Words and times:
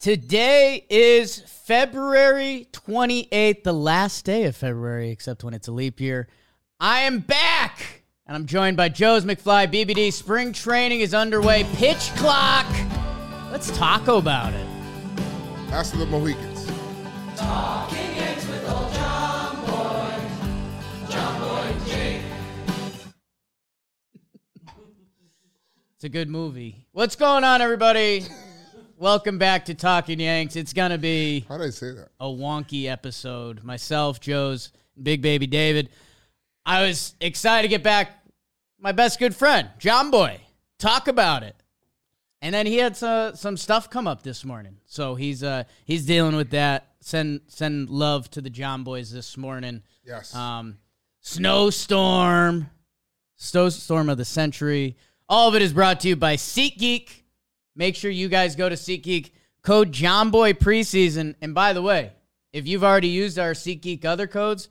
Today 0.00 0.86
is 0.88 1.40
February 1.40 2.66
28th, 2.72 3.64
the 3.64 3.74
last 3.74 4.24
day 4.24 4.44
of 4.44 4.56
February, 4.56 5.10
except 5.10 5.44
when 5.44 5.52
it's 5.52 5.68
a 5.68 5.72
leap 5.72 6.00
year. 6.00 6.26
I 6.80 7.00
am 7.00 7.18
back, 7.18 8.04
and 8.26 8.34
I'm 8.34 8.46
joined 8.46 8.78
by 8.78 8.88
Joe's 8.88 9.26
McFly 9.26 9.70
BBD. 9.70 10.10
Spring 10.10 10.54
training 10.54 11.00
is 11.00 11.12
underway. 11.12 11.64
Pitch 11.74 12.12
clock. 12.16 12.64
Let's 13.52 13.76
talk 13.76 14.08
about 14.08 14.54
it. 14.54 14.66
Ask 15.70 15.92
the 15.92 16.06
Mohicans. 16.06 16.64
talking 17.36 17.98
It's 25.96 26.04
a 26.04 26.08
good 26.08 26.30
movie. 26.30 26.86
What's 26.92 27.16
going 27.16 27.44
on, 27.44 27.60
everybody? 27.60 28.24
Welcome 29.00 29.38
back 29.38 29.64
to 29.64 29.74
Talking 29.74 30.20
Yanks. 30.20 30.56
It's 30.56 30.74
going 30.74 30.90
to 30.90 30.98
be 30.98 31.46
How 31.48 31.56
did 31.56 31.68
I 31.68 31.70
say 31.70 31.92
that? 31.92 32.08
a 32.20 32.26
wonky 32.26 32.84
episode. 32.84 33.64
Myself, 33.64 34.20
Joe's, 34.20 34.72
Big 35.02 35.22
Baby 35.22 35.46
David. 35.46 35.88
I 36.66 36.82
was 36.82 37.14
excited 37.18 37.62
to 37.62 37.68
get 37.68 37.82
back. 37.82 38.10
My 38.78 38.92
best 38.92 39.18
good 39.18 39.34
friend, 39.34 39.70
Jomboy, 39.78 40.36
talk 40.78 41.08
about 41.08 41.42
it. 41.42 41.56
And 42.42 42.54
then 42.54 42.66
he 42.66 42.76
had 42.76 42.94
some 42.94 43.34
some 43.36 43.56
stuff 43.56 43.88
come 43.88 44.06
up 44.06 44.22
this 44.22 44.44
morning, 44.44 44.76
so 44.84 45.14
he's 45.14 45.42
uh 45.42 45.64
he's 45.86 46.04
dealing 46.04 46.36
with 46.36 46.50
that. 46.50 46.88
Send 47.00 47.40
send 47.48 47.88
love 47.88 48.30
to 48.32 48.42
the 48.42 48.50
Jomboys 48.50 49.10
this 49.10 49.38
morning. 49.38 49.82
Yes. 50.04 50.34
Um, 50.34 50.76
snowstorm, 51.22 52.68
snowstorm 53.36 54.10
of 54.10 54.18
the 54.18 54.26
century. 54.26 54.98
All 55.26 55.48
of 55.48 55.54
it 55.54 55.62
is 55.62 55.72
brought 55.72 56.00
to 56.00 56.08
you 56.08 56.16
by 56.16 56.36
SeatGeek. 56.36 57.19
Make 57.80 57.96
sure 57.96 58.10
you 58.10 58.28
guys 58.28 58.56
go 58.56 58.68
to 58.68 58.74
SeatGeek. 58.74 59.30
Code 59.62 59.90
Jomboy 59.90 60.52
preseason. 60.58 61.34
And 61.40 61.54
by 61.54 61.72
the 61.72 61.80
way, 61.80 62.12
if 62.52 62.68
you've 62.68 62.84
already 62.84 63.08
used 63.08 63.38
our 63.38 63.52
SeatGeek 63.52 64.04
other 64.04 64.26
codes, 64.26 64.68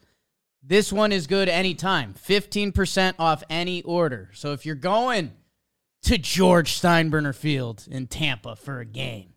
this 0.62 0.94
one 0.94 1.12
is 1.12 1.26
good 1.26 1.50
anytime. 1.50 2.14
15% 2.14 3.16
off 3.18 3.44
any 3.50 3.82
order. 3.82 4.30
So 4.34 4.54
if 4.54 4.64
you're 4.64 4.76
going 4.76 5.32
to 6.04 6.20
George 6.20 6.80
Steinbrenner 6.80 7.34
Field 7.34 7.88
in 7.90 8.06
Tampa 8.06 8.56
for 8.56 8.80
a 8.80 8.86
game, 8.86 9.34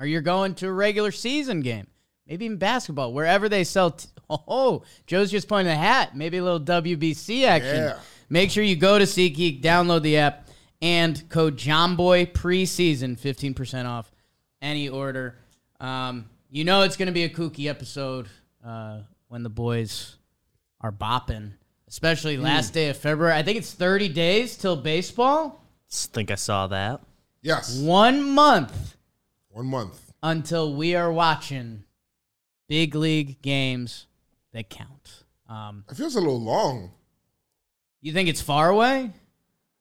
or 0.00 0.06
you're 0.06 0.22
going 0.22 0.54
to 0.54 0.68
a 0.68 0.72
regular 0.72 1.12
season 1.12 1.60
game, 1.60 1.88
maybe 2.26 2.46
even 2.46 2.56
basketball, 2.56 3.12
wherever 3.12 3.50
they 3.50 3.64
sell. 3.64 3.90
T- 3.90 4.08
oh, 4.30 4.82
Joe's 5.06 5.30
just 5.30 5.46
pointing 5.46 5.74
a 5.74 5.76
hat. 5.76 6.16
Maybe 6.16 6.38
a 6.38 6.42
little 6.42 6.58
WBC 6.58 7.44
action. 7.44 7.84
Yeah. 7.84 7.98
Make 8.30 8.50
sure 8.50 8.64
you 8.64 8.76
go 8.76 8.98
to 8.98 9.04
SeatGeek, 9.04 9.60
download 9.60 10.00
the 10.00 10.16
app, 10.16 10.47
and 10.80 11.28
code 11.28 11.56
Jomboy 11.56 12.32
preseason, 12.32 13.18
15% 13.18 13.86
off 13.86 14.10
any 14.62 14.88
order. 14.88 15.36
Um, 15.80 16.28
you 16.50 16.64
know 16.64 16.82
it's 16.82 16.96
going 16.96 17.06
to 17.06 17.12
be 17.12 17.24
a 17.24 17.28
kooky 17.28 17.66
episode 17.68 18.28
uh, 18.64 19.00
when 19.28 19.42
the 19.42 19.50
boys 19.50 20.16
are 20.80 20.92
bopping, 20.92 21.52
especially 21.88 22.36
last 22.36 22.72
day 22.72 22.88
of 22.88 22.96
February. 22.96 23.34
I 23.34 23.42
think 23.42 23.58
it's 23.58 23.72
30 23.72 24.08
days 24.08 24.56
till 24.56 24.76
baseball. 24.76 25.62
think 25.90 26.30
I 26.30 26.36
saw 26.36 26.66
that. 26.68 27.00
yes. 27.42 27.78
One 27.80 28.22
month 28.30 28.96
One 29.50 29.66
month. 29.66 30.12
until 30.22 30.74
we 30.74 30.94
are 30.94 31.12
watching 31.12 31.84
big 32.68 32.94
league 32.94 33.40
games 33.42 34.06
that 34.52 34.68
count. 34.70 35.24
Um, 35.48 35.84
It 35.90 35.96
feels 35.96 36.14
a 36.16 36.20
little 36.20 36.40
long. 36.40 36.92
you 38.00 38.12
think 38.12 38.28
it's 38.28 38.42
far 38.42 38.68
away? 38.68 39.10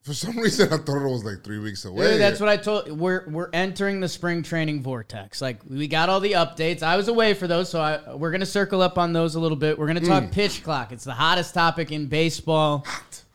For 0.08 0.14
some 0.14 0.38
reason, 0.40 0.72
I 0.72 0.78
thought 0.78 1.06
it 1.06 1.12
was 1.12 1.26
like 1.26 1.44
three 1.44 1.60
weeks 1.60 1.84
away. 1.84 2.12
Dude, 2.12 2.22
that's 2.22 2.40
what 2.40 2.48
I 2.48 2.56
told. 2.56 2.90
We're 2.90 3.28
we're 3.28 3.50
entering 3.52 4.00
the 4.00 4.08
spring 4.08 4.42
training 4.42 4.82
vortex. 4.82 5.42
Like 5.42 5.60
we 5.70 5.90
got 5.90 6.08
all 6.08 6.22
the 6.22 6.32
updates. 6.32 6.82
I 6.82 6.96
was 6.96 7.10
away 7.10 7.34
for 7.34 7.46
those, 7.46 7.70
so 7.70 7.82
I, 7.82 8.16
we're 8.16 8.32
gonna 8.32 8.46
circle 8.46 8.82
up 8.82 8.98
on 8.98 9.12
those 9.12 9.36
a 9.36 9.40
little 9.42 9.58
bit. 9.58 9.78
We're 9.78 9.88
gonna 9.88 10.00
talk 10.00 10.32
pitch 10.32 10.64
clock. 10.64 10.94
It's 10.94 11.04
the 11.04 11.12
hottest 11.12 11.54
topic 11.54 11.92
in 11.92 12.06
baseball. 12.06 12.88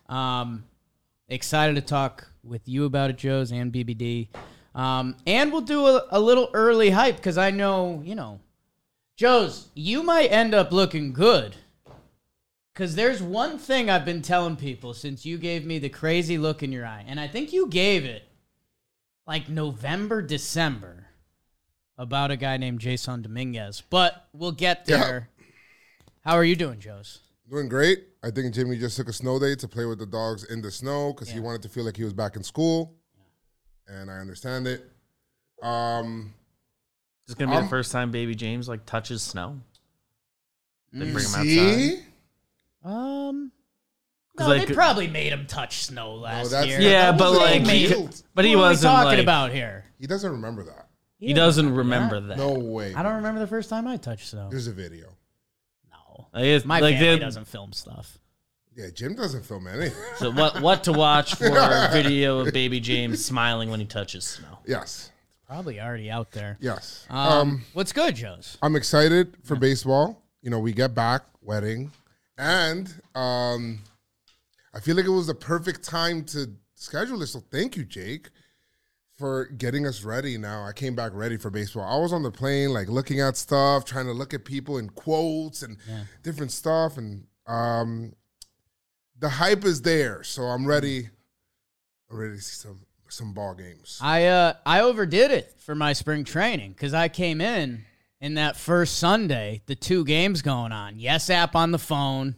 Um, 0.09 0.65
excited 1.29 1.75
to 1.75 1.83
talk 1.83 2.27
with 2.43 2.67
you 2.67 2.87
about 2.87 3.11
it, 3.11 3.19
Joe's 3.19 3.53
and 3.53 3.71
BBD. 3.71 4.29
Um, 4.75 5.15
and 5.27 5.53
we'll 5.53 5.61
do 5.61 5.85
a, 5.85 6.07
a 6.11 6.21
little 6.21 6.49
early 6.55 6.89
hype 6.89 7.17
because 7.17 7.37
I 7.37 7.51
know 7.51 8.01
you 8.03 8.15
know, 8.15 8.41
Joe's. 9.19 9.69
You 9.75 10.03
might 10.03 10.33
end 10.33 10.55
up 10.55 10.73
looking 10.73 11.13
good. 11.13 11.55
Because 12.73 12.95
there's 12.95 13.23
one 13.23 13.59
thing 13.59 13.91
I've 13.91 14.05
been 14.05 14.23
telling 14.23 14.57
people 14.57 14.95
since 14.95 15.27
you 15.27 15.37
gave 15.37 15.67
me 15.67 15.79
the 15.79 15.91
crazy 15.91 16.39
look 16.39 16.63
in 16.63 16.73
your 16.73 16.87
eye, 16.87 17.05
and 17.07 17.21
I 17.21 17.29
think 17.29 17.53
you 17.53 17.67
gave 17.69 18.05
it 18.05 18.23
like 19.27 19.49
November, 19.49 20.23
December 20.23 21.07
about 21.99 22.31
a 22.31 22.37
guy 22.37 22.57
named 22.57 22.81
Jasson 22.81 23.23
Dominguez. 23.23 23.83
But 23.91 24.27
we'll 24.33 24.53
get 24.53 24.85
Yeah. 24.89 25.05
there. 25.05 25.29
How 26.25 26.35
are 26.35 26.45
you 26.45 26.57
doing, 26.57 26.81
Joe's? 26.81 27.19
Doing 27.51 27.69
great. 27.69 28.05
I 28.23 28.31
think 28.31 28.55
Jimmy 28.55 28.79
just 28.79 28.97
took 28.97 29.09
a 29.09 29.13
snow 29.13 29.39
day 29.39 29.55
to 29.57 29.69
play 29.69 29.85
with 29.85 29.99
the 29.99 30.07
dogs 30.07 30.45
in 30.45 30.63
the 30.63 30.71
snow 30.71 31.13
because 31.13 31.29
he 31.29 31.41
wanted 31.41 31.61
to 31.63 31.69
feel 31.69 31.85
like 31.85 31.97
he 31.97 32.05
was 32.05 32.13
back 32.15 32.37
in 32.37 32.43
school. 32.43 32.95
And 33.87 34.11
I 34.11 34.15
understand 34.19 34.67
it. 34.67 34.91
Um, 35.63 36.33
This 37.27 37.35
is 37.35 37.39
gonna 37.39 37.53
be 37.53 37.57
Um, 37.59 37.65
the 37.65 37.69
first 37.69 37.93
time 37.93 38.11
Baby 38.11 38.35
James 38.35 38.69
like 38.69 38.87
touches 38.87 39.23
snow. 39.23 39.61
They 40.93 41.13
bring 41.13 41.25
him 41.27 41.35
outside. 41.35 42.07
See? 42.83 42.89
Um, 42.89 43.53
'Cause, 44.37 44.49
no, 44.49 44.55
like- 44.55 44.69
they 44.69 44.75
probably 44.75 45.09
made 45.09 45.33
him 45.33 45.47
touch 45.47 45.85
snow 45.85 46.15
last 46.15 46.51
that's- 46.51 46.69
year. 46.69 46.81
Yeah, 46.81 47.13
but 47.13 47.33
like, 47.33 47.61
on 47.61 47.67
made- 47.67 47.89
field. 47.91 48.23
but 48.35 48.45
he 48.45 48.57
What 48.57 48.63
are 48.63 48.65
we 48.67 48.71
wasn't 48.71 48.91
talking 48.93 49.07
like 49.09 49.19
about 49.19 49.53
here. 49.53 49.85
He 49.99 50.07
doesn't 50.07 50.31
remember 50.31 50.65
that. 50.65 50.89
he 51.19 51.33
doesn't 51.35 51.73
remember 51.75 52.19
that. 52.21 52.37
No 52.39 52.53
way. 52.53 52.95
I 52.95 53.03
don't 53.03 53.15
remember 53.17 53.41
the 53.41 53.47
first 53.47 53.69
time 53.71 53.87
I 53.87 53.97
touched 53.97 54.29
snow. 54.31 54.49
There's 54.51 54.67
a 54.67 54.73
video. 54.73 55.07
No, 55.91 56.27
Like, 56.33 56.45
it's- 56.45 56.65
my 56.65 56.81
like, 56.81 56.95
family 56.97 57.17
they- 57.19 57.25
doesn't 57.25 57.47
film 57.47 57.73
stuff. 57.73 58.19
Yeah, 58.75 58.87
Jim 58.95 59.15
doesn't 59.15 59.45
film 59.45 59.67
anything. 59.67 59.93
So 60.17 60.31
what 60.31 60.63
what 60.63 60.85
to 60.85 60.93
watch 60.93 61.35
for 61.35 61.45
a 61.57 61.91
video 61.93 62.39
of 62.39 62.53
Baby 62.55 62.81
James 62.81 63.23
smiling 63.23 63.69
when 63.71 63.81
he 63.81 63.87
touches 63.87 64.25
snow? 64.25 64.59
yes. 64.67 65.11
It's 65.29 65.39
probably 65.47 65.79
already 65.79 66.11
out 66.11 66.31
there. 66.33 66.57
Yes. 66.59 67.05
Um, 67.11 67.19
um 67.19 67.65
what's 67.75 67.93
good, 67.93 68.17
Joe's? 68.17 68.57
I'm 68.63 68.75
excited 68.77 69.35
for 69.45 69.57
baseball. 69.57 70.23
You 70.41 70.49
know, 70.51 70.59
we 70.59 70.73
get 70.73 70.95
back 70.95 71.23
wedding, 71.43 71.93
and 72.39 72.93
um, 73.15 73.81
I 74.75 74.81
feel 74.81 74.97
like 74.97 75.05
it 75.05 75.11
was 75.11 75.27
the 75.27 75.35
perfect 75.35 75.83
time 75.85 76.25
to 76.27 76.51
schedule 76.75 77.19
this. 77.19 77.33
So 77.33 77.43
thank 77.51 77.77
you, 77.77 77.85
Jake, 77.85 78.31
for 79.19 79.47
getting 79.47 79.87
us 79.87 80.03
ready. 80.05 80.39
Now 80.39 80.65
I 80.65 80.73
came 80.73 80.95
back 80.95 81.13
ready 81.15 81.37
for 81.37 81.51
baseball. 81.51 81.85
I 81.85 82.01
was 82.01 82.13
on 82.13 82.23
the 82.23 82.31
plane, 82.31 82.71
like 82.73 82.89
looking 82.89 83.21
at 83.21 83.37
stuff, 83.37 83.85
trying 83.85 84.07
to 84.07 84.13
look 84.13 84.35
at 84.35 84.45
people 84.45 84.79
in 84.79 84.89
quotes 84.89 85.63
and 85.63 85.77
different 86.23 86.53
stuff, 86.53 86.97
and 86.99 87.27
um, 87.47 88.15
the 89.19 89.29
hype 89.29 89.65
is 89.65 89.83
there. 89.83 90.23
So 90.23 90.43
I'm 90.43 90.67
ready. 90.67 91.09
I'm 92.11 92.17
ready 92.19 92.37
to 92.37 92.43
see 92.43 92.55
some 92.55 92.81
some 93.09 93.35
ball 93.35 93.55
games. 93.55 93.99
I 94.01 94.25
uh 94.27 94.55
I 94.65 94.81
overdid 94.81 95.31
it 95.31 95.55
for 95.61 95.75
my 95.75 95.93
spring 95.93 96.25
training 96.25 96.73
because 96.73 96.95
I 96.95 97.09
came 97.09 97.41
in 97.43 97.85
in 98.23 98.35
that 98.35 98.57
first 98.57 98.97
Sunday, 98.99 99.61
the 99.67 99.75
two 99.75 100.05
games 100.07 100.41
going 100.41 100.73
on. 100.73 100.99
Yes 100.99 101.29
app 101.29 101.55
on 101.55 101.73
the 101.73 101.79
phone, 101.79 102.37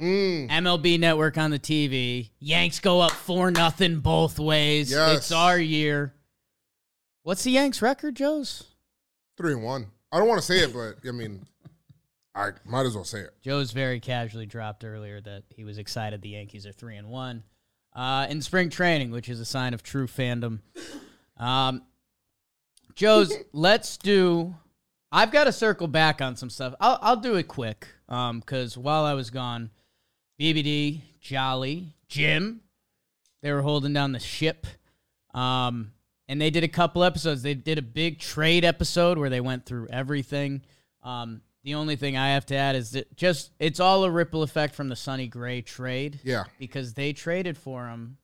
Mm, 0.00 0.48
MLB 0.48 0.96
Network 1.00 1.36
on 1.36 1.50
the 1.50 1.58
TV. 1.58 2.30
Yanks 2.38 2.78
go 2.78 3.00
up 3.00 3.10
four 3.10 3.50
nothing 3.50 3.98
both 3.98 4.38
ways. 4.38 4.92
Yes. 4.92 5.16
It's 5.16 5.32
our 5.32 5.58
year. 5.58 6.14
What's 7.24 7.42
the 7.42 7.50
Yanks 7.50 7.82
record, 7.82 8.14
Joe's? 8.14 8.64
three 9.36 9.52
and 9.52 9.62
one. 9.62 9.86
I 10.12 10.18
don't 10.18 10.28
want 10.28 10.40
to 10.40 10.46
say 10.46 10.60
it, 10.60 10.72
but 10.72 10.96
I 11.06 11.12
mean, 11.12 11.46
I 12.34 12.50
might 12.64 12.86
as 12.86 12.94
well 12.94 13.04
say 13.04 13.20
it. 13.20 13.34
Joe's 13.42 13.72
very 13.72 13.98
casually 14.00 14.46
dropped 14.46 14.84
earlier 14.84 15.20
that 15.20 15.42
he 15.48 15.64
was 15.64 15.78
excited 15.78 16.22
the 16.22 16.30
Yankees 16.30 16.64
are 16.66 16.72
three 16.72 16.96
and 16.96 17.08
one 17.08 17.42
uh, 17.94 18.26
in 18.30 18.40
spring 18.40 18.70
training, 18.70 19.10
which 19.10 19.28
is 19.28 19.40
a 19.40 19.44
sign 19.44 19.74
of 19.74 19.82
true 19.82 20.06
fandom. 20.06 20.60
Um, 21.36 21.82
Joe's, 22.94 23.32
let's 23.52 23.96
do. 23.96 24.54
I've 25.10 25.30
got 25.30 25.44
to 25.44 25.52
circle 25.52 25.86
back 25.88 26.20
on 26.20 26.36
some 26.36 26.50
stuff. 26.50 26.74
I'll 26.80 26.98
I'll 27.00 27.16
do 27.16 27.36
it 27.36 27.48
quick 27.48 27.88
because 28.06 28.76
while 28.76 29.04
I 29.04 29.14
was 29.14 29.30
gone, 29.30 29.70
BBD, 30.40 31.00
Jolly, 31.20 31.94
Jim, 32.08 32.60
they 33.42 33.52
were 33.52 33.62
holding 33.62 33.92
down 33.92 34.12
the 34.12 34.18
ship. 34.20 34.66
Um, 35.34 35.92
and 36.28 36.40
they 36.40 36.50
did 36.50 36.64
a 36.64 36.68
couple 36.68 37.04
episodes. 37.04 37.42
They 37.42 37.54
did 37.54 37.78
a 37.78 37.82
big 37.82 38.18
trade 38.18 38.64
episode 38.64 39.16
where 39.18 39.30
they 39.30 39.40
went 39.40 39.64
through 39.64 39.88
everything. 39.88 40.62
Um, 41.02 41.40
the 41.64 41.74
only 41.74 41.96
thing 41.96 42.16
I 42.16 42.28
have 42.30 42.44
to 42.46 42.54
add 42.56 42.76
is 42.76 42.90
that 42.92 43.14
just 43.16 43.50
it's 43.58 43.80
all 43.80 44.04
a 44.04 44.10
ripple 44.10 44.42
effect 44.42 44.74
from 44.74 44.88
the 44.88 44.96
Sonny 44.96 45.26
Gray 45.26 45.62
trade 45.62 46.20
Yeah. 46.22 46.44
because 46.58 46.94
they 46.94 47.12
traded 47.12 47.56
for 47.56 47.88
him 47.88 48.18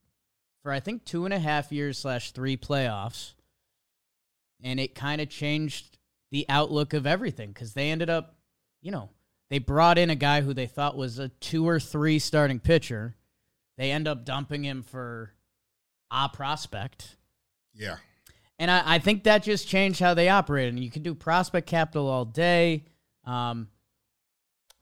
for 0.63 0.71
I 0.73 0.81
think 0.81 1.05
two 1.05 1.25
and 1.25 1.33
a 1.35 1.39
half 1.39 1.73
years 1.73 1.99
slash 1.99 2.33
three 2.33 2.57
playoffs, 2.57 3.33
and 4.63 4.79
it 4.81 4.95
kind 4.95 5.21
of 5.21 5.29
changed 5.29 5.99
the 6.35 6.45
outlook 6.49 6.95
of 6.95 7.07
everything 7.07 7.51
because 7.51 7.75
they 7.75 7.93
ended 7.93 8.11
up, 8.11 8.35
you 8.83 8.91
know, 8.91 9.09
they 9.51 9.61
brought 9.61 9.99
in 9.99 10.11
a 10.11 10.17
guy 10.17 10.41
who 10.41 10.53
they 10.53 10.67
thought 10.67 10.97
was 10.97 11.21
a 11.21 11.29
two 11.29 11.65
or 11.69 11.79
three 11.79 12.19
starting 12.19 12.59
pitcher. 12.59 13.15
They 13.79 13.93
end 13.93 14.09
up 14.09 14.25
dumping 14.25 14.65
him 14.65 14.83
for 14.83 15.31
a 16.11 16.29
prospect. 16.29 17.15
Yeah. 17.73 17.99
and 18.59 18.69
I, 18.69 18.83
I 18.97 18.99
think 18.99 19.23
that 19.25 19.45
just 19.45 19.69
changed 19.69 20.01
how 20.01 20.15
they 20.15 20.29
operate. 20.29 20.69
And 20.71 20.81
you 20.83 20.91
can 20.91 21.05
do 21.05 21.15
prospect 21.15 21.69
capital 21.69 22.09
all 22.09 22.25
day. 22.25 22.87
Um, 23.25 23.69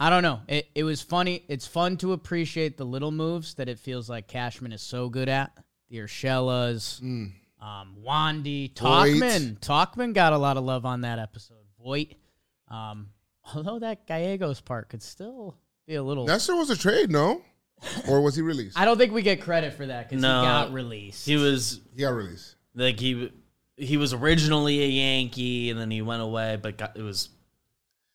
I 0.00 0.08
don't 0.08 0.22
know. 0.22 0.40
It 0.48 0.70
it 0.74 0.84
was 0.84 1.02
funny. 1.02 1.44
It's 1.48 1.66
fun 1.66 1.98
to 1.98 2.14
appreciate 2.14 2.78
the 2.78 2.86
little 2.86 3.10
moves 3.10 3.56
that 3.56 3.68
it 3.68 3.78
feels 3.78 4.08
like 4.08 4.26
Cashman 4.26 4.72
is 4.72 4.80
so 4.80 5.10
good 5.10 5.28
at. 5.28 5.52
The 5.90 5.98
Urshela's, 5.98 6.98
Mm. 7.04 7.32
Um, 7.62 7.96
Wandy, 8.04 8.76
Voit. 8.76 9.14
Talkman. 9.14 9.58
Talkman 9.60 10.12
got 10.14 10.32
a 10.32 10.38
lot 10.38 10.56
of 10.56 10.64
love 10.64 10.84
on 10.84 11.02
that 11.02 11.18
episode. 11.20 11.56
Voit. 11.82 12.14
Um, 12.68 13.10
although 13.54 13.78
that 13.78 14.06
Gallegos 14.06 14.60
part 14.60 14.88
could 14.88 15.02
still 15.02 15.56
be 15.86 15.94
a 15.94 16.02
little. 16.02 16.26
Nestor 16.26 16.56
was 16.56 16.70
a 16.70 16.76
trade, 16.76 17.10
no? 17.10 17.40
Or 18.08 18.20
was 18.20 18.34
he 18.36 18.42
released? 18.42 18.78
I 18.78 18.84
don't 18.84 18.98
think 18.98 19.12
we 19.12 19.22
get 19.22 19.40
credit 19.42 19.74
for 19.74 19.86
that 19.86 20.08
because 20.08 20.22
No. 20.22 20.40
he 20.40 20.46
got 20.46 20.72
released. 20.72 21.24
He 21.26 21.36
was 21.36 21.80
he 21.94 22.00
got 22.02 22.10
released. 22.14 22.54
like 22.74 22.98
he 23.00 23.32
he 23.76 23.96
was 23.96 24.12
originally 24.12 24.82
a 24.82 24.86
Yankee 24.86 25.70
and 25.70 25.78
then 25.80 25.90
he 25.90 26.02
went 26.02 26.22
away, 26.22 26.58
but 26.62 26.76
got, 26.78 26.96
it 26.96 27.02
was 27.02 27.28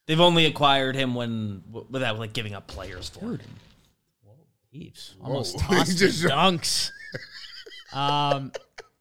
they've 0.07 0.19
only 0.21 0.45
acquired 0.45 0.95
him 0.95 1.15
when 1.15 1.63
without 1.89 2.17
like 2.19 2.31
giving 2.33 2.53
up 2.53 2.67
players 2.67 3.09
for 3.09 3.31
him. 3.31 3.39
Heaps. 4.71 5.15
Almost 5.23 5.59
Whoa. 5.61 5.75
tossed 5.77 5.91
He 5.94 5.97
just- 5.97 6.21
his 6.21 6.31
dunks. 6.31 6.91
um, 7.94 8.51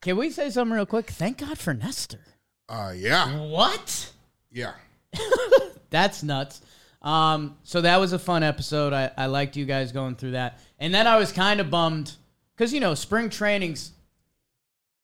can 0.07 0.17
we 0.17 0.31
say 0.31 0.51
something 0.51 0.73
real 0.73 0.87
quick? 0.87 1.11
Thank 1.11 1.39
God 1.39 1.59
for 1.59 1.75
Nestor. 1.75 2.21
Uh, 2.69 2.93
yeah, 2.97 3.41
What? 3.49 4.13
yeah. 4.53 4.75
That's 5.91 6.23
nuts. 6.23 6.63
Um, 7.03 7.57
so 7.65 7.81
that 7.81 7.97
was 7.99 8.13
a 8.13 8.19
fun 8.19 8.45
episode. 8.45 8.93
I, 8.93 9.11
I 9.17 9.27
liked 9.27 9.57
you 9.57 9.65
guys 9.65 9.91
going 9.91 10.15
through 10.15 10.31
that. 10.33 10.61
And 10.79 10.95
then 10.95 11.09
I 11.09 11.17
was 11.17 11.33
kind 11.33 11.59
of 11.61 11.71
bummed 11.71 12.13
because, 12.55 12.73
you 12.73 12.79
know, 12.79 12.95
spring 12.95 13.31
training's 13.31 13.91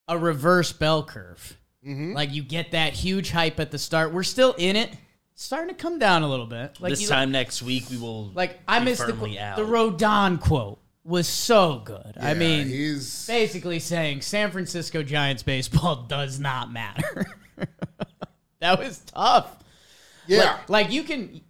a 0.07 0.17
reverse 0.17 0.73
bell 0.73 1.03
curve. 1.03 1.57
Like 1.85 2.33
you 2.33 2.45
get 2.45 2.71
that 2.71 2.93
huge 2.93 3.33
hype 3.33 3.59
at 3.59 3.73
the 3.73 3.79
start. 3.79 4.13
We're 4.13 4.23
still 4.23 4.55
in 4.57 4.77
it. 4.77 4.91
It's 5.33 5.43
starting 5.43 5.75
to 5.75 5.75
come 5.75 5.99
down 5.99 6.23
a 6.23 6.29
little 6.29 6.47
bit. 6.47 6.81
Like 6.81 6.91
this 6.91 7.03
you- 7.03 7.09
time 7.09 7.33
next 7.33 7.61
week 7.61 7.91
we 7.91 7.97
will 7.97 8.27
like 8.35 8.61
I 8.69 8.79
be 8.79 8.85
missed 8.85 9.05
the, 9.05 9.13
firmly 9.15 9.41
out. 9.41 9.57
the 9.57 9.65
Rodon 9.65 10.41
quote 10.41 10.79
was 11.05 11.27
so 11.29 11.83
good. 11.85 12.15
I 12.21 12.35
mean, 12.35 12.69
he's 12.69 13.27
basically 13.27 13.79
saying 13.81 14.23
San 14.23 14.51
Francisco 14.51 15.03
Giants 15.03 15.43
baseball 15.43 15.97
does 16.09 16.39
not 16.39 16.73
matter. 16.73 17.27
that 18.61 18.79
was 18.79 19.01
tough. 19.01 19.59
yeah. 20.27 20.39
Like, 20.39 20.69
like 20.69 20.91
you 20.93 21.03
can. 21.03 21.41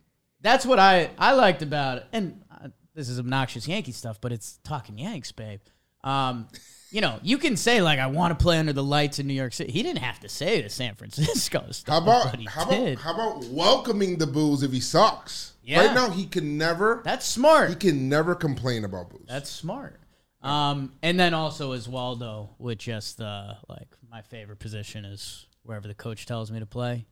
That's 0.40 0.66
what 0.66 0.78
I 0.78 1.10
I 1.18 1.32
liked 1.32 1.62
about 1.62 1.98
it. 1.98 2.06
And 2.12 2.42
uh, 2.50 2.68
this 2.94 3.08
is 3.08 3.18
obnoxious 3.18 3.68
Yankee 3.68 3.92
stuff, 3.92 4.20
but 4.20 4.32
it's 4.32 4.58
talking 4.64 4.98
Yanks, 4.98 5.32
babe. 5.32 5.60
Um, 6.02 6.48
you 6.90 7.00
know, 7.00 7.18
you 7.22 7.38
can 7.38 7.56
say 7.56 7.80
like 7.80 7.98
I 7.98 8.06
want 8.06 8.38
to 8.38 8.42
play 8.42 8.58
under 8.58 8.72
the 8.72 8.82
lights 8.82 9.18
in 9.18 9.26
New 9.26 9.34
York 9.34 9.52
City. 9.52 9.72
He 9.72 9.82
didn't 9.82 10.02
have 10.02 10.20
to 10.20 10.28
say 10.28 10.60
the 10.60 10.68
San 10.68 10.94
Francisco 10.94 11.66
stuff, 11.70 11.92
how 11.92 12.02
about 12.02 12.48
how 12.48 12.64
did. 12.66 12.94
about 12.94 13.02
how 13.02 13.14
about 13.14 13.44
welcoming 13.46 14.18
the 14.18 14.26
booze 14.26 14.62
if 14.62 14.72
he 14.72 14.80
sucks? 14.80 15.51
Yeah. 15.62 15.86
Right 15.86 15.94
now, 15.94 16.10
he 16.10 16.26
can 16.26 16.58
never 16.58 17.02
That's 17.04 17.26
smart. 17.26 17.70
he 17.70 17.76
can 17.76 18.08
never 18.08 18.34
complain 18.34 18.84
about 18.84 19.10
booze. 19.10 19.26
That's 19.28 19.50
smart. 19.50 20.00
Um, 20.42 20.92
and 21.02 21.20
then 21.20 21.34
also 21.34 21.72
as 21.72 21.86
Oswaldo 21.86 22.48
with 22.58 22.78
just 22.78 23.20
uh, 23.20 23.54
like 23.68 23.88
my 24.10 24.22
favorite 24.22 24.58
position 24.58 25.04
is 25.04 25.46
wherever 25.62 25.86
the 25.86 25.94
coach 25.94 26.26
tells 26.26 26.50
me 26.50 26.58
to 26.58 26.66
play. 26.66 27.06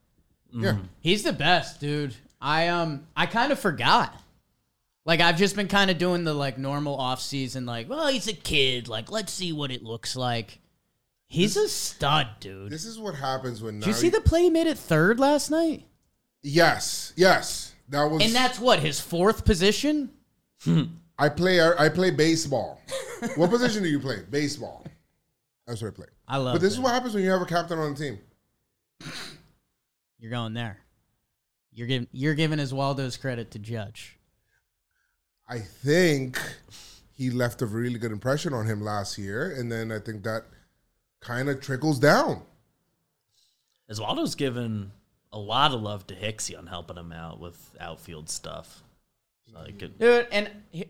yeah. 0.52 0.78
He's 0.98 1.22
the 1.22 1.32
best, 1.32 1.80
dude. 1.80 2.14
I 2.40 2.68
um 2.68 3.06
I 3.16 3.26
kind 3.26 3.52
of 3.52 3.58
forgot. 3.60 4.20
Like 5.04 5.20
I've 5.20 5.36
just 5.36 5.54
been 5.56 5.68
kind 5.68 5.90
of 5.90 5.98
doing 5.98 6.24
the 6.24 6.34
like 6.34 6.58
normal 6.58 6.96
off 6.96 7.20
season, 7.20 7.66
like, 7.66 7.88
well, 7.88 8.08
he's 8.08 8.28
a 8.28 8.32
kid. 8.32 8.88
Like, 8.88 9.10
let's 9.10 9.32
see 9.32 9.52
what 9.52 9.70
it 9.70 9.82
looks 9.82 10.16
like. 10.16 10.58
He's 11.28 11.56
a 11.56 11.68
stud, 11.68 12.26
dude. 12.40 12.72
This 12.72 12.84
is 12.84 12.98
what 12.98 13.14
happens 13.14 13.62
when. 13.62 13.78
Did 13.78 13.86
you 13.86 13.92
see 13.92 14.08
the 14.08 14.20
play 14.20 14.42
he 14.42 14.50
made 14.50 14.66
at 14.66 14.76
third 14.76 15.20
last 15.20 15.50
night? 15.50 15.84
Yes, 16.42 17.12
yes. 17.16 17.69
That 17.90 18.04
was. 18.04 18.22
And 18.22 18.34
that's 18.34 18.58
what 18.58 18.78
his 18.78 19.00
fourth 19.00 19.44
position. 19.44 20.10
I 21.18 21.28
play. 21.28 21.60
I 21.60 21.88
play 21.88 22.10
baseball. 22.10 22.80
what 23.36 23.50
position 23.50 23.82
do 23.82 23.88
you 23.88 24.00
play? 24.00 24.22
Baseball. 24.30 24.86
That's 25.66 25.82
what 25.82 25.88
I 25.88 25.94
play. 25.94 26.06
I 26.26 26.36
love. 26.38 26.54
But 26.54 26.62
this 26.62 26.72
is 26.72 26.80
what 26.80 26.92
happens 26.92 27.14
when 27.14 27.22
you 27.22 27.30
have 27.30 27.42
a 27.42 27.46
captain 27.46 27.78
on 27.78 27.94
the 27.94 27.98
team. 27.98 28.18
you're 30.18 30.30
going 30.30 30.54
there. 30.54 30.78
You're 31.72 31.86
giving 31.86 32.08
you're 32.12 32.34
giving 32.34 32.58
Oswaldo's 32.58 33.16
credit 33.16 33.50
to 33.52 33.58
Judge. 33.58 34.16
I 35.48 35.58
think 35.58 36.40
he 37.12 37.30
left 37.30 37.60
a 37.60 37.66
really 37.66 37.98
good 37.98 38.12
impression 38.12 38.54
on 38.54 38.66
him 38.66 38.80
last 38.80 39.18
year, 39.18 39.52
and 39.52 39.70
then 39.70 39.90
I 39.90 39.98
think 39.98 40.22
that 40.22 40.44
kind 41.20 41.48
of 41.48 41.60
trickles 41.60 41.98
down. 41.98 42.42
Oswaldo's 43.90 44.36
given 44.36 44.92
a 45.32 45.38
lot 45.38 45.72
of 45.72 45.80
love 45.82 46.06
to 46.08 46.14
Hicksy 46.14 46.58
on 46.58 46.66
helping 46.66 46.96
him 46.96 47.12
out 47.12 47.38
with 47.40 47.76
outfield 47.80 48.28
stuff. 48.28 48.82
Like 49.52 49.82
it, 49.82 49.98
Dude, 49.98 50.26
and 50.32 50.48
hi- 50.74 50.86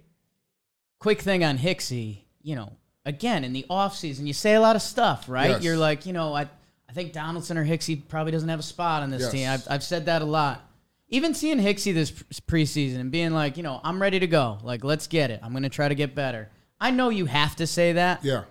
quick 0.99 1.21
thing 1.21 1.45
on 1.45 1.59
Hicksy, 1.59 2.19
you 2.43 2.55
know, 2.57 2.73
again, 3.07 3.45
in 3.45 3.53
the 3.53 3.65
offseason, 3.71 4.27
you 4.27 4.33
say 4.33 4.55
a 4.55 4.61
lot 4.61 4.77
of 4.77 4.83
stuff, 4.83 5.29
right? 5.29 5.51
Yes. 5.51 5.63
You're 5.65 5.77
like, 5.77 6.05
you 6.07 6.13
know, 6.13 6.35
I, 6.35 6.43
I 6.89 6.93
think 6.93 7.13
Donaldson 7.13 7.57
or 7.57 7.65
Hicksy 7.65 8.01
probably 8.09 8.33
doesn't 8.33 8.49
have 8.49 8.59
a 8.61 8.63
spot 8.63 9.03
on 9.03 9.11
this 9.11 9.23
Yes. 9.23 9.31
team. 9.33 9.49
I've, 9.49 9.67
I've 9.71 9.83
said 9.83 10.07
that 10.07 10.23
a 10.23 10.27
lot. 10.27 10.63
Even 11.09 11.35
seeing 11.35 11.59
Hicksy 11.59 11.93
this 11.95 12.11
preseason 12.13 13.01
and 13.01 13.11
being 13.11 13.33
like, 13.33 13.57
you 13.57 13.63
know, 13.63 13.81
I'm 13.83 14.01
ready 14.01 14.21
to 14.21 14.27
go. 14.27 14.59
Like, 14.63 14.85
let's 14.85 15.07
get 15.07 15.31
it. 15.31 15.41
I'm 15.43 15.51
going 15.53 15.65
to 15.65 15.69
try 15.69 15.89
to 15.89 15.95
get 15.95 16.15
better. 16.15 16.49
I 16.81 16.91
know 16.93 17.09
you 17.09 17.27
have 17.27 17.57
to 17.57 17.67
say 17.67 17.95
that, 17.95 18.25
Yeah. 18.25 18.45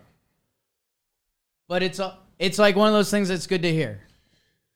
but 1.68 1.84
it's 1.84 2.00
a, 2.00 2.18
it's 2.38 2.60
like 2.60 2.76
one 2.76 2.88
of 2.88 2.94
those 2.94 3.10
things 3.12 3.30
that's 3.30 3.48
good 3.48 3.62
to 3.62 3.72
hear. 3.72 4.02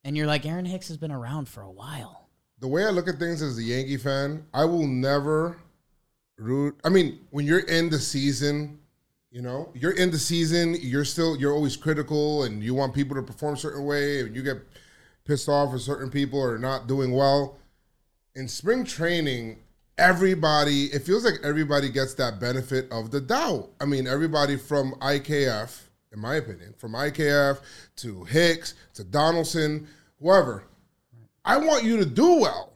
And 0.03 0.17
you're 0.17 0.27
like, 0.27 0.45
Aaron 0.45 0.65
Hicks 0.65 0.87
has 0.89 0.97
been 0.97 1.11
around 1.11 1.47
for 1.47 1.61
a 1.61 1.71
while. 1.71 2.27
The 2.59 2.67
way 2.67 2.85
I 2.85 2.89
look 2.89 3.07
at 3.07 3.19
things 3.19 3.41
as 3.41 3.57
a 3.57 3.63
Yankee 3.63 3.97
fan, 3.97 4.45
I 4.53 4.65
will 4.65 4.87
never 4.87 5.57
root. 6.37 6.79
I 6.83 6.89
mean, 6.89 7.19
when 7.29 7.45
you're 7.45 7.59
in 7.59 7.89
the 7.89 7.99
season, 7.99 8.79
you 9.31 9.41
know, 9.41 9.71
you're 9.73 9.91
in 9.91 10.11
the 10.11 10.19
season, 10.19 10.77
you're 10.79 11.05
still, 11.05 11.37
you're 11.37 11.53
always 11.53 11.75
critical 11.75 12.43
and 12.43 12.63
you 12.63 12.73
want 12.73 12.93
people 12.93 13.15
to 13.15 13.23
perform 13.23 13.55
a 13.55 13.57
certain 13.57 13.85
way 13.85 14.21
and 14.21 14.35
you 14.35 14.43
get 14.43 14.57
pissed 15.25 15.49
off 15.49 15.73
if 15.73 15.81
certain 15.81 16.09
people 16.09 16.41
are 16.41 16.59
not 16.59 16.87
doing 16.87 17.11
well. 17.11 17.57
In 18.35 18.47
spring 18.47 18.83
training, 18.83 19.57
everybody, 19.97 20.85
it 20.85 21.03
feels 21.03 21.23
like 21.23 21.35
everybody 21.43 21.89
gets 21.89 22.13
that 22.15 22.39
benefit 22.39 22.91
of 22.91 23.11
the 23.11 23.21
doubt. 23.21 23.69
I 23.79 23.85
mean, 23.85 24.07
everybody 24.07 24.57
from 24.57 24.93
IKF, 24.95 25.82
in 26.13 26.19
my 26.19 26.35
opinion, 26.35 26.73
from 26.77 26.93
IKF 26.93 27.59
to 27.97 28.23
Hicks 28.25 28.75
to 28.93 29.03
Donaldson, 29.03 29.87
whoever. 30.21 30.63
I 31.43 31.57
want 31.57 31.83
you 31.83 31.97
to 31.97 32.05
do 32.05 32.39
well. 32.39 32.73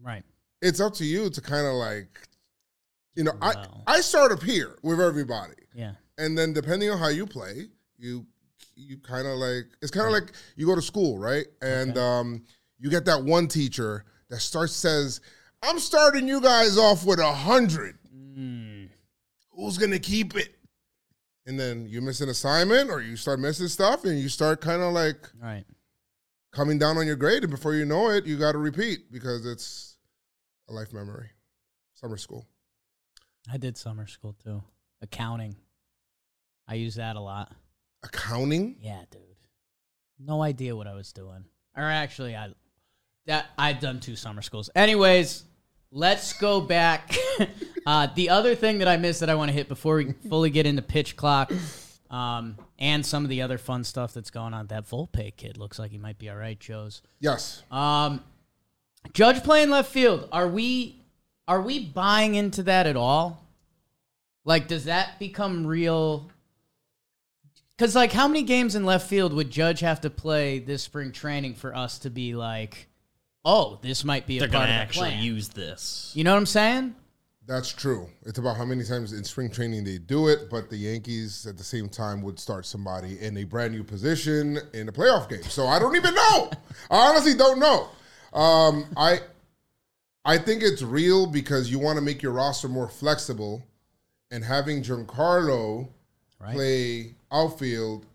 Right. 0.00 0.22
It's 0.62 0.80
up 0.80 0.94
to 0.94 1.04
you 1.04 1.28
to 1.30 1.40
kind 1.40 1.66
of 1.66 1.74
like, 1.74 2.08
you 3.14 3.24
know, 3.24 3.32
I. 3.42 3.66
I 3.86 4.00
start 4.00 4.30
up 4.32 4.42
here 4.42 4.78
with 4.82 5.00
everybody, 5.00 5.54
Yeah. 5.74 5.92
and 6.16 6.38
then 6.38 6.52
depending 6.52 6.90
on 6.90 6.98
how 6.98 7.08
you 7.08 7.26
play, 7.26 7.68
you 7.98 8.24
you 8.76 8.96
kind 8.98 9.26
of 9.26 9.34
like 9.36 9.64
it's 9.82 9.90
kind 9.90 10.06
of 10.06 10.12
like 10.12 10.32
you 10.56 10.64
go 10.64 10.74
to 10.74 10.80
school, 10.82 11.18
right? 11.18 11.46
And 11.60 11.98
um, 11.98 12.44
you 12.78 12.88
get 12.88 13.04
that 13.06 13.22
one 13.24 13.48
teacher 13.48 14.04
that 14.28 14.40
starts 14.40 14.72
says, 14.72 15.20
"I'm 15.62 15.78
starting 15.78 16.28
you 16.28 16.40
guys 16.40 16.78
off 16.78 17.04
with 17.04 17.18
a 17.18 17.32
hundred. 17.32 17.98
Who's 19.56 19.76
gonna 19.76 19.98
keep 19.98 20.36
it?" 20.36 20.54
And 21.46 21.58
then 21.58 21.86
you 21.88 22.00
miss 22.00 22.20
an 22.20 22.28
assignment, 22.28 22.90
or 22.90 23.00
you 23.00 23.16
start 23.16 23.40
missing 23.40 23.68
stuff, 23.68 24.04
and 24.04 24.18
you 24.18 24.28
start 24.28 24.60
kind 24.60 24.82
of 24.82 24.92
like 24.92 25.30
Right. 25.40 25.64
coming 26.52 26.78
down 26.78 26.98
on 26.98 27.06
your 27.06 27.16
grade, 27.16 27.42
and 27.42 27.50
before 27.50 27.74
you 27.74 27.84
know 27.84 28.10
it, 28.10 28.26
you 28.26 28.38
got 28.38 28.52
to 28.52 28.58
repeat 28.58 29.10
because 29.10 29.46
it's 29.46 29.96
a 30.68 30.72
life 30.72 30.92
memory. 30.92 31.30
Summer 31.94 32.16
school. 32.16 32.46
I 33.50 33.56
did 33.56 33.76
summer 33.76 34.06
school 34.06 34.34
too. 34.44 34.62
Accounting. 35.02 35.56
I 36.68 36.74
use 36.74 36.94
that 36.96 37.16
a 37.16 37.20
lot. 37.20 37.52
Accounting. 38.02 38.76
Yeah, 38.80 39.02
dude. 39.10 39.22
No 40.18 40.42
idea 40.42 40.76
what 40.76 40.86
I 40.86 40.94
was 40.94 41.12
doing. 41.12 41.44
Or 41.76 41.82
actually, 41.84 42.36
I 42.36 42.52
that 43.26 43.46
I've 43.58 43.80
done 43.80 44.00
two 44.00 44.16
summer 44.16 44.42
schools. 44.42 44.70
Anyways, 44.74 45.44
let's 45.92 46.32
go 46.34 46.60
back. 46.60 47.14
uh, 47.86 48.08
the 48.14 48.30
other 48.30 48.54
thing 48.54 48.78
that 48.78 48.88
I 48.88 48.96
missed 48.96 49.20
that 49.20 49.30
I 49.30 49.34
want 49.34 49.48
to 49.48 49.52
hit 49.52 49.68
before 49.68 49.96
we 49.96 50.12
fully 50.28 50.50
get 50.50 50.66
into 50.66 50.82
pitch 50.82 51.16
clock, 51.16 51.52
um, 52.10 52.56
and 52.78 53.04
some 53.04 53.24
of 53.24 53.30
the 53.30 53.42
other 53.42 53.58
fun 53.58 53.84
stuff 53.84 54.12
that's 54.14 54.30
going 54.30 54.54
on. 54.54 54.66
That 54.68 54.88
Volpe 54.88 55.34
kid 55.36 55.58
looks 55.58 55.78
like 55.78 55.90
he 55.90 55.98
might 55.98 56.18
be 56.18 56.28
all 56.30 56.36
right, 56.36 56.58
Joe's. 56.58 57.02
Yes. 57.20 57.62
Um, 57.70 58.22
Judge 59.12 59.42
playing 59.42 59.70
left 59.70 59.90
field. 59.90 60.28
Are 60.32 60.48
we 60.48 61.00
are 61.48 61.60
we 61.60 61.80
buying 61.84 62.36
into 62.36 62.62
that 62.64 62.86
at 62.86 62.96
all? 62.96 63.44
Like, 64.44 64.68
does 64.68 64.84
that 64.84 65.18
become 65.18 65.66
real? 65.66 66.30
Because 67.76 67.96
like, 67.96 68.12
how 68.12 68.28
many 68.28 68.42
games 68.42 68.74
in 68.74 68.84
left 68.84 69.08
field 69.08 69.32
would 69.32 69.50
Judge 69.50 69.80
have 69.80 70.00
to 70.02 70.10
play 70.10 70.58
this 70.58 70.82
spring 70.82 71.12
training 71.12 71.54
for 71.54 71.74
us 71.74 71.98
to 72.00 72.10
be 72.10 72.34
like, 72.34 72.89
oh, 73.44 73.78
this 73.82 74.04
might 74.04 74.26
be 74.26 74.36
a 74.38 74.40
they're 74.40 74.48
part 74.48 74.64
gonna 74.66 74.72
of 74.72 74.76
the 74.78 74.82
actually 74.82 75.10
plan? 75.10 75.22
use 75.22 75.48
this. 75.48 76.12
You 76.14 76.24
know 76.24 76.32
what 76.32 76.38
I'm 76.38 76.46
saying? 76.46 76.94
That's 77.46 77.72
true. 77.72 78.08
It's 78.24 78.38
about 78.38 78.56
how 78.56 78.64
many 78.64 78.84
times 78.84 79.12
in 79.12 79.24
spring 79.24 79.50
training 79.50 79.82
they 79.82 79.98
do 79.98 80.28
it, 80.28 80.48
but 80.50 80.70
the 80.70 80.76
Yankees 80.76 81.46
at 81.46 81.56
the 81.56 81.64
same 81.64 81.88
time 81.88 82.22
would 82.22 82.38
start 82.38 82.64
somebody 82.64 83.18
in 83.20 83.36
a 83.38 83.44
brand 83.44 83.72
new 83.74 83.82
position 83.82 84.58
in 84.72 84.88
a 84.88 84.92
playoff 84.92 85.28
game. 85.28 85.42
So 85.42 85.66
I 85.66 85.80
don't 85.80 85.96
even 85.96 86.14
know. 86.14 86.50
I 86.90 87.08
honestly 87.08 87.34
don't 87.34 87.58
know. 87.58 87.88
Um, 88.38 88.84
I 88.96 89.18
I 90.24 90.38
think 90.38 90.62
it's 90.62 90.82
real 90.82 91.26
because 91.26 91.70
you 91.70 91.78
want 91.80 91.96
to 91.96 92.02
make 92.02 92.22
your 92.22 92.32
roster 92.32 92.68
more 92.68 92.88
flexible, 92.88 93.62
and 94.30 94.44
having 94.44 94.82
Giancarlo 94.82 95.88
Right. 96.38 96.54
play 96.54 97.14
outfield 97.32 98.06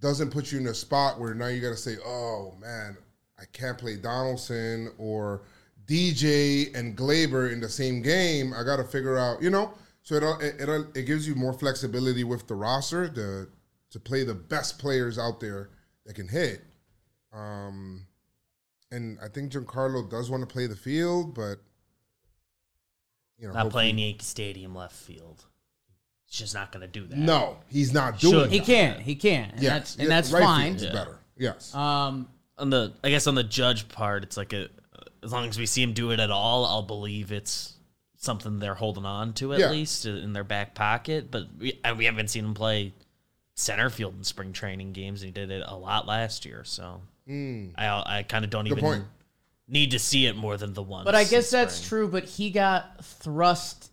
doesn't 0.00 0.30
put 0.30 0.50
you 0.52 0.58
in 0.58 0.66
a 0.66 0.74
spot 0.74 1.18
where 1.20 1.32
now 1.34 1.46
you 1.46 1.60
got 1.62 1.70
to 1.70 1.76
say, 1.76 1.96
"Oh 2.04 2.54
man, 2.60 2.96
I 3.38 3.44
can't 3.52 3.76
play 3.78 3.96
Donaldson 3.96 4.92
or 4.98 5.42
DJ 5.86 6.74
and 6.74 6.96
Gleyber 6.96 7.52
in 7.52 7.60
the 7.60 7.68
same 7.68 8.02
game. 8.02 8.52
I 8.54 8.62
got 8.64 8.76
to 8.76 8.84
figure 8.84 9.16
out, 9.18 9.42
you 9.42 9.50
know." 9.50 9.74
So 10.02 10.14
it 10.16 10.60
it 10.60 10.86
it 10.94 11.02
gives 11.02 11.26
you 11.26 11.34
more 11.34 11.52
flexibility 11.52 12.24
with 12.24 12.46
the 12.46 12.54
roster 12.54 13.08
to 13.08 13.48
to 13.90 14.00
play 14.00 14.24
the 14.24 14.34
best 14.34 14.78
players 14.78 15.18
out 15.18 15.40
there 15.40 15.70
that 16.04 16.14
can 16.14 16.28
hit. 16.28 16.62
Um, 17.32 18.06
and 18.90 19.18
I 19.22 19.28
think 19.28 19.52
Giancarlo 19.52 20.08
does 20.08 20.30
want 20.30 20.42
to 20.42 20.46
play 20.46 20.66
the 20.66 20.76
field, 20.76 21.34
but 21.34 21.56
you 23.38 23.46
know, 23.48 23.52
Not 23.52 23.62
hopefully- 23.64 23.70
playing 23.82 23.98
Yankee 23.98 24.24
Stadium 24.24 24.74
left 24.74 24.94
field. 24.94 25.44
He's 26.24 26.38
just 26.38 26.54
not 26.54 26.72
going 26.72 26.80
to 26.80 26.88
do 26.88 27.06
that. 27.06 27.16
No, 27.18 27.58
he's 27.68 27.92
not 27.92 28.18
doing. 28.18 28.44
Should. 28.44 28.52
He 28.52 28.60
can't. 28.60 29.00
He 29.00 29.14
can't. 29.14 29.52
And 29.52 29.62
Yes, 29.62 29.72
that's 29.72 29.94
and 29.96 30.02
yeah, 30.04 30.08
that's 30.08 30.32
right 30.32 30.42
fine. 30.42 30.72
field 30.78 30.82
is 30.88 30.92
better. 30.98 31.18
Yes. 31.36 31.74
Um, 31.74 32.28
On 32.58 32.70
the, 32.70 32.92
I 33.04 33.10
guess 33.10 33.26
on 33.26 33.34
the 33.34 33.44
judge 33.44 33.88
part, 33.88 34.22
it's 34.22 34.36
like 34.36 34.52
a, 34.52 34.68
as 35.22 35.32
long 35.32 35.48
as 35.48 35.58
we 35.58 35.66
see 35.66 35.82
him 35.82 35.92
do 35.92 36.10
it 36.10 36.20
at 36.20 36.30
all, 36.30 36.64
I'll 36.64 36.82
believe 36.82 37.32
it's 37.32 37.74
something 38.16 38.58
they're 38.58 38.74
holding 38.74 39.04
on 39.04 39.32
to 39.34 39.52
at 39.52 39.60
Yeah. 39.60 39.70
least 39.70 40.06
in 40.06 40.32
their 40.32 40.44
back 40.44 40.74
pocket. 40.74 41.30
But 41.30 41.48
we, 41.58 41.78
and 41.84 41.98
we 41.98 42.06
haven't 42.06 42.28
seen 42.28 42.44
him 42.44 42.54
play 42.54 42.94
center 43.54 43.90
field 43.90 44.14
in 44.16 44.24
spring 44.24 44.52
training 44.52 44.92
games. 44.92 45.20
He 45.20 45.30
did 45.30 45.50
it 45.50 45.64
a 45.66 45.76
lot 45.76 46.06
last 46.06 46.44
year, 46.44 46.64
so 46.64 47.00
hmm. 47.26 47.68
I 47.76 48.18
I 48.18 48.22
kind 48.22 48.44
of 48.44 48.50
don't 48.50 48.64
Good 48.64 48.78
even 48.78 48.84
point. 48.84 49.04
need 49.68 49.90
to 49.92 49.98
see 49.98 50.26
it 50.26 50.36
more 50.36 50.56
than 50.56 50.72
the 50.72 50.82
one. 50.82 51.04
but 51.04 51.14
I 51.14 51.24
guess 51.24 51.50
that's 51.50 51.86
true. 51.86 52.08
But 52.08 52.24
he 52.24 52.50
got 52.50 53.04
thrust 53.04 53.90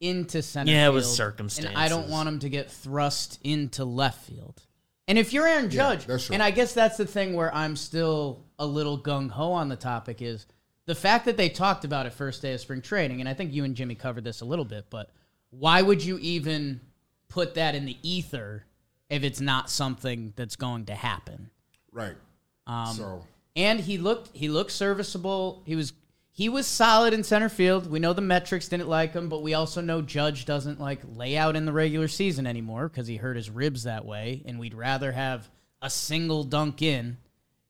into 0.00 0.42
center. 0.42 0.70
Yeah, 0.70 0.84
it 0.84 0.92
field, 0.92 0.94
was 0.94 1.58
And 1.58 1.76
I 1.76 1.88
don't 1.88 2.08
want 2.08 2.28
him 2.28 2.38
to 2.40 2.48
get 2.48 2.70
thrust 2.70 3.38
into 3.42 3.84
left 3.84 4.26
field. 4.26 4.62
And 5.08 5.18
if 5.18 5.32
you're 5.32 5.46
Aaron 5.46 5.70
Judge, 5.70 6.04
true. 6.04 6.18
and 6.32 6.42
I 6.42 6.50
guess 6.50 6.72
that's 6.72 6.96
the 6.96 7.06
thing 7.06 7.34
where 7.34 7.54
I'm 7.54 7.76
still 7.76 8.44
a 8.58 8.66
little 8.66 8.98
gung 8.98 9.30
ho 9.30 9.52
on 9.52 9.68
the 9.68 9.76
topic 9.76 10.20
is 10.20 10.46
the 10.86 10.94
fact 10.94 11.26
that 11.26 11.36
they 11.36 11.48
talked 11.48 11.84
about 11.84 12.06
it 12.06 12.12
first 12.12 12.42
day 12.42 12.54
of 12.54 12.60
spring 12.60 12.80
training, 12.80 13.20
and 13.20 13.28
I 13.28 13.34
think 13.34 13.52
you 13.52 13.64
and 13.64 13.74
Jimmy 13.74 13.94
covered 13.94 14.24
this 14.24 14.40
a 14.40 14.44
little 14.44 14.64
bit, 14.64 14.86
but 14.90 15.10
why 15.50 15.82
would 15.82 16.02
you 16.02 16.18
even 16.18 16.80
put 17.28 17.54
that 17.54 17.74
in 17.74 17.84
the 17.84 17.96
ether 18.02 18.64
if 19.08 19.22
it's 19.22 19.40
not 19.40 19.70
something 19.70 20.32
that's 20.36 20.56
going 20.56 20.86
to 20.86 20.94
happen? 20.94 21.50
right. 21.92 22.16
Um, 22.66 22.94
so 22.94 23.24
and 23.56 23.80
he 23.80 23.98
looked 23.98 24.36
he 24.36 24.48
looked 24.48 24.70
serviceable. 24.70 25.62
He 25.64 25.74
was 25.74 25.92
he 26.36 26.50
was 26.50 26.66
solid 26.66 27.14
in 27.14 27.24
center 27.24 27.48
field. 27.48 27.90
We 27.90 27.98
know 27.98 28.12
the 28.12 28.20
metrics 28.20 28.68
didn't 28.68 28.90
like 28.90 29.14
him, 29.14 29.30
but 29.30 29.42
we 29.42 29.54
also 29.54 29.80
know 29.80 30.02
Judge 30.02 30.44
doesn't 30.44 30.78
like 30.78 31.00
lay 31.16 31.34
out 31.38 31.56
in 31.56 31.64
the 31.64 31.72
regular 31.72 32.08
season 32.08 32.46
anymore 32.46 32.90
because 32.90 33.06
he 33.06 33.16
hurt 33.16 33.36
his 33.36 33.48
ribs 33.48 33.84
that 33.84 34.04
way, 34.04 34.42
and 34.44 34.58
we'd 34.58 34.74
rather 34.74 35.12
have 35.12 35.48
a 35.80 35.88
single 35.88 36.44
dunk 36.44 36.82
in 36.82 37.16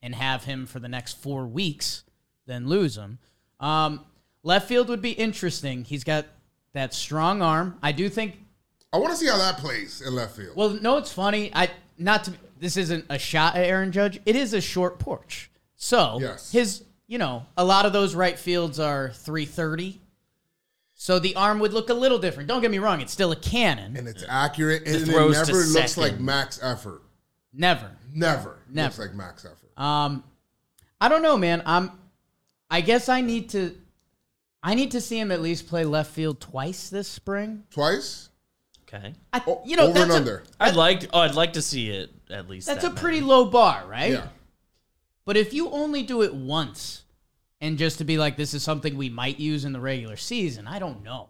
and 0.03 0.17
have 0.17 0.43
him 0.43 0.67
for 0.67 0.81
the 0.81 0.89
next 0.89 1.13
four 1.23 1.47
weeks 1.47 2.03
than 2.47 2.69
lose 2.69 2.97
him. 2.97 3.19
Um, 3.61 4.05
left 4.43 4.67
field 4.67 4.89
would 4.89 5.01
be 5.01 5.13
interesting. 5.13 5.85
He's 5.85 6.03
got 6.03 6.27
that 6.73 6.93
strong 6.93 7.43
arm. 7.43 7.79
I 7.85 7.93
do 7.93 8.09
think 8.09 8.35
I 8.93 8.99
want 8.99 9.13
to 9.13 9.17
see 9.17 9.29
how 9.29 9.39
that 9.39 9.59
plays 9.59 10.03
in 10.05 10.13
left 10.17 10.37
field. 10.37 10.57
well, 10.57 10.71
no, 10.71 10.97
it's 10.97 11.13
funny. 11.13 11.53
I 11.55 11.71
not 11.99 12.25
to. 12.25 12.33
This 12.59 12.77
isn't 12.77 13.05
a 13.11 13.19
shot 13.19 13.55
at 13.55 13.65
Aaron 13.65 13.93
Judge. 13.93 14.19
It 14.27 14.35
is 14.35 14.55
a 14.55 14.61
short 14.61 14.99
porch. 14.99 15.51
So 15.77 16.19
Yes. 16.21 16.51
his, 16.51 16.83
you 17.07 17.19
know, 17.19 17.47
a 17.57 17.65
lot 17.65 17.87
of 17.87 17.93
those 17.93 18.15
right 18.15 18.39
fields 18.39 18.79
are 18.81 19.11
three 19.11 19.45
thirty. 19.47 20.01
So 20.99 21.19
the 21.19 21.37
arm 21.37 21.59
would 21.61 21.73
look 21.75 21.91
a 21.91 21.95
little 21.95 22.19
different. 22.19 22.49
Don't 22.49 22.63
get 22.63 22.71
me 22.71 22.79
wrong; 22.79 23.01
it's 23.01 23.13
still 23.13 23.31
a 23.33 23.37
cannon. 23.37 23.97
and 23.97 24.09
it's 24.09 24.25
accurate, 24.29 24.87
and 24.87 24.97
it 24.97 25.07
never 25.09 25.27
looks 25.27 25.97
like 25.99 26.19
max 26.19 26.59
effort. 26.63 27.03
Never. 27.53 27.91
Never, 28.13 28.59
Never. 28.71 28.87
looks 28.87 28.99
like 28.99 29.15
max 29.15 29.45
effort. 29.45 29.79
Um, 29.83 30.25
I 31.01 31.09
don't 31.09 31.23
know, 31.23 31.37
man. 31.37 31.63
I'm. 31.67 31.91
I 32.71 32.81
guess 32.81 33.09
I 33.09 33.21
need 33.21 33.51
to. 33.51 33.77
I 34.63 34.75
need 34.75 34.93
to 34.93 35.01
see 35.01 35.19
him 35.21 35.31
at 35.31 35.43
least 35.43 35.69
play 35.69 35.85
left 35.85 36.11
field 36.13 36.41
twice 36.41 36.89
this 36.89 37.07
spring. 37.07 37.63
Twice, 37.71 38.31
okay. 38.89 39.13
I, 39.33 39.43
O- 39.47 39.63
you 39.67 39.77
know, 39.77 39.85
over 39.89 40.01
and 40.01 40.11
that's 40.11 40.11
a- 40.13 40.17
under. 40.17 40.43
I'd 40.59 40.75
like 40.77 41.09
oh 41.13 41.21
I'd 41.21 41.35
like 41.35 41.53
to 41.53 41.63
see 41.63 41.91
it 41.91 42.11
at 42.31 42.49
least. 42.49 42.67
That's 42.69 42.83
that 42.83 42.93
a 42.93 42.95
pretty 42.95 43.21
low 43.21 43.45
bar, 43.45 43.85
right? 43.87 44.13
Yeah, 44.13 44.29
But 45.27 45.37
if 45.37 45.53
you 45.53 45.69
only 45.71 46.03
do 46.03 46.23
it 46.23 46.33
once, 46.33 47.03
and 47.61 47.77
just 47.77 47.99
to 47.99 48.05
be 48.05 48.17
like, 48.17 48.37
this 48.37 48.55
is 48.55 48.63
something 48.63 48.97
we 48.97 49.11
might 49.11 49.39
use 49.39 49.65
in 49.65 49.73
the 49.73 49.81
regular 49.81 50.17
season, 50.17 50.67
I 50.67 50.79
don't 50.79 51.03
know. 51.03 51.29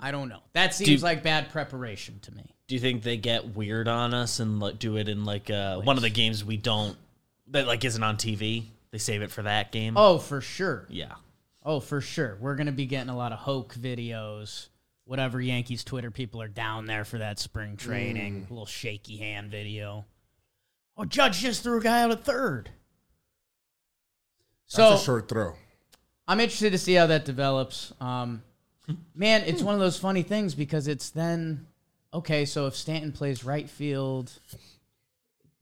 I 0.00 0.12
don't 0.12 0.28
know. 0.28 0.40
That 0.52 0.74
seems 0.74 1.02
like 1.02 1.22
bad 1.22 1.50
preparation 1.50 2.20
to 2.22 2.34
me. 2.34 2.54
Do 2.68 2.74
you 2.76 2.80
think 2.80 3.02
they 3.02 3.16
get 3.16 3.56
weird 3.56 3.88
on 3.88 4.14
us 4.14 4.38
and 4.38 4.60
like, 4.60 4.78
do 4.78 4.96
it 4.96 5.08
in 5.08 5.24
like 5.24 5.50
uh, 5.50 5.80
one 5.80 5.96
of 5.96 6.02
the 6.02 6.10
games 6.10 6.44
we 6.44 6.56
don't 6.56 6.96
that 7.48 7.66
like 7.66 7.84
isn't 7.84 8.02
on 8.02 8.16
TV? 8.16 8.64
They 8.92 8.98
save 8.98 9.22
it 9.22 9.32
for 9.32 9.42
that 9.42 9.72
game. 9.72 9.96
Oh, 9.96 10.18
for 10.18 10.40
sure. 10.40 10.86
yeah. 10.88 11.14
Oh, 11.64 11.80
for 11.80 12.00
sure. 12.00 12.36
We're 12.40 12.54
gonna 12.54 12.72
be 12.72 12.86
getting 12.86 13.08
a 13.08 13.16
lot 13.16 13.32
of 13.32 13.38
Hoke 13.40 13.74
videos. 13.74 14.68
Whatever 15.06 15.40
Yankees 15.40 15.82
Twitter 15.82 16.10
people 16.10 16.40
are 16.40 16.48
down 16.48 16.86
there 16.86 17.04
for 17.04 17.18
that 17.18 17.38
spring 17.38 17.76
training, 17.76 18.46
little 18.48 18.66
shaky 18.66 19.16
hand 19.16 19.50
video. 19.50 20.04
Oh, 20.96 21.04
Judge 21.04 21.40
just 21.40 21.62
threw 21.62 21.78
a 21.78 21.82
guy 21.82 22.02
out 22.02 22.10
at 22.12 22.24
third. 22.24 22.70
So 24.66 24.90
that's 24.90 25.02
a 25.02 25.04
short 25.04 25.28
throw. 25.28 25.54
I'm 26.26 26.40
interested 26.40 26.70
to 26.72 26.78
see 26.78 26.94
how 26.94 27.06
that 27.08 27.24
develops. 27.24 27.92
Um, 28.00 28.42
man, 29.14 29.42
it's 29.46 29.62
one 29.62 29.74
of 29.74 29.80
those 29.80 29.98
funny 29.98 30.22
things 30.22 30.54
because 30.54 30.88
it's 30.88 31.10
then 31.10 31.66
okay. 32.12 32.44
So 32.44 32.66
if 32.66 32.74
Stanton 32.74 33.12
plays 33.12 33.44
right 33.44 33.68
field, 33.68 34.32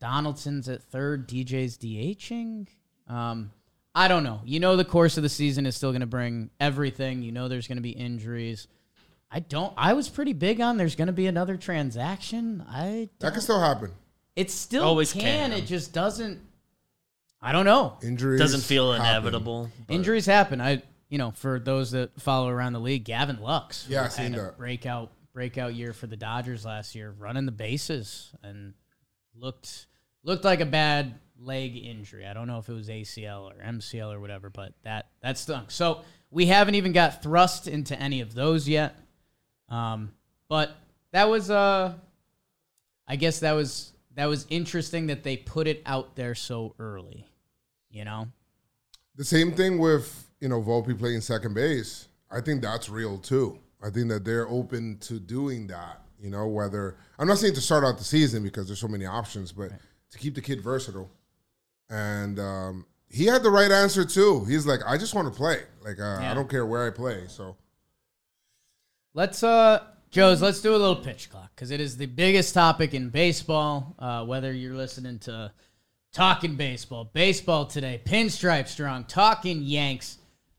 Donaldson's 0.00 0.68
at 0.68 0.82
third, 0.82 1.28
DJ's 1.28 1.76
DHing. 1.78 2.66
Um, 3.09 3.52
I 3.94 4.09
don't 4.09 4.25
know. 4.25 4.40
You 4.44 4.59
know, 4.61 4.76
the 4.76 4.85
course 4.85 5.16
of 5.16 5.23
the 5.23 5.28
season 5.28 5.66
is 5.66 5.76
still 5.76 5.90
going 5.90 6.00
to 6.00 6.06
bring 6.06 6.50
everything. 6.61 7.23
You 7.23 7.32
know, 7.32 7.49
there's 7.49 7.68
going 7.68 7.76
to 7.76 7.82
be 7.82 7.90
injuries. 7.90 8.68
I 9.30 9.40
don't. 9.40 9.73
I 9.76 9.92
was 9.94 10.09
pretty 10.09 10.32
big 10.32 10.61
on 10.61 10.76
there's 10.76 10.94
going 10.97 11.06
to 11.06 11.12
be 11.12 11.26
another 11.26 11.56
transaction. 11.56 12.64
I 12.68 13.09
That 13.18 13.26
don't, 13.26 13.32
can 13.32 13.40
still 13.42 13.61
happen. 13.61 13.92
it 14.37 14.50
still 14.50 14.85
Always 14.85 15.12
can. 15.12 15.23
can. 15.23 15.52
It 15.52 15.66
just 15.66 15.92
doesn't. 15.92 16.40
I 17.42 17.52
don't 17.52 17.64
know. 17.64 17.99
Injuries 18.02 18.40
Doesn't 18.40 18.61
feel 18.62 18.92
happen. 18.92 19.06
inevitable. 19.06 19.70
but- 19.87 19.94
Injuries 19.94 20.26
happen. 20.26 20.61
I, 20.61 20.82
you 21.08 21.18
know, 21.18 21.32
for 21.32 21.58
those 21.58 21.90
that 21.90 22.20
follow 22.20 22.49
around 22.49 22.72
the 22.75 22.80
league, 22.80 23.04
Gavin 23.04 23.40
Lux, 23.40 23.87
Yeah, 23.88 24.00
I 24.00 24.02
had 24.04 24.12
seen 24.12 24.34
a 24.34 24.42
that. 24.42 24.58
breakout 24.58 25.11
breakout 25.32 25.75
year 25.75 25.92
for 25.94 26.06
the 26.06 26.16
Dodgers 26.16 26.64
last 26.64 26.94
year, 26.94 27.11
running 27.18 27.46
the 27.46 27.52
bases 27.52 28.32
and 28.42 28.75
looked 29.34 29.87
looked 30.22 30.44
like 30.44 30.61
a 30.61 30.66
bad 30.66 31.14
leg 31.38 31.76
injury. 31.76 32.26
I 32.26 32.32
don't 32.34 32.46
know 32.46 32.58
if 32.58 32.68
it 32.68 32.75
was 32.75 32.88
ACL 32.88 33.50
or 33.50 33.54
MCL 33.62 34.12
or 34.12 34.20
whatever, 34.20 34.50
but 34.50 34.75
that 34.84 35.08
that 35.22 35.38
stunk. 35.38 35.70
So 35.70 36.02
we 36.30 36.46
haven't 36.46 36.76
even 36.76 36.92
got 36.92 37.22
thrust 37.22 37.66
into 37.66 37.99
any 37.99 38.20
of 38.20 38.34
those 38.34 38.68
yet. 38.68 38.94
Um, 39.68 40.12
but 40.49 40.76
that 41.12 41.28
was 41.28 41.50
uh, 41.50 41.94
I 43.08 43.16
guess 43.16 43.40
that 43.40 43.52
was 43.52 43.92
that 44.14 44.26
was 44.26 44.46
interesting 44.50 45.06
that 45.06 45.22
they 45.25 45.37
put 45.38 45.66
it 45.66 45.82
out 45.87 46.14
there 46.14 46.34
so 46.34 46.75
early. 46.78 47.26
You 47.92 48.04
know. 48.04 48.28
The 49.16 49.25
same 49.25 49.52
thing 49.52 49.78
with 49.78 50.26
you 50.40 50.49
know 50.49 50.61
Volpe 50.61 50.99
playing 50.99 51.20
second 51.20 51.54
base. 51.54 52.08
I 52.30 52.40
think 52.40 52.62
that's 52.62 52.88
real 52.88 53.18
too. 53.18 53.58
I 53.82 53.90
think 53.90 54.08
that 54.08 54.25
they're 54.25 54.49
open 54.49 54.99
to 55.00 55.20
doing 55.20 55.66
that. 55.68 56.00
You 56.18 56.30
know, 56.30 56.46
whether 56.46 56.96
I'm 57.18 57.28
not 57.28 57.38
saying 57.38 57.54
to 57.54 57.61
start 57.61 57.84
out 57.84 57.99
the 57.99 58.04
season 58.04 58.42
because 58.42 58.66
there's 58.66 58.80
so 58.80 58.88
many 58.88 59.06
options, 59.06 59.52
but 59.52 59.70
to 60.11 60.18
keep 60.18 60.34
the 60.34 60.40
kid 60.40 60.61
versatile. 60.61 61.11
And 61.90 62.38
um, 62.38 62.87
he 63.08 63.26
had 63.26 63.42
the 63.42 63.50
right 63.50 63.70
answer 63.70 64.04
too. 64.04 64.44
He's 64.44 64.66
like, 64.66 64.80
I 64.87 64.96
just 64.96 65.14
want 65.14 65.32
to 65.32 65.37
play. 65.37 65.62
Like 65.84 65.99
uh, 66.00 66.18
Yeah. 66.20 66.30
I 66.30 66.34
don't 66.34 66.49
care 66.49 66.64
where 66.64 66.87
I 66.87 66.90
play. 66.90 67.25
So 67.28 67.56
Let's 69.14 69.42
uh 69.42 69.84
Joe's, 70.11 70.42
let's 70.42 70.61
do 70.61 70.75
a 70.75 70.76
little 70.76 70.96
pitch 70.96 71.30
clock 71.30 71.50
because 71.54 71.70
it 71.70 71.80
is 71.80 71.96
the 71.96 72.06
biggest 72.06 72.52
topic 72.52 72.92
in 72.92 73.08
baseball. 73.08 73.94
Uh, 73.99 74.25
whether 74.25 74.52
you're 74.52 74.75
listening 74.75 75.18
to 75.20 75.50
talking 76.12 76.57
baseball, 76.57 77.11
baseball 77.12 77.66
today, 77.66 78.00
pinstripe 78.04 78.69
strong, 78.69 79.04
talking 79.04 79.62
Yanks, 79.62 80.19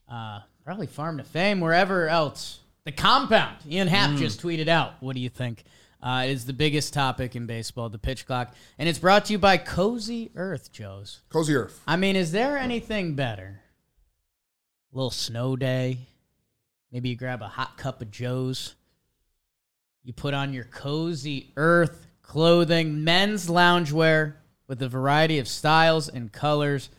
uh, 0.10 0.40
probably 0.64 0.88
farm 0.88 1.18
to 1.18 1.24
fame, 1.24 1.60
wherever 1.60 2.08
else. 2.08 2.60
The 2.86 2.92
compound. 2.92 3.58
Ian 3.70 3.88
Happ 3.88 4.18
just 4.18 4.42
tweeted 4.42 4.68
out. 4.68 4.96
What 5.00 5.16
do 5.16 5.22
you 5.22 5.30
think? 5.30 5.64
Uh, 6.02 6.26
is 6.28 6.46
the 6.46 6.52
biggest 6.52 6.94
topic 6.94 7.34
in 7.34 7.46
baseball, 7.46 7.88
the 7.88 7.98
pitch 7.98 8.26
clock, 8.26 8.54
and 8.78 8.90
it's 8.90 9.00
brought 9.00 9.24
to 9.26 9.32
you 9.32 9.40
by 9.40 9.56
Cozy 9.56 10.32
Earth, 10.36 10.70
Joe's. 10.74 11.22
cozy 11.30 11.56
earth. 11.56 11.80
I 11.88 11.96
mean, 11.96 12.18
is 12.18 12.34
there 12.34 12.58
anything 12.58 13.16
better? 13.16 13.62
A 14.92 14.96
little 14.98 15.12
snow 15.12 15.56
day, 15.56 16.00
Maybe 16.94 17.10
you 17.10 17.16
grab 17.16 17.42
a 17.42 17.48
hot 17.48 17.76
cup 17.76 18.04
of 18.04 18.12
Joe's. 18.12 18.76
You 20.04 20.14
put 20.14 20.36
on 20.36 20.54
your 20.54 20.66
cozy 20.66 21.52
earth 21.58 22.06
clothing, 22.22 23.04
men's 23.04 23.48
loungewear 23.48 24.36
with 24.67 24.82
a 24.82 24.88
variety 24.89 25.39
of 25.39 25.48
styles 25.48 26.08
and 26.10 26.32
colors, 26.32 26.89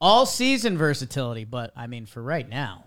all 0.00 0.26
season 0.26 0.76
versatility. 0.76 1.44
But 1.44 1.72
I 1.76 1.86
mean, 1.86 2.06
for 2.06 2.22
right 2.22 2.48
now, 2.48 2.84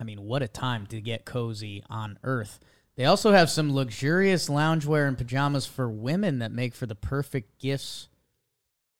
I 0.00 0.04
mean, 0.04 0.22
what 0.22 0.42
a 0.42 0.48
time 0.48 0.86
to 0.88 1.00
get 1.00 1.24
cozy 1.24 1.82
on 1.88 2.18
earth. 2.22 2.60
They 2.96 3.04
also 3.04 3.32
have 3.32 3.50
some 3.50 3.74
luxurious 3.74 4.48
loungewear 4.48 5.06
and 5.06 5.18
pajamas 5.18 5.66
for 5.66 5.88
women 5.88 6.38
that 6.38 6.50
make 6.52 6.74
for 6.74 6.86
the 6.86 6.94
perfect 6.94 7.58
gifts 7.60 8.08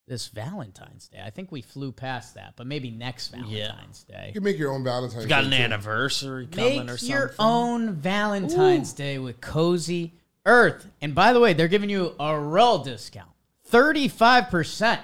this 0.06 0.28
Valentine's 0.28 1.08
Day. 1.08 1.20
I 1.24 1.30
think 1.30 1.50
we 1.50 1.62
flew 1.62 1.90
past 1.90 2.34
that, 2.34 2.52
but 2.56 2.66
maybe 2.66 2.90
next 2.92 3.28
Valentine's 3.28 4.04
Day. 4.04 4.26
You 4.28 4.34
can 4.34 4.44
make 4.44 4.58
your 4.58 4.72
own 4.72 4.84
Valentine's 4.84 5.24
You 5.24 5.28
got 5.28 5.40
Day 5.40 5.46
an 5.46 5.52
too. 5.52 5.56
anniversary 5.62 6.46
coming 6.46 6.80
or 6.80 6.84
Make 6.84 6.98
something. 6.98 7.08
your 7.08 7.34
own 7.40 7.94
Valentine's 7.94 8.92
Day 8.92 9.18
with 9.18 9.40
Cozy 9.40 10.12
Earth. 10.44 10.86
And 11.00 11.12
by 11.14 11.32
the 11.32 11.40
way, 11.40 11.54
they're 11.54 11.66
giving 11.66 11.90
you 11.90 12.14
a 12.20 12.38
roll 12.38 12.78
discount 12.84 13.30
35% 13.70 15.00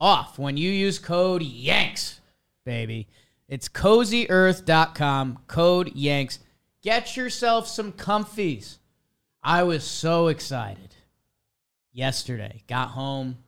off 0.00 0.38
when 0.38 0.56
you 0.56 0.70
use 0.70 0.98
code 0.98 1.42
YANKS, 1.42 2.20
baby. 2.64 3.08
It's 3.48 3.68
cozyearth.com, 3.68 5.38
code 5.46 5.94
YANKS. 5.94 6.38
Get 6.82 7.16
yourself 7.16 7.66
some 7.68 7.92
comfies. 7.92 8.78
I 9.42 9.62
was 9.62 9.84
so 9.84 10.28
excited 10.28 10.94
yesterday. 11.92 12.62
Got 12.68 12.88
home, 12.88 13.38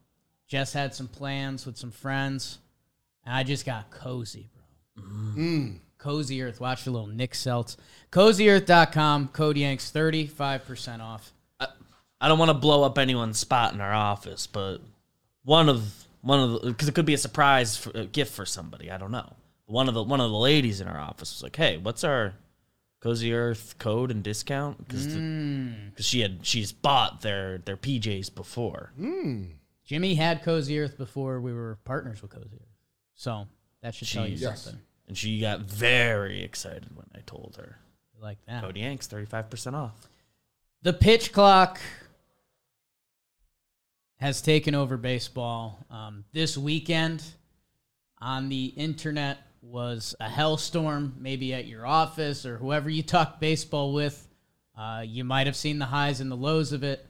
just 0.47 0.75
had 0.75 0.95
some 0.95 1.09
plans 1.09 1.67
with 1.67 1.77
some 1.77 1.91
friends, 1.91 2.59
and 3.25 3.35
I 3.35 3.43
just 3.43 3.67
got 3.67 3.91
cozy, 3.91 4.49
bro. 4.95 5.05
Mm. 5.37 5.79
Cozy 5.99 6.43
Earth. 6.43 6.61
Watch 6.61 6.87
a 6.87 6.91
little 6.91 7.09
Nick 7.09 7.33
Seltz. 7.33 7.77
CozyEarth.com. 8.13 9.29
Code 9.29 9.57
Yanks. 9.57 9.91
35% 9.91 11.01
off. 11.01 11.33
I 12.21 12.29
don't 12.29 12.39
want 12.39 12.51
to 12.51 12.55
blow 12.55 12.83
up 12.83 12.99
anyone's 12.99 13.39
spot 13.39 13.75
in 13.75 13.81
our 13.81 13.93
office, 13.93 14.47
but 14.47 14.79
one 15.45 15.69
of 15.69 16.07
one 16.21 16.41
of 16.41 16.51
the 16.53 16.69
because 16.71 16.89
it 16.89 16.95
could 16.95 17.07
be 17.07 17.15
a 17.15 17.19
surprise 17.19 17.77
for, 17.77 17.91
a 17.95 18.07
gift 18.07 18.33
for 18.33 18.45
somebody. 18.45 18.91
I 18.91 18.99
don't 18.99 19.13
know. 19.13 19.35
One 19.67 19.89
of 19.89 19.95
the 19.95 20.03
one 20.03 20.21
of 20.21 20.31
the 20.31 20.37
ladies 20.37 20.81
in 20.81 20.89
our 20.89 20.99
office 20.99 21.33
was 21.35 21.43
like, 21.43 21.57
"Hey, 21.57 21.77
what's 21.77 22.05
our 22.05 22.35
Cozy 23.01 23.33
Earth 23.33 23.77
code 23.79 24.11
and 24.11 24.23
discount?" 24.23 24.87
Because 24.87 25.07
hmm. 25.07 25.73
she 25.99 26.21
had 26.21 26.41
she's 26.43 26.73
bought 26.73 27.21
their 27.21 27.59
their 27.59 27.77
PJs 27.77 28.35
before. 28.35 28.93
Hmm. 28.97 29.45
Jimmy 29.85 30.17
had 30.17 30.43
Cozy 30.43 30.79
Earth 30.79 30.99
before 30.99 31.41
we 31.41 31.53
were 31.53 31.79
partners 31.85 32.21
with 32.21 32.31
Cozy 32.33 32.57
Earth. 32.57 32.77
So 33.15 33.47
that 33.81 33.95
should 33.95 34.09
tell 34.09 34.27
you 34.29 34.37
Yes. 34.37 34.63
something. 34.63 34.83
And 35.07 35.17
she 35.17 35.41
got 35.41 35.61
very 35.61 36.43
excited 36.43 36.95
when 36.95 37.07
I 37.15 37.21
told 37.25 37.57
her. 37.59 37.79
Like 38.21 38.39
that. 38.47 38.63
Code 38.63 38.77
Yanks, 38.77 39.07
35% 39.09 39.75
off. 39.75 40.09
The 40.83 40.93
pitch 40.93 41.33
clock 41.33 41.81
has 44.19 44.43
taken 44.43 44.75
over 44.75 44.97
baseball. 44.97 45.87
Um, 45.91 46.25
this 46.33 46.59
weekend 46.59 47.23
on 48.21 48.49
the 48.49 48.67
internet 48.67 49.39
was 49.63 50.15
a 50.21 50.29
hellstorm, 50.29 51.13
maybe 51.19 51.55
at 51.55 51.67
your 51.67 51.87
office 51.87 52.45
or 52.45 52.59
whoever 52.59 52.91
you 52.91 53.03
talk 53.03 53.41
baseball 53.41 53.93
with. 53.93 54.27
Uh, 54.77 55.03
you 55.05 55.25
might 55.25 55.47
have 55.47 55.57
seen 55.57 55.79
the 55.79 55.85
highs 55.85 56.21
and 56.21 56.31
the 56.31 56.37
lows 56.37 56.73
of 56.73 56.85
it. 56.85 57.05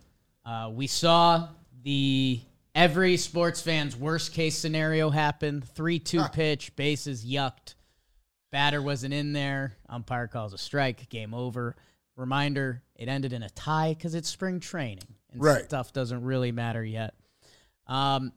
Uh, 0.44 0.70
we 0.72 0.86
saw 0.86 1.48
the 1.82 2.40
every 2.74 3.16
sports 3.16 3.60
fan's 3.60 3.96
worst 3.96 4.32
case 4.32 4.56
scenario 4.56 5.10
happen 5.10 5.60
3 5.60 5.98
2 5.98 6.24
pitch, 6.32 6.76
bases 6.76 7.24
yucked. 7.24 7.74
Batter 8.50 8.80
wasn't 8.80 9.12
in 9.12 9.32
there. 9.32 9.74
Umpire 9.88 10.26
calls 10.26 10.54
a 10.54 10.58
strike. 10.58 11.10
Game 11.10 11.34
over. 11.34 11.76
Reminder: 12.16 12.82
It 12.96 13.08
ended 13.08 13.34
in 13.34 13.42
a 13.42 13.50
tie 13.50 13.92
because 13.92 14.14
it's 14.14 14.28
spring 14.28 14.58
training 14.58 15.17
and 15.32 15.42
Right. 15.42 15.64
stuff 15.64 15.92
doesn't 15.92 16.22
really 16.22 16.52
matter 16.52 16.84
yet. 16.84 17.14
Um, 17.86 18.32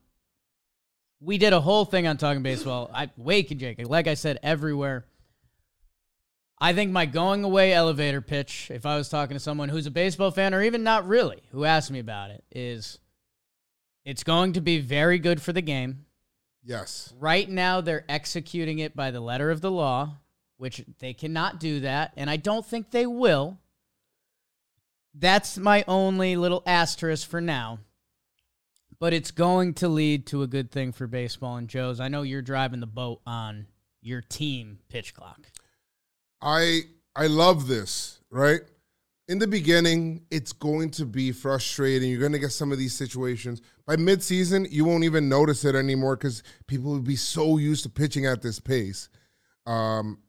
we 1.19 1.37
did 1.37 1.53
a 1.53 1.61
whole 1.61 1.85
thing 1.85 2.07
on 2.07 2.17
talking 2.17 2.41
baseball. 2.43 2.89
I 2.93 3.09
Wake 3.17 3.51
and 3.51 3.59
Jake, 3.59 3.87
like 3.87 4.07
I 4.07 4.15
said, 4.15 4.39
everywhere. 4.41 5.05
I 6.59 6.73
think 6.73 6.91
my 6.91 7.05
going 7.07 7.43
away 7.43 7.73
elevator 7.73 8.21
pitch, 8.21 8.69
if 8.71 8.85
I 8.85 8.95
was 8.95 9.09
talking 9.09 9.35
to 9.35 9.39
someone 9.39 9.69
who's 9.69 9.87
a 9.87 9.91
baseball 9.91 10.31
fan 10.31 10.53
or 10.53 10.61
even 10.61 10.83
not 10.83 11.07
really, 11.07 11.41
who 11.51 11.65
asked 11.65 11.89
me 11.91 11.99
about 11.99 12.29
it, 12.31 12.43
is 12.51 12.99
it's 14.05 14.23
going 14.23 14.53
to 14.53 14.61
be 14.61 14.79
very 14.79 15.17
good 15.19 15.41
for 15.41 15.53
the 15.53 15.61
game. 15.61 16.05
Yes. 16.63 17.13
Right 17.19 17.49
now, 17.49 17.81
they're 17.81 18.05
executing 18.07 18.77
it 18.79 18.95
by 18.95 19.09
the 19.09 19.19
letter 19.19 19.49
of 19.49 19.61
the 19.61 19.71
law, 19.71 20.17
which 20.57 20.83
they 20.99 21.13
cannot 21.13 21.59
do 21.59 21.79
that, 21.79 22.13
and 22.15 22.29
I 22.29 22.37
don't 22.37 22.65
think 22.65 22.91
they 22.91 23.07
will. 23.07 23.57
That's 25.13 25.57
my 25.57 25.83
only 25.87 26.35
little 26.35 26.63
asterisk 26.65 27.29
for 27.29 27.41
now. 27.41 27.79
But 28.99 29.13
it's 29.13 29.31
going 29.31 29.73
to 29.75 29.87
lead 29.87 30.27
to 30.27 30.43
a 30.43 30.47
good 30.47 30.71
thing 30.71 30.91
for 30.91 31.07
baseball 31.07 31.57
and 31.57 31.67
Joe's. 31.67 31.99
I 31.99 32.07
know 32.07 32.21
you're 32.21 32.43
driving 32.43 32.79
the 32.79 32.87
boat 32.87 33.21
on 33.25 33.65
your 34.01 34.21
team 34.21 34.79
pitch 34.89 35.13
clock. 35.13 35.47
I 36.41 36.81
I 37.15 37.27
love 37.27 37.67
this, 37.67 38.19
right? 38.29 38.61
In 39.27 39.39
the 39.39 39.47
beginning, 39.47 40.23
it's 40.29 40.51
going 40.53 40.91
to 40.91 41.05
be 41.05 41.31
frustrating. 41.31 42.09
You're 42.09 42.19
going 42.19 42.31
to 42.33 42.39
get 42.39 42.51
some 42.51 42.71
of 42.71 42.77
these 42.77 42.93
situations. 42.93 43.61
By 43.85 43.95
midseason, 43.95 44.67
you 44.69 44.85
won't 44.85 45.03
even 45.03 45.29
notice 45.29 45.63
it 45.63 45.73
anymore 45.73 46.15
because 46.15 46.43
people 46.67 46.91
will 46.91 46.99
be 46.99 47.15
so 47.15 47.57
used 47.57 47.83
to 47.83 47.89
pitching 47.89 48.25
at 48.25 48.41
this 48.41 48.59
pace. 48.59 49.09
Um, 49.65 50.19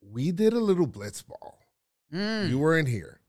we 0.00 0.32
did 0.32 0.52
a 0.52 0.60
little 0.60 0.86
blitz 0.86 1.22
ball. 1.22 1.58
You 2.48 2.58
were 2.58 2.78
in 2.78 2.86
here. 2.86 3.20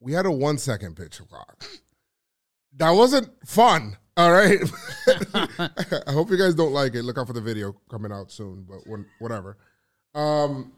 We 0.00 0.12
had 0.12 0.26
a 0.26 0.30
one 0.30 0.58
second 0.58 0.96
pitch 0.96 1.20
clock. 1.28 1.64
That 2.76 2.90
wasn't 2.90 3.30
fun. 3.46 3.96
All 4.16 4.32
right. 4.32 4.58
I 6.06 6.12
hope 6.12 6.30
you 6.30 6.36
guys 6.36 6.54
don't 6.54 6.72
like 6.72 6.94
it. 6.94 7.02
Look 7.02 7.18
out 7.18 7.26
for 7.26 7.32
the 7.32 7.40
video 7.40 7.74
coming 7.90 8.12
out 8.12 8.30
soon, 8.32 8.64
but 8.68 8.78
when, 8.86 9.06
whatever. 9.20 9.56
Um, 10.14 10.72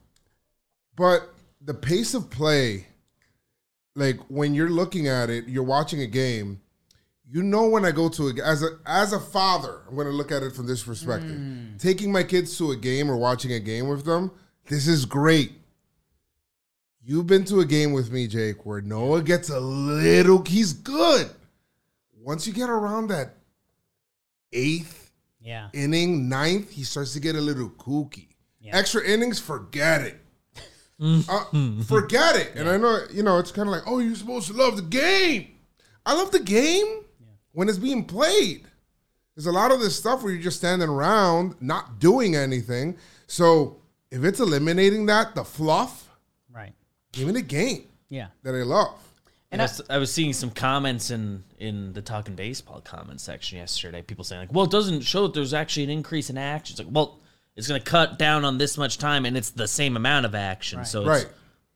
but 0.96 1.33
the 1.61 1.74
pace 1.74 2.14
of 2.14 2.30
play, 2.30 2.87
like 3.94 4.18
when 4.28 4.54
you're 4.54 4.70
looking 4.70 5.09
at 5.09 5.30
it, 5.30 5.48
you're 5.48 5.62
watching 5.62 6.00
a 6.02 6.06
game. 6.06 6.61
You 7.33 7.42
know 7.42 7.68
when 7.68 7.85
I 7.85 7.92
go 7.92 8.09
to 8.09 8.28
a 8.28 8.44
as 8.44 8.62
a 8.62 8.78
as 8.87 9.12
a 9.12 9.20
father, 9.20 9.83
I'm 9.88 9.94
going 9.94 10.06
to 10.06 10.12
look 10.12 10.33
at 10.33 10.42
it 10.42 10.52
from 10.54 10.66
this 10.66 10.83
perspective. 10.83 11.30
Taking 11.78 12.11
my 12.11 12.24
kids 12.24 12.59
to 12.59 12.72
a 12.72 12.76
game 12.76 13.11
or 13.11 13.16
watching 13.16 13.52
a 13.52 13.61
game 13.61 13.88
with 13.88 14.04
them, 14.04 14.33
this 14.66 14.88
is 14.88 15.04
great. 15.04 15.52
You've 17.03 17.27
been 17.27 17.45
to 17.47 17.61
a 17.61 17.65
game 17.65 17.93
with 17.93 18.11
me, 18.13 18.27
Jake, 18.27 18.65
where 18.67 18.81
Noah 18.81 19.23
gets 19.23 19.49
a 19.49 19.59
little. 19.59 20.45
He's 20.45 20.73
good. 20.73 21.31
Once 22.23 22.47
you 22.47 22.53
get 22.53 22.69
around 22.69 23.09
that 23.09 23.37
eighth 24.53 25.11
Yeah. 25.41 25.69
inning, 25.73 26.29
ninth, 26.29 26.71
he 26.71 26.83
starts 26.85 27.13
to 27.15 27.21
get 27.21 27.37
a 27.37 27.41
little 27.41 27.71
kooky. 27.71 28.29
Yeah. 28.61 28.77
Extra 28.77 29.03
innings, 29.03 29.39
forget 29.41 30.03
it. 30.03 30.21
Uh, 31.03 31.45
forget 31.87 32.37
it. 32.37 32.53
And 32.57 32.69
I 32.69 32.77
know, 32.77 33.05
you 33.11 33.23
know, 33.23 33.39
it's 33.39 33.51
kind 33.51 33.67
of 33.69 33.73
like, 33.73 33.85
oh, 33.87 34.01
you're 34.01 34.15
supposed 34.15 34.49
to 34.49 34.53
love 34.53 34.77
the 34.77 34.83
game. 34.83 35.49
I 36.05 36.13
love 36.15 36.31
the 36.31 36.41
game 36.41 37.05
when 37.53 37.71
it's 37.71 37.79
being 37.79 38.05
played. 38.05 38.67
There's 39.35 39.47
a 39.47 39.53
lot 39.53 39.71
of 39.73 39.81
this 39.81 39.97
stuff 39.97 40.23
where 40.23 40.31
you're 40.33 40.43
just 40.43 40.59
standing 40.59 40.91
around, 40.91 41.55
not 41.63 41.99
doing 42.01 42.37
anything. 42.37 42.99
So 43.27 43.79
if 44.11 44.25
it's 44.25 44.41
eliminating 44.41 45.07
that, 45.07 45.35
the 45.35 45.45
fluff, 45.45 46.09
Right. 46.09 46.10
Give 47.12 47.27
me 47.27 47.33
the 47.33 47.42
game 47.42 47.85
Yeah. 48.09 48.29
that 48.42 48.55
I 48.55 48.62
love. 48.62 48.99
And 49.53 49.61
I, 49.61 49.64
was, 49.64 49.83
I 49.90 49.99
was 49.99 50.12
seeing 50.12 50.33
some 50.33 50.51
comments 50.51 51.11
in 51.11 51.42
in 51.59 51.92
the 51.92 52.03
talking 52.03 52.37
baseball 52.37 52.81
comment 52.81 53.20
section 53.20 53.59
yesterday. 53.59 54.01
People 54.01 54.23
saying 54.23 54.42
like, 54.42 54.53
"Well, 54.53 54.64
it 54.66 54.70
doesn't 54.70 55.01
show 55.01 55.23
that 55.27 55.35
there's 55.35 55.53
actually 55.53 55.83
an 55.85 55.90
increase 55.90 56.31
in 56.31 56.38
action." 56.38 56.75
It's 56.75 56.81
like, 56.87 56.94
well, 56.94 57.18
it's 57.57 57.66
going 57.66 57.81
to 57.83 57.85
cut 57.85 58.16
down 58.16 58.44
on 58.44 58.59
this 58.59 58.79
much 58.79 58.96
time, 58.99 59.27
and 59.27 59.37
it's 59.37 59.51
the 59.51 59.66
same 59.66 59.96
amount 59.96 60.25
of 60.25 60.37
action, 60.37 60.85
so 60.85 61.01
it's 61.01 61.09
Right, 61.25 61.29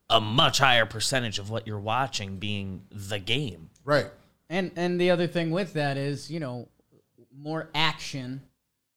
a 0.09 0.20
much 0.20 0.59
higher 0.59 0.87
percentage 0.87 1.40
of 1.40 1.51
what 1.51 1.66
you're 1.66 1.81
watching 1.81 2.38
being 2.38 2.83
the 2.92 3.18
game. 3.18 3.70
right. 3.85 4.07
And 4.49 4.70
and 4.77 5.01
the 5.01 5.11
other 5.11 5.27
thing 5.27 5.51
with 5.51 5.73
that 5.73 5.97
is, 5.97 6.31
you 6.31 6.38
know, 6.38 6.68
more 7.37 7.70
action, 7.75 8.42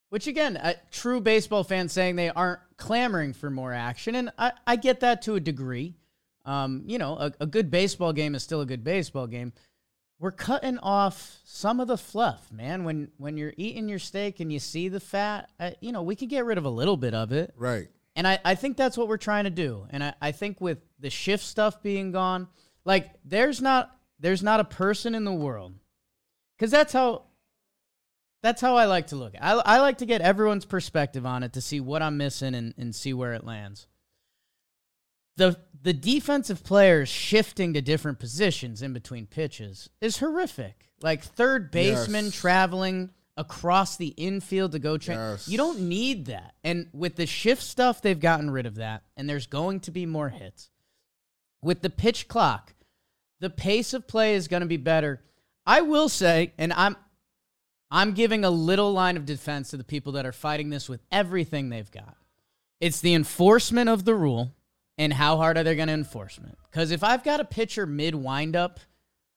which 0.10 0.28
again, 0.28 0.56
a 0.56 0.76
true 0.92 1.20
baseball 1.20 1.64
fans 1.64 1.94
saying 1.94 2.16
they 2.16 2.30
aren't 2.30 2.60
clamoring 2.78 3.34
for 3.34 3.50
more 3.50 3.74
action, 3.74 4.14
and 4.14 4.30
I, 4.38 4.52
I 4.68 4.76
get 4.76 5.00
that 5.00 5.24
to 5.24 5.34
a 5.34 5.40
degree. 5.40 5.96
Um, 6.48 6.84
you 6.86 6.98
know, 6.98 7.18
a, 7.18 7.34
a 7.42 7.46
good 7.46 7.70
baseball 7.70 8.14
game 8.14 8.34
is 8.34 8.42
still 8.42 8.62
a 8.62 8.66
good 8.66 8.84
baseball 8.84 9.28
game. 9.28 9.52
We're 10.18 10.32
cutting 10.32 10.80
off 10.80 11.40
some 11.44 11.80
of 11.80 11.88
the 11.88 11.98
fluff, 11.98 12.52
man. 12.52 12.86
When 12.86 13.10
when 13.18 13.38
you're 13.38 13.54
eating 13.58 13.88
your 13.90 14.00
steak 14.00 14.40
and 14.40 14.52
you 14.52 14.58
see 14.58 14.88
the 14.88 15.02
fat, 15.02 15.52
uh, 15.60 15.72
you 15.82 15.92
know, 15.92 16.02
we 16.02 16.16
could 16.16 16.30
get 16.30 16.46
rid 16.46 16.58
of 16.58 16.66
a 16.66 16.70
little 16.70 16.98
bit 16.98 17.14
of 17.14 17.34
it. 17.34 17.54
Right. 17.56 17.90
And 18.16 18.28
I, 18.28 18.40
I 18.44 18.56
think 18.56 18.78
that's 18.78 18.98
what 18.98 19.08
we're 19.08 19.18
trying 19.18 19.44
to 19.44 19.52
do. 19.52 19.86
And 19.92 20.04
I, 20.04 20.14
I 20.20 20.32
think 20.32 20.60
with 20.60 20.80
the 21.00 21.12
shift 21.12 21.44
stuff 21.44 21.84
being 21.84 22.12
gone, 22.12 22.48
like 22.84 23.12
there's 23.26 23.62
not 23.62 23.92
there's 24.20 24.42
not 24.42 24.60
a 24.60 24.64
person 24.64 25.14
in 25.14 25.26
the 25.26 25.34
world. 25.34 25.76
Cause 26.58 26.72
that's 26.72 26.94
how 26.94 27.26
that's 28.42 28.62
how 28.62 28.76
I 28.76 28.86
like 28.86 29.08
to 29.08 29.18
look. 29.18 29.36
At 29.36 29.42
it. 29.42 29.64
I, 29.66 29.76
I 29.76 29.80
like 29.82 30.00
to 30.00 30.06
get 30.06 30.22
everyone's 30.22 30.66
perspective 30.66 31.26
on 31.26 31.44
it 31.44 31.54
to 31.54 31.62
see 31.62 31.80
what 31.80 32.02
I'm 32.02 32.18
missing 32.18 32.56
and, 32.56 32.74
and 32.78 32.96
see 32.96 33.14
where 33.14 33.34
it 33.34 33.44
lands. 33.44 33.86
The 35.38 35.58
the 35.82 35.94
defensive 35.94 36.64
players 36.64 37.08
shifting 37.08 37.74
to 37.74 37.82
different 37.82 38.20
positions 38.20 38.82
in 38.82 38.92
between 38.94 39.26
pitches 39.26 39.90
is 40.02 40.18
horrific. 40.18 40.90
Like 41.02 41.24
third 41.24 41.72
baseman 41.72 42.26
Yes. 42.26 42.36
traveling 42.36 43.12
across 43.38 43.96
the 43.98 44.08
infield 44.18 44.72
to 44.74 44.80
go 44.80 44.98
train. 44.98 45.18
Yes. 45.20 45.48
You 45.48 45.58
don't 45.58 45.82
need 45.82 46.26
that. 46.26 46.56
And 46.64 46.90
with 46.92 47.16
the 47.16 47.28
shift 47.28 47.62
stuff, 47.62 48.02
they've 48.02 48.20
gotten 48.20 48.50
rid 48.50 48.66
of 48.66 48.76
that. 48.76 49.04
And 49.16 49.30
there's 49.30 49.46
going 49.46 49.80
to 49.82 49.92
be 49.92 50.06
more 50.08 50.30
hits. 50.30 50.72
With 51.62 51.82
the 51.82 51.90
pitch 51.92 52.28
clock, 52.28 52.74
the 53.40 53.52
pace 53.52 53.94
of 53.94 54.08
play 54.08 54.34
is 54.34 54.48
going 54.48 54.62
to 54.62 54.68
be 54.68 54.78
better. 54.78 55.22
I 55.66 55.82
will 55.82 56.10
say, 56.10 56.54
and 56.58 56.74
I'm 56.74 56.96
I'm 57.92 58.14
giving 58.14 58.44
a 58.44 58.50
little 58.50 58.92
line 58.92 59.16
of 59.16 59.26
defense 59.26 59.70
to 59.70 59.78
the 59.78 59.84
people 59.84 60.14
that 60.14 60.26
are 60.26 60.34
fighting 60.34 60.70
this 60.72 60.90
with 60.90 61.02
everything 61.12 61.70
they've 61.70 61.90
got. 61.92 62.18
It's 62.82 63.00
the 63.00 63.14
enforcement 63.14 63.90
of 63.90 64.04
the 64.04 64.16
rule 64.16 64.54
and 64.98 65.14
how 65.14 65.38
hard 65.38 65.58
are 65.58 65.64
they 65.64 65.76
going 65.76 65.88
to 65.88 65.94
enforce 65.94 66.38
it? 66.38 66.58
Because 66.72 66.92
if 66.92 67.04
I've 67.04 67.24
got 67.24 67.40
a 67.40 67.46
pitcher 67.46 67.86
mid 67.86 68.16
windup 68.16 68.80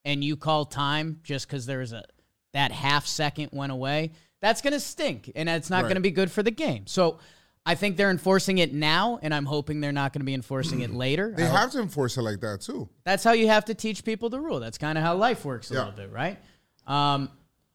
and 0.05 0.23
you 0.25 0.37
call 0.37 0.65
time 0.65 1.21
just 1.23 1.47
because 1.47 1.67
there's 1.67 1.93
a 1.93 2.05
that 2.53 2.73
half 2.73 3.07
second 3.07 3.51
went 3.53 3.71
away, 3.73 4.13
that's 4.41 4.61
going 4.63 4.73
to 4.73 4.81
stink 4.81 5.31
and 5.37 5.49
it's 5.49 5.71
not 5.71 5.79
Right. 5.79 5.89
going 5.89 5.95
to 5.97 6.01
be 6.01 6.11
good 6.11 6.31
for 6.31 6.43
the 6.43 6.51
game. 6.51 6.87
So 6.87 7.19
I 7.67 7.75
think 7.75 7.97
they're 7.99 8.11
enforcing 8.11 8.57
it 8.59 8.73
now, 8.73 9.19
and 9.23 9.35
I'm 9.35 9.45
hoping 9.45 9.81
they're 9.83 9.93
not 9.93 10.15
going 10.15 10.23
to 10.23 10.25
be 10.25 10.33
enforcing 10.33 10.81
it 10.81 10.91
later. 10.95 11.35
They 11.37 11.45
have 11.45 11.71
to 11.73 11.81
enforce 11.81 12.17
it 12.17 12.23
like 12.23 12.41
that 12.41 12.63
too. 12.63 12.89
that's 13.05 13.23
how 13.23 13.33
you 13.33 13.49
have 13.49 13.67
to 13.67 13.75
teach 13.75 14.03
people 14.03 14.31
the 14.31 14.41
rule. 14.41 14.59
That's 14.61 14.79
kind 14.79 14.97
of 14.97 15.05
how 15.05 15.15
life 15.17 15.45
works 15.45 15.71
a 15.71 15.75
Yeah. 15.75 15.81
little 15.81 15.95
bit, 15.95 16.11
right? 16.11 16.39
Um, 16.87 17.31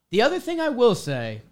the 0.10 0.24
other 0.24 0.40
thing 0.40 0.60
I 0.60 0.70
will 0.70 0.96
say, 0.96 1.44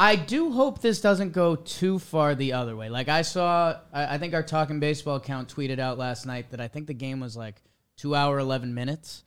I 0.00 0.16
do 0.16 0.50
hope 0.50 0.80
this 0.80 1.02
doesn't 1.02 1.32
go 1.32 1.56
too 1.56 1.98
far 1.98 2.34
the 2.34 2.54
other 2.54 2.74
way. 2.74 2.88
Like 2.88 3.10
I 3.10 3.20
saw, 3.20 3.76
I, 3.92 4.14
I 4.14 4.18
think 4.18 4.32
our 4.32 4.42
Talking 4.42 4.80
Baseball 4.80 5.16
account 5.16 5.54
tweeted 5.54 5.78
out 5.78 5.98
last 5.98 6.24
night 6.24 6.52
that 6.52 6.60
I 6.60 6.68
think 6.68 6.86
the 6.86 6.94
game 6.94 7.20
was 7.20 7.36
like 7.36 7.62
two 7.98 8.14
hour 8.14 8.38
eleven 8.38 8.72
minutes, 8.72 9.24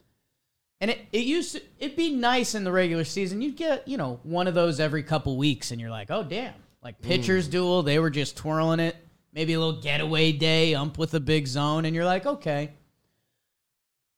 and 0.81 0.89
it, 0.89 0.99
it 1.11 1.25
used 1.25 1.53
to 1.53 1.61
it'd 1.77 1.95
be 1.95 2.09
nice 2.09 2.55
in 2.55 2.63
the 2.63 2.71
regular 2.71 3.03
season. 3.03 3.39
You'd 3.39 3.55
get 3.55 3.87
you 3.87 3.97
know 3.97 4.19
one 4.23 4.47
of 4.47 4.55
those 4.55 4.79
every 4.79 5.03
couple 5.03 5.37
weeks, 5.37 5.69
and 5.69 5.79
you're 5.79 5.91
like, 5.91 6.09
oh 6.09 6.23
damn, 6.23 6.55
like 6.83 6.97
hmm. 6.97 7.07
pitchers 7.07 7.47
duel, 7.47 7.83
they 7.83 7.99
were 7.99 8.09
just 8.09 8.35
twirling 8.35 8.79
it. 8.79 8.95
Maybe 9.31 9.53
a 9.53 9.59
little 9.59 9.79
getaway 9.79 10.31
day, 10.31 10.73
ump 10.73 10.97
with 10.97 11.13
a 11.13 11.19
big 11.19 11.45
zone, 11.45 11.85
and 11.85 11.95
you're 11.95 12.03
like, 12.03 12.25
okay. 12.25 12.71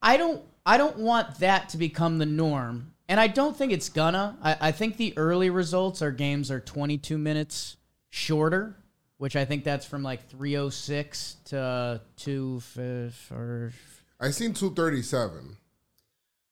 I 0.02 0.16
don't 0.16 0.42
I 0.66 0.78
don't 0.78 1.00
want 1.00 1.40
that 1.40 1.68
to 1.70 1.78
become 1.78 2.18
the 2.18 2.26
norm. 2.26 2.94
And 3.08 3.20
I 3.20 3.28
don't 3.28 3.56
think 3.56 3.72
it's 3.72 3.90
gonna. 3.90 4.38
I, 4.42 4.58
I 4.62 4.72
think 4.72 4.98
the 4.98 5.16
early 5.18 5.50
results 5.50 6.02
are 6.02 6.12
games 6.12 6.50
are 6.50 6.60
22 6.60 7.18
minutes 7.18 7.78
shorter, 8.10 8.78
which 9.18 9.36
I 9.36 9.46
think 9.46 9.64
that's 9.64 9.86
from 9.86 10.02
like 10.04 10.28
306 10.30 11.38
to 11.46 12.02
2 12.18 12.62
f- 12.78 13.32
or 13.32 13.74
I 14.20 14.32
seen 14.32 14.54
two 14.54 14.74
thirty 14.74 15.02
seven 15.02 15.58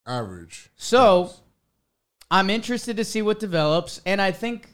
average. 0.05 0.69
So 0.75 1.31
I'm 2.29 2.49
interested 2.49 2.97
to 2.97 3.05
see 3.05 3.21
what 3.21 3.39
develops, 3.39 4.01
and 4.05 4.21
I 4.21 4.31
think 4.31 4.69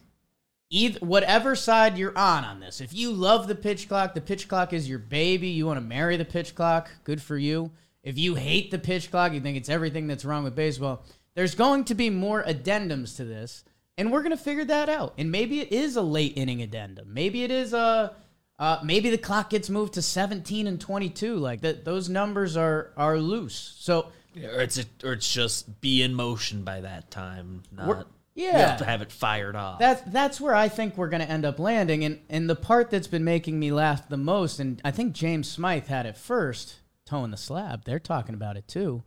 either 0.70 1.00
whatever 1.00 1.56
side 1.56 1.98
you're 1.98 2.18
on 2.18 2.44
on 2.44 2.60
this, 2.60 2.82
if 2.82 2.94
you 2.94 3.12
love 3.12 3.48
the 3.48 3.56
pitch 3.56 3.88
clock, 3.88 4.14
the 4.16 4.22
pitch 4.22 4.48
clock 4.48 4.74
is 4.74 4.90
your 4.90 5.00
baby. 5.00 5.50
You 5.50 5.66
want 5.66 5.78
to 5.78 5.86
marry 5.86 6.18
the 6.18 6.26
pitch 6.26 6.56
clock. 6.56 6.90
Good 7.04 7.22
for 7.22 7.38
you. 7.38 7.72
If 8.02 8.18
you 8.18 8.36
hate 8.36 8.72
the 8.72 8.80
pitch 8.80 9.12
clock, 9.12 9.34
you 9.34 9.40
think 9.42 9.58
it's 9.58 9.70
everything 9.70 10.08
that's 10.08 10.26
wrong 10.26 10.44
with 10.44 10.56
baseball. 10.56 11.04
There's 11.40 11.56
going 11.56 11.86
to 11.86 11.96
be 11.96 12.10
more 12.10 12.44
addendums 12.44 13.16
to 13.16 13.24
this, 13.24 13.64
and 13.98 14.12
we're 14.12 14.24
going 14.24 14.36
to 14.36 14.44
figure 14.44 14.66
that 14.66 14.90
out. 14.90 15.14
And 15.18 15.32
maybe 15.32 15.62
it 15.62 15.72
is 15.72 15.96
a 15.96 16.02
late 16.02 16.34
inning 16.36 16.62
addendum. 16.62 17.14
Maybe 17.14 17.46
it 17.46 17.50
is 17.50 17.72
a. 17.72 18.14
Uh, 18.60 18.80
maybe 18.84 19.10
the 19.10 19.18
clock 19.18 19.52
gets 19.52 19.70
moved 19.70 19.94
to 19.94 20.02
17 20.02 20.68
and 20.68 20.82
22. 20.82 21.38
Like 21.38 21.62
that, 21.62 21.86
those 21.86 22.10
numbers 22.10 22.58
are 22.58 22.92
are 22.98 23.18
loose. 23.18 23.74
So 23.80 24.12
Or 24.36 24.60
it's 24.60 24.80
a, 24.80 24.84
or 25.02 25.14
it's 25.14 25.32
just 25.32 25.80
be 25.80 26.04
in 26.04 26.14
motion 26.14 26.66
by 26.66 26.82
that 26.82 27.10
time. 27.10 27.64
Not 27.72 28.08
yeah. 28.36 28.58
have 28.58 28.80
to 28.80 28.84
have 28.84 29.02
it 29.02 29.10
fired 29.10 29.56
off. 29.56 29.80
That's 29.80 30.02
that's 30.12 30.42
where 30.42 30.54
I 30.54 30.68
think 30.68 30.98
we're 30.98 31.08
going 31.08 31.26
to 31.26 31.32
end 31.32 31.46
up 31.46 31.58
landing, 31.58 32.04
and 32.04 32.20
and 32.30 32.50
the 32.50 32.56
part 32.58 32.90
that's 32.90 33.08
been 33.08 33.24
making 33.24 33.58
me 33.58 33.72
laugh 33.72 34.10
the 34.10 34.18
most, 34.18 34.60
and 34.60 34.82
I 34.84 34.92
think 34.92 35.14
James 35.14 35.48
Smyth 35.48 35.88
had 35.88 36.06
it 36.06 36.18
first, 36.18 36.80
toeing 37.06 37.32
the 37.32 37.38
slab. 37.38 37.86
They're 37.86 37.98
talking 37.98 38.36
about 38.36 38.58
it 38.58 38.68
too. 38.68 39.04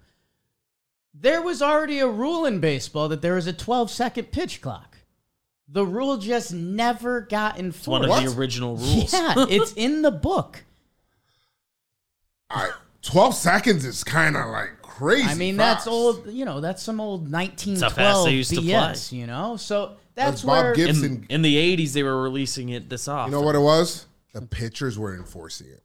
There 1.14 1.42
was 1.42 1.60
already 1.62 1.98
a 1.98 2.08
rule 2.08 2.46
in 2.46 2.58
baseball 2.60 3.08
that 3.08 3.20
there 3.22 3.34
was 3.34 3.46
a 3.46 3.52
12 3.52 3.90
second 3.90 4.32
pitch 4.32 4.60
clock. 4.60 4.96
The 5.68 5.84
rule 5.86 6.16
just 6.18 6.52
never 6.52 7.22
got 7.22 7.58
It's 7.58 7.86
one 7.86 8.02
enforced. 8.04 8.26
of 8.26 8.34
the 8.34 8.40
original 8.40 8.76
rules. 8.76 9.12
yeah, 9.12 9.34
it's 9.48 9.72
in 9.74 10.02
the 10.02 10.10
book. 10.10 10.64
I 12.50 12.70
twelve 13.00 13.34
seconds 13.34 13.84
is 13.84 14.04
kind 14.04 14.36
of 14.36 14.46
like 14.50 14.82
crazy. 14.82 15.28
I 15.28 15.34
mean, 15.34 15.56
fast. 15.56 15.84
that's 15.84 15.86
old. 15.86 16.26
You 16.26 16.44
know, 16.44 16.60
that's 16.60 16.82
some 16.82 17.00
old 17.00 17.30
1912 17.32 17.92
fast 17.94 18.24
they 18.26 18.32
used 18.32 18.50
to 18.54 18.60
BS. 18.60 19.12
You 19.12 19.26
know, 19.26 19.56
so 19.56 19.96
that's, 20.14 20.42
That's 20.42 20.42
Bob 20.42 20.64
where 20.64 20.74
Gibbs. 20.74 21.02
In, 21.02 21.24
in 21.30 21.40
the 21.42 21.56
'80s, 21.76 21.92
they 21.94 22.02
were 22.02 22.22
releasing 22.22 22.68
it 22.70 22.90
this 22.90 23.08
off. 23.08 23.28
You 23.28 23.32
know 23.32 23.40
what 23.40 23.54
it 23.54 23.60
was? 23.60 24.06
The 24.34 24.42
pitchers 24.42 24.98
were 24.98 25.14
enforcing 25.14 25.68
it. 25.68 25.82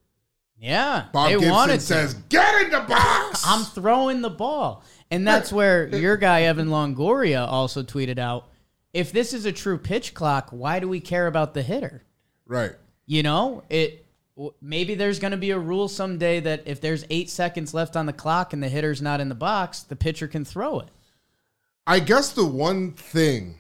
yeah, 0.58 1.06
Bob 1.14 1.28
they 1.30 1.34
Gibson 1.36 1.52
wanted 1.52 1.74
to. 1.76 1.86
says, 1.86 2.14
"Get 2.28 2.66
in 2.66 2.72
the 2.72 2.82
box." 2.82 3.44
I'm 3.48 3.64
throwing 3.64 4.22
the 4.22 4.30
ball. 4.30 4.84
And 5.10 5.28
that's 5.28 5.52
where 5.52 5.88
your 5.96 6.18
guy, 6.18 6.44
Evan 6.44 6.68
Longoria, 6.68 7.48
also 7.48 7.84
tweeted 7.84 8.20
out 8.20 8.50
if 8.94 9.12
this 9.12 9.34
is 9.34 9.46
a 9.46 9.52
true 9.52 9.78
pitch 9.78 10.14
clock, 10.14 10.50
why 10.52 10.80
do 10.80 10.88
we 10.88 11.00
care 11.00 11.28
about 11.28 11.54
the 11.54 11.62
hitter? 11.62 12.04
right. 12.46 12.72
You 13.06 13.24
know, 13.24 13.64
it 13.70 14.06
maybe 14.62 14.96
there's 14.96 15.20
going 15.20 15.32
to 15.32 15.38
be 15.38 15.52
a 15.52 15.60
rule 15.60 15.88
someday 15.88 16.40
that 16.42 16.64
if 16.66 16.82
there's 16.82 17.06
eight 17.10 17.30
seconds 17.30 17.74
left 17.74 17.96
on 17.96 18.06
the 18.06 18.14
clock 18.14 18.54
and 18.54 18.62
the 18.62 18.70
hitter's 18.70 19.02
not 19.02 19.20
in 19.22 19.30
the 19.30 19.36
box, 19.36 19.82
the 19.82 19.96
pitcher 19.96 20.28
can 20.28 20.46
throw 20.46 20.80
it. 20.80 20.90
I 21.86 22.00
guess 22.00 22.34
the 22.34 22.46
one 22.46 22.92
thing, 22.92 23.60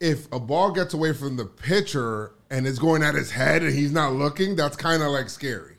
if 0.00 0.30
a 0.32 0.40
ball 0.40 0.72
gets 0.72 0.92
away 0.92 1.12
from 1.12 1.36
the 1.36 1.44
pitcher 1.44 2.32
and 2.50 2.66
it's 2.66 2.78
going 2.78 3.02
at 3.02 3.14
his 3.14 3.30
head 3.30 3.62
and 3.62 3.74
he's 3.74 3.92
not 3.92 4.12
looking, 4.12 4.56
that's 4.56 4.76
kind 4.76 5.02
of 5.02 5.10
like 5.10 5.28
scary. 5.28 5.76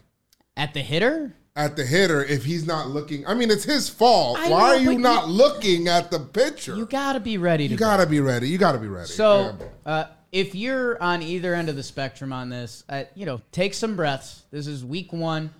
At 0.56 0.74
the 0.74 0.82
hitter? 0.82 1.36
At 1.58 1.78
the 1.78 1.86
hitter, 1.86 2.22
if 2.22 2.44
he's 2.44 2.68
not 2.68 2.90
looking, 2.90 3.26
I 3.26 3.34
mean, 3.34 3.50
it's 3.50 3.64
his 3.64 3.88
fault. 3.88 4.38
I 4.38 4.50
Why 4.50 4.60
know, 4.60 4.66
are 4.90 4.94
you 4.94 5.00
not 5.00 5.28
you- 5.28 5.34
looking 5.34 5.88
at 5.88 6.12
the 6.12 6.20
pitcher? 6.20 6.76
You 6.76 6.86
got 6.86 7.14
to 7.14 7.22
be 7.22 7.38
ready 7.38 7.68
to 7.70 7.72
You 7.72 7.78
gotta 7.78 8.06
be 8.06 8.20
ready. 8.20 8.50
You 8.50 8.58
gotta 8.58 8.78
be 8.78 8.88
ready. 8.90 9.08
So, 9.08 9.56
Yeah. 9.86 9.92
uh, 9.92 10.08
if 10.34 10.54
you're 10.54 11.02
on 11.02 11.22
either 11.22 11.56
end 11.56 11.70
of 11.70 11.78
the 11.78 11.84
spectrum 11.84 12.34
on 12.34 12.50
this, 12.50 12.84
uh, 12.90 13.04
you 13.16 13.26
know, 13.26 13.40
take 13.54 13.74
some 13.74 13.96
breaths. 13.96 14.44
This 14.52 14.68
is 14.68 14.84
week 14.84 15.14
one. 15.14 15.52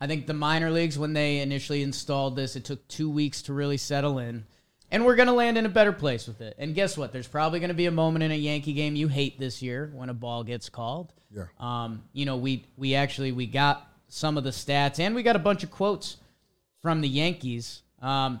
I 0.00 0.08
think 0.08 0.26
the 0.26 0.34
minor 0.34 0.72
leagues, 0.72 0.98
when 0.98 1.12
they 1.12 1.38
initially 1.38 1.80
installed 1.82 2.34
this, 2.34 2.56
it 2.56 2.64
took 2.64 2.86
two 2.88 3.08
weeks 3.08 3.40
to 3.42 3.52
really 3.52 3.76
settle 3.76 4.18
in. 4.18 4.46
And 4.90 5.04
we're 5.06 5.14
going 5.16 5.28
to 5.28 5.32
land 5.32 5.56
in 5.58 5.64
a 5.64 5.68
better 5.68 5.92
place 5.92 6.26
with 6.26 6.40
it. 6.40 6.56
And 6.58 6.74
guess 6.74 6.98
what? 6.98 7.12
There's 7.12 7.26
probably 7.28 7.60
going 7.60 7.68
to 7.68 7.74
be 7.74 7.86
a 7.86 7.90
moment 7.92 8.24
in 8.24 8.30
a 8.32 8.36
Yankee 8.36 8.72
game 8.72 8.96
you 8.96 9.06
hate 9.08 9.38
this 9.38 9.62
year 9.62 9.90
when 9.94 10.08
a 10.10 10.14
ball 10.14 10.42
gets 10.42 10.68
called. 10.68 11.12
Yeah. 11.34 11.44
Um, 11.60 12.02
you 12.12 12.24
know, 12.26 12.36
we 12.36 12.66
we 12.76 12.94
actually 12.96 13.30
we 13.32 13.46
got 13.46 13.88
some 14.08 14.36
of 14.38 14.44
the 14.44 14.50
stats 14.50 14.98
and 15.00 15.14
we 15.14 15.22
got 15.22 15.36
a 15.36 15.40
bunch 15.40 15.62
of 15.64 15.70
quotes 15.70 16.16
from 16.82 17.00
the 17.00 17.08
Yankees. 17.08 17.82
Um, 18.00 18.40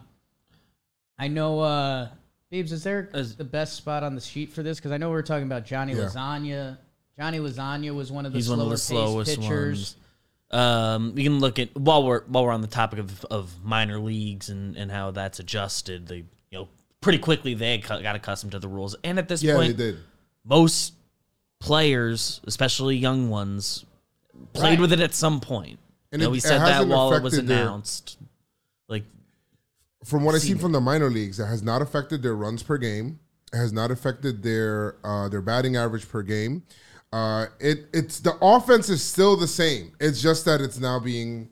I 1.18 1.28
know, 1.28 1.60
uh, 1.60 2.08
Beebs, 2.52 2.72
is 2.72 2.84
there 2.84 3.08
As- 3.12 3.36
the 3.36 3.44
best 3.44 3.74
spot 3.74 4.02
on 4.02 4.14
the 4.14 4.20
sheet 4.20 4.52
for 4.52 4.62
this? 4.62 4.78
Because 4.78 4.92
I 4.92 4.96
know 4.98 5.08
we 5.08 5.14
were 5.14 5.22
talking 5.22 5.46
about 5.46 5.64
Johnny 5.64 5.94
Yeah. 5.94 6.04
Lasagna. 6.04 6.78
Johnny 7.18 7.38
Lasagna 7.38 7.94
was 7.94 8.12
one 8.12 8.26
of 8.26 8.32
the 8.32 8.38
He's 8.38 8.48
one 8.48 8.58
slower 8.58 8.66
of 8.66 8.70
the 8.70 8.76
slowest 8.78 9.40
pitchers. 9.40 9.96
ones. 10.52 10.62
Um, 10.62 11.14
we 11.14 11.24
can 11.24 11.40
look 11.40 11.58
at 11.58 11.74
while 11.76 12.04
we're 12.06 12.22
while 12.26 12.44
we're 12.44 12.52
on 12.52 12.60
the 12.60 12.68
topic 12.68 13.00
of, 13.00 13.24
of 13.24 13.64
minor 13.64 13.98
leagues 13.98 14.48
and, 14.50 14.76
and 14.76 14.92
how 14.92 15.10
that's 15.10 15.40
adjusted. 15.40 16.06
They 16.06 16.18
you 16.18 16.24
know 16.58 16.68
pretty 17.00 17.18
quickly 17.18 17.54
they 17.54 17.78
got 17.78 18.00
got 18.02 18.14
accustomed 18.14 18.52
to 18.52 18.58
the 18.60 18.68
rules, 18.68 18.94
and 19.02 19.18
at 19.18 19.26
this 19.28 19.42
yeah, 19.42 19.56
point, 19.56 19.76
they 19.76 19.92
did. 19.92 19.98
most 20.44 20.92
players, 21.58 22.40
especially 22.44 22.96
young 22.96 23.28
ones, 23.30 23.85
played 24.52 24.70
Right. 24.72 24.80
with 24.80 24.92
it 24.92 25.00
at 25.00 25.14
some 25.14 25.40
point. 25.40 25.78
And 26.12 26.20
you 26.22 26.26
know, 26.26 26.30
it- 26.30 26.32
we 26.32 26.40
said 26.40 26.58
that 26.60 26.86
while 26.88 27.12
it 27.12 27.22
was 27.22 27.34
affected 27.34 27.48
their- 27.48 27.62
announced. 27.62 28.18
Like 28.88 29.04
From 30.04 30.24
what 30.24 30.34
I've 30.34 30.40
seen 30.40 30.52
seen 30.52 30.58
from 30.58 30.72
the 30.72 30.80
minor 30.80 31.10
leagues, 31.10 31.40
it 31.40 31.46
has 31.46 31.62
not 31.62 31.82
affected 31.82 32.22
their 32.22 32.34
runs 32.36 32.62
per 32.62 32.78
game. 32.78 33.18
It 33.52 33.56
has 33.56 33.72
not 33.72 33.90
affected 33.90 34.42
their 34.42 34.96
uh, 35.04 35.28
their 35.28 35.40
batting 35.42 35.76
average 35.76 36.08
per 36.08 36.22
game. 36.22 36.62
Uh, 37.12 37.46
it 37.60 37.88
it's 37.92 38.20
the 38.20 38.36
offense 38.42 38.88
is 38.88 39.02
still 39.02 39.36
the 39.36 39.46
same. 39.46 39.92
It's 40.00 40.20
just 40.20 40.44
that 40.44 40.60
it's 40.60 40.78
now 40.78 40.98
being 41.00 41.50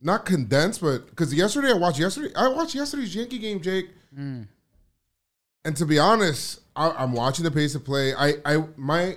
not 0.00 0.24
condensed, 0.26 0.80
but 0.80 1.06
because 1.10 1.32
yesterday 1.34 1.70
I 1.70 1.74
watched 1.74 1.98
yesterday 1.98 2.32
I 2.36 2.48
watched 2.48 2.74
yesterday's 2.74 3.14
Yankee 3.14 3.38
game, 3.38 3.60
Jake. 3.60 3.90
And 4.16 5.76
to 5.76 5.86
be 5.86 5.98
honest, 5.98 6.60
I, 6.76 6.90
I'm 6.90 7.12
watching 7.12 7.44
the 7.44 7.50
pace 7.50 7.74
of 7.74 7.84
play. 7.84 8.14
I, 8.14 8.34
I 8.44 8.64
my 8.76 9.16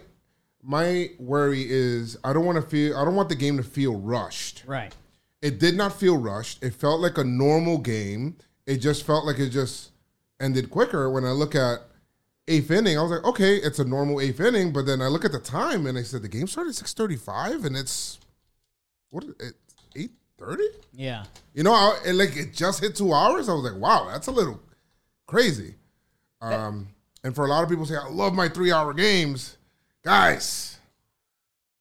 my 0.68 1.10
worry 1.18 1.66
is 1.66 2.18
I 2.26 2.34
don't 2.34 2.46
want 2.46 2.62
to 2.62 2.70
feel 2.70 2.98
I 2.98 3.06
don't 3.06 3.16
want 3.16 3.30
the 3.30 3.36
game 3.36 3.56
to 3.56 3.64
feel 3.64 3.96
rushed. 3.96 4.64
Right. 4.68 4.94
It 5.42 5.60
did 5.60 5.76
not 5.78 5.98
feel 5.98 6.18
rushed. 6.18 6.62
It 6.62 6.74
felt 6.74 7.00
like 7.00 7.18
a 7.18 7.24
normal 7.24 7.78
game. 7.78 8.36
It 8.66 8.78
just 8.78 9.06
felt 9.06 9.26
like 9.26 9.40
it 9.40 9.50
just 9.50 9.92
ended 10.42 10.70
quicker. 10.70 11.10
When 11.10 11.24
I 11.24 11.32
look 11.32 11.56
at 11.56 11.80
eighth 12.50 12.70
inning, 12.70 12.98
I 12.98 13.02
was 13.02 13.12
like, 13.12 13.24
okay, 13.24 13.56
it's 13.56 13.80
a 13.80 13.86
normal 13.86 14.20
eighth 14.20 14.42
inning. 14.42 14.74
But 14.74 14.86
then 14.86 15.02
I 15.02 15.08
look 15.08 15.24
at 15.24 15.32
the 15.32 15.40
time 15.40 15.86
and 15.86 15.98
I 15.98 16.04
said 16.04 16.22
the 16.22 16.28
game 16.28 16.48
started 16.48 16.72
at 16.72 16.76
six 16.76 16.94
thirty 16.94 17.16
five, 17.16 17.64
and 17.64 17.78
it's 17.78 18.20
what? 19.10 19.24
It, 19.40 19.54
eight 19.96 20.12
thirty. 20.38 20.68
Yeah. 20.92 21.24
You 21.54 21.64
know, 21.64 21.74
I, 21.74 21.98
it, 22.08 22.14
like 22.14 22.36
it 22.36 22.54
just 22.54 22.82
hit 22.82 22.94
two 22.94 23.14
hours. 23.14 23.48
I 23.48 23.54
was 23.54 23.64
like, 23.64 23.82
wow, 23.82 24.10
that's 24.12 24.28
a 24.28 24.32
little 24.32 24.60
crazy. 25.28 25.76
Um, 26.42 26.90
and 27.24 27.34
for 27.34 27.46
a 27.46 27.48
lot 27.48 27.64
of 27.64 27.70
people 27.70 27.86
say, 27.86 27.96
I 27.96 28.10
love 28.10 28.34
my 28.34 28.50
three 28.50 28.72
hour 28.72 28.94
games, 28.94 29.57
guys. 30.08 30.78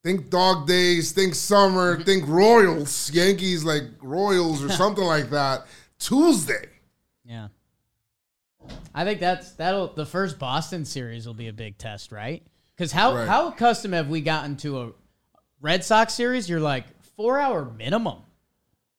Think 0.02 0.30
dog 0.30 0.66
days, 0.66 1.12
think 1.12 1.36
summer, 1.36 2.02
think 2.02 2.26
Royals, 2.26 3.08
Yankees 3.12 3.62
like 3.64 3.84
Royals 4.02 4.64
or 4.64 4.68
something 4.82 5.04
like 5.04 5.30
that. 5.30 5.66
Tuesday. 6.00 6.68
Yeah. 7.24 7.48
I 8.92 9.04
think 9.04 9.20
that's 9.20 9.52
that'll 9.52 9.88
the 9.94 10.04
first 10.06 10.40
Boston 10.40 10.84
series 10.84 11.24
will 11.24 11.34
be 11.34 11.46
a 11.46 11.52
big 11.52 11.78
test, 11.78 12.10
right? 12.10 12.42
Because 12.76 12.90
how 12.90 13.14
Right. 13.14 13.28
how 13.28 13.46
accustomed 13.48 13.94
have 13.94 14.08
we 14.08 14.20
gotten 14.22 14.56
to 14.58 14.80
a 14.82 14.90
Red 15.60 15.84
Sox 15.84 16.12
series? 16.12 16.48
You're 16.50 16.58
like 16.58 16.84
four 17.16 17.38
hour 17.38 17.64
minimum. 17.64 18.18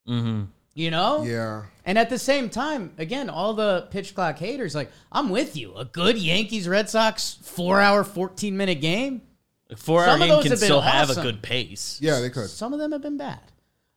Mm-hmm. 0.07 0.43
You 0.77 0.91
know? 0.91 1.23
Yeah. 1.23 1.63
And 1.85 1.97
at 1.97 2.11
the 2.11 2.19
same 2.19 2.51
time, 2.51 2.93
again, 2.99 3.31
all 3.31 3.55
the 3.55 3.87
pitch 3.89 4.13
clock 4.13 4.37
haters, 4.37 4.75
like, 4.75 4.91
I'm 5.11 5.29
with 5.29 5.57
you. 5.57 5.73
A 5.75 5.85
good 5.85 6.19
Yankees 6.19 6.67
Red 6.67 6.87
Sox 6.87 7.39
four 7.41 7.81
hour, 7.81 8.03
14 8.03 8.55
minute 8.55 8.79
game. 8.79 9.23
Like 9.71 9.79
four 9.79 10.05
hour 10.05 10.13
of 10.13 10.19
game 10.19 10.29
can 10.29 10.37
have 10.37 10.49
been 10.51 10.57
still 10.57 10.81
have 10.81 11.09
a 11.09 11.15
good 11.15 11.41
pace. 11.41 11.97
Yeah, 11.99 12.19
they 12.19 12.29
could. 12.29 12.47
Some 12.47 12.73
of 12.73 12.79
them 12.79 12.91
have 12.91 13.01
been 13.01 13.17
bad. 13.17 13.41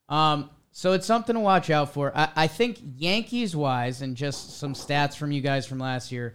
Um, 0.09 0.49
so 0.73 0.95
it's 0.95 1.05
something 1.05 1.35
to 1.35 1.41
watch 1.41 1.69
out 1.69 1.93
for. 1.93 2.17
I, 2.17 2.31
I 2.35 2.47
think 2.47 2.79
Yankees 2.97 3.55
wise, 3.55 4.01
and 4.01 4.17
just 4.17 4.59
some 4.59 4.73
stats 4.73 5.19
from 5.19 5.33
you 5.33 5.43
guys 5.43 5.67
from 5.67 5.79
last 5.79 6.11
year, 6.11 6.35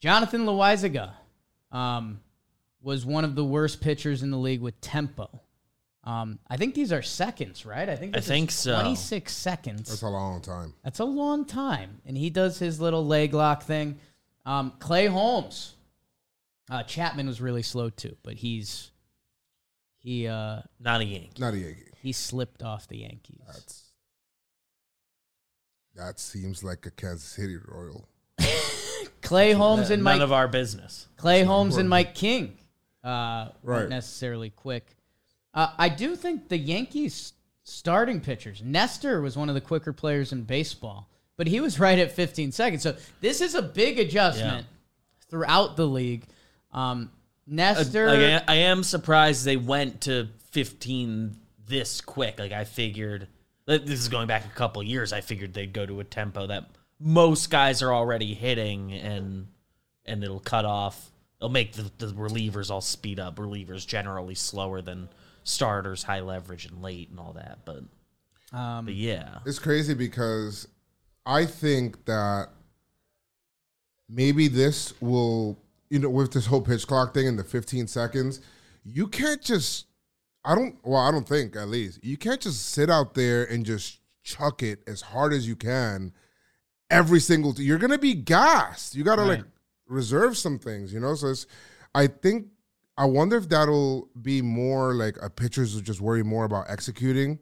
Jonathan 0.00 0.46
Loáisiga 0.46 1.12
um, 1.70 2.18
was 2.82 3.06
one 3.06 3.24
of 3.24 3.36
the 3.36 3.44
worst 3.44 3.80
pitchers 3.80 4.24
in 4.24 4.32
the 4.32 4.36
league 4.36 4.62
with 4.62 4.80
tempo. 4.80 5.42
Um, 6.06 6.38
I 6.48 6.56
think 6.56 6.74
these 6.76 6.92
are 6.92 7.02
seconds, 7.02 7.66
right? 7.66 7.88
I 7.88 7.96
think 7.96 8.16
I 8.16 8.20
think 8.20 8.52
so. 8.52 8.74
26 8.80 9.34
seconds. 9.34 9.88
That's 9.88 10.02
a 10.02 10.08
long 10.08 10.40
time. 10.40 10.72
That's 10.84 11.00
a 11.00 11.04
long 11.04 11.44
time. 11.44 12.00
And 12.06 12.16
he 12.16 12.30
does 12.30 12.58
his 12.60 12.80
little 12.80 13.04
leg 13.04 13.34
lock 13.34 13.64
thing. 13.64 13.98
Um, 14.46 14.72
Clay 14.78 15.06
Holmes. 15.06 15.74
Uh, 16.70 16.82
Chapman 16.84 17.26
was 17.26 17.40
really 17.40 17.62
slow 17.62 17.90
too, 17.90 18.16
but 18.22 18.34
he's 18.34 18.90
he 19.98 20.26
uh 20.28 20.62
Not 20.80 21.00
a 21.00 21.04
Yankee. 21.04 21.30
Not 21.40 21.54
a 21.54 21.58
Yankee. 21.58 21.82
he 22.02 22.12
slipped 22.12 22.62
off 22.62 22.86
the 22.88 22.98
Yankees. 22.98 23.40
That's 23.46 23.82
that 25.96 26.20
seems 26.20 26.62
like 26.62 26.84
a 26.86 26.90
Kansas 26.90 27.24
City 27.24 27.56
Royal. 27.66 28.08
Clay 29.22 29.52
Holmes 29.52 29.90
and 29.90 30.02
None 30.04 30.18
Mike 30.18 30.22
of 30.22 30.32
our 30.32 30.46
business. 30.48 31.08
Clay 31.16 31.42
Holmes 31.42 31.76
and 31.78 31.88
Mike 31.88 32.14
King 32.14 32.58
uh 33.02 33.08
Right. 33.08 33.52
weren't 33.62 33.90
necessarily 33.90 34.50
quick. 34.50 34.95
Uh, 35.56 35.68
I 35.78 35.88
do 35.88 36.14
think 36.14 36.48
the 36.48 36.58
Yankees 36.58 37.32
starting 37.64 38.20
pitchers, 38.20 38.62
Nestor 38.62 39.20
was 39.22 39.36
one 39.36 39.48
of 39.48 39.54
the 39.54 39.60
quicker 39.60 39.92
players 39.92 40.30
in 40.32 40.42
baseball, 40.42 41.08
but 41.36 41.46
he 41.48 41.60
was 41.60 41.80
right 41.86 41.98
at 41.98 42.12
15 42.12 42.52
seconds. 42.52 42.82
So 42.82 42.94
this 43.20 43.40
is 43.40 43.54
a 43.54 43.62
big 43.62 43.98
adjustment 43.98 44.66
throughout 45.30 45.76
the 45.76 45.86
league. 45.86 46.26
Um, 46.72 47.10
Nestor, 47.46 48.06
Like, 48.06 48.42
I, 48.48 48.52
I 48.52 48.56
am 48.56 48.82
surprised 48.82 49.44
they 49.44 49.56
went 49.56 50.02
to 50.02 50.28
15 50.50 51.36
this 51.66 52.00
quick. 52.00 52.38
Like 52.38 52.52
I 52.52 52.64
figured, 52.64 53.26
this 53.66 53.88
is 53.88 54.08
going 54.08 54.26
back 54.26 54.44
a 54.44 54.54
couple 54.54 54.82
years. 54.82 55.12
I 55.12 55.20
figured 55.22 55.54
they'd 55.54 55.72
go 55.72 55.86
to 55.86 56.00
a 56.00 56.04
tempo 56.04 56.46
that 56.48 56.70
most 57.00 57.50
guys 57.50 57.82
are 57.82 57.92
already 57.92 58.34
hitting, 58.34 58.92
and 58.92 59.48
and 60.04 60.22
it'll 60.22 60.40
cut 60.40 60.64
off. 60.64 61.10
It'll 61.40 61.50
make 61.50 61.72
the, 61.74 61.90
the 61.98 62.12
relievers 62.12 62.70
all 62.70 62.80
speed 62.80 63.20
up. 63.20 63.36
Relievers 63.36 63.86
generally 63.86 64.34
slower 64.34 64.80
than 64.82 65.08
starters, 65.46 66.02
high 66.02 66.20
leverage 66.20 66.66
and 66.66 66.82
late 66.82 67.08
and 67.10 67.18
all 67.20 67.32
that. 67.34 67.60
But 67.64 67.84
um, 68.56 68.84
but 68.86 68.94
yeah, 68.94 69.38
It's 69.46 69.58
crazy 69.58 69.94
because 69.94 70.68
I 71.24 71.44
think 71.46 72.04
that 72.04 72.48
maybe 74.08 74.48
this 74.48 74.94
will, 75.00 75.58
you 75.90 75.98
know, 75.98 76.08
with 76.10 76.32
this 76.32 76.46
whole 76.46 76.62
pitch 76.62 76.86
clock 76.86 77.12
thing 77.14 77.26
and 77.26 77.38
the 77.38 77.44
15 77.44 77.86
seconds, 77.88 78.40
you 78.84 79.08
can't 79.08 79.42
just, 79.42 79.86
I 80.44 80.54
don't, 80.54 80.76
well, 80.84 81.00
I 81.00 81.10
don't 81.10 81.28
think 81.28 81.56
at 81.56 81.68
least, 81.68 82.02
you 82.04 82.16
can't 82.16 82.40
just 82.40 82.70
sit 82.70 82.88
out 82.88 83.14
there 83.14 83.44
and 83.44 83.66
just 83.66 83.98
chuck 84.22 84.62
it 84.62 84.80
as 84.86 85.00
hard 85.00 85.32
as 85.32 85.46
you 85.48 85.56
can 85.56 86.12
every 86.88 87.18
single, 87.20 87.52
t- 87.52 87.64
you're 87.64 87.78
going 87.78 87.90
to 87.90 87.98
be 87.98 88.14
gassed. 88.14 88.94
You 88.94 89.02
got 89.02 89.16
to 89.16 89.22
Right. 89.22 89.28
like 89.38 89.44
reserve 89.88 90.36
some 90.36 90.58
things, 90.60 90.92
you 90.92 91.00
know? 91.00 91.14
So 91.16 91.28
it's, 91.28 91.46
I 91.94 92.06
think, 92.06 92.46
I 92.98 93.04
wonder 93.04 93.36
if 93.36 93.48
that'll 93.48 94.08
be 94.20 94.40
more 94.40 94.94
like 94.94 95.16
a 95.20 95.28
pitchers 95.28 95.74
will 95.74 95.82
just 95.82 96.00
worry 96.00 96.22
more 96.22 96.44
about 96.44 96.66
executing 96.68 97.38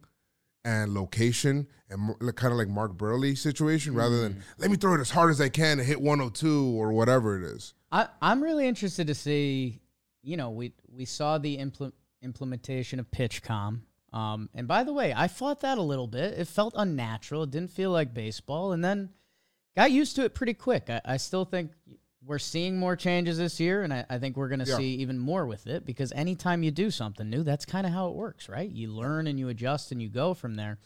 and 0.65 0.95
location 0.95 1.69
and 1.91 2.15
like, 2.21 2.37
kind 2.37 2.53
of 2.53 2.59
like 2.59 2.69
Mark 2.69 2.97
Buehrle 2.97 3.37
situation 3.37 3.95
rather 3.95 4.21
than 4.21 4.43
let 4.59 4.71
me 4.71 4.77
throw 4.77 4.95
it 4.95 5.01
as 5.01 5.11
hard 5.11 5.31
as 5.31 5.41
I 5.41 5.49
can 5.49 5.79
and 5.79 5.87
hit 5.87 6.01
102 6.01 6.75
or 6.77 6.93
whatever 6.93 7.37
it 7.39 7.45
is. 7.45 7.75
I, 7.93 8.09
I'm 8.21 8.43
really 8.43 8.67
interested 8.67 9.07
to 9.07 9.15
see. 9.15 9.81
You 10.23 10.37
know, 10.37 10.51
we 10.51 10.73
we 10.91 11.05
saw 11.05 11.39
the 11.39 11.59
impl- 11.59 11.93
implementation 12.23 12.99
of 12.99 13.11
PitchCom. 13.11 13.83
Um, 14.13 14.49
and 14.55 14.67
by 14.67 14.85
the 14.85 14.93
way, 14.93 15.13
I 15.15 15.29
fought 15.29 15.61
that 15.61 15.77
a 15.77 15.83
little 15.83 16.07
bit. 16.07 16.39
It 16.39 16.49
felt 16.49 16.73
unnatural. 16.77 17.43
It 17.43 17.51
didn't 17.51 17.71
feel 17.71 17.91
like 17.91 18.15
baseball, 18.15 18.73
and 18.73 18.83
then 18.83 19.11
got 19.77 19.91
used 19.93 20.17
to 20.17 20.25
it 20.25 20.35
pretty 20.35 20.55
quick. 20.55 20.89
I, 20.89 21.01
I 21.05 21.17
still 21.19 21.45
think 21.45 21.73
we're 22.27 22.39
seeing 22.39 22.79
more 22.79 22.97
changes 22.97 23.39
this 23.39 23.61
year, 23.61 23.83
and 23.83 23.93
I, 23.93 24.05
I 24.09 24.19
think 24.19 24.37
we're 24.37 24.49
going 24.49 24.61
to 24.65 24.67
Yeah. 24.71 24.77
see 24.77 24.95
even 24.97 25.19
more 25.19 25.47
with 25.47 25.67
it 25.67 25.85
because 25.85 26.11
anytime 26.13 26.63
you 26.63 26.71
do 26.71 26.91
something 26.91 27.29
new, 27.29 27.43
that's 27.43 27.65
kind 27.67 27.87
of 27.87 27.93
how 27.93 28.09
it 28.09 28.15
works, 28.15 28.49
right? 28.49 28.71
You 28.71 28.93
learn 28.93 29.27
and 29.27 29.39
you 29.39 29.49
adjust 29.49 29.93
and 29.93 30.01
you 30.01 30.09
go 30.09 30.33
from 30.35 30.55
there. 30.55 30.79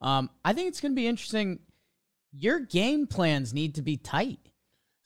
Um, 0.00 0.30
I 0.44 0.52
think 0.52 0.68
it's 0.68 0.80
going 0.80 0.92
to 0.92 0.96
be 0.96 1.06
interesting. 1.06 1.58
Your 2.32 2.60
game 2.60 3.06
plans 3.06 3.52
need 3.54 3.74
to 3.76 3.82
be 3.82 3.96
tight. 3.96 4.38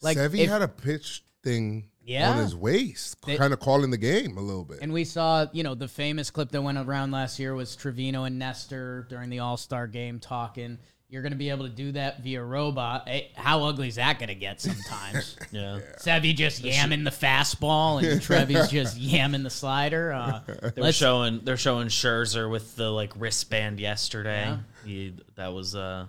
Like 0.01 0.17
Sevy 0.17 0.47
had 0.47 0.61
a 0.61 0.67
pitch 0.67 1.23
thing 1.43 1.89
Yeah. 2.03 2.31
on 2.31 2.37
his 2.37 2.55
waist, 2.55 3.21
kind 3.21 3.53
of 3.53 3.59
calling 3.59 3.91
the 3.91 3.97
game 3.97 4.37
a 4.37 4.41
little 4.41 4.65
bit. 4.65 4.79
And 4.81 4.91
we 4.93 5.05
saw, 5.05 5.47
you 5.53 5.63
know, 5.63 5.75
the 5.75 5.87
famous 5.87 6.31
clip 6.31 6.49
that 6.51 6.61
went 6.61 6.77
around 6.77 7.11
last 7.11 7.39
year 7.39 7.53
was 7.53 7.75
Trevino 7.75 8.23
and 8.25 8.37
Nestor 8.39 9.05
during 9.09 9.29
the 9.29 9.39
All 9.39 9.57
Star 9.57 9.87
game 9.87 10.19
talking. 10.19 10.77
You're 11.11 11.23
going 11.23 11.31
to 11.31 11.37
be 11.37 11.49
able 11.49 11.65
to 11.65 11.71
do 11.73 11.91
that 11.93 12.21
via 12.21 12.43
robot. 12.43 13.05
Eh, 13.07 13.23
how 13.35 13.63
ugly 13.63 13.87
is 13.87 13.95
that 13.95 14.19
going 14.19 14.27
to 14.29 14.35
get 14.35 14.61
sometimes? 14.61 15.35
yeah. 15.51 15.79
Sevy 15.97 16.35
just 16.35 16.61
yamming 16.63 17.03
the 17.03 17.09
fastball 17.09 18.03
and 18.03 18.21
Trevy's 18.21 18.67
just 18.71 18.95
yamming 18.99 19.41
the 19.41 19.49
slider. 19.49 20.13
Uh, 20.13 20.41
They're 20.75 20.91
showing 20.93 21.41
they're 21.43 21.57
showing 21.57 21.87
Scherzer 21.87 22.49
with 22.49 22.75
the 22.75 22.91
like 22.91 23.11
wristband 23.17 23.79
yesterday. 23.79 24.45
Yeah. 24.49 24.57
He, 24.85 25.13
that 25.35 25.51
was 25.51 25.73
uh, 25.75 26.05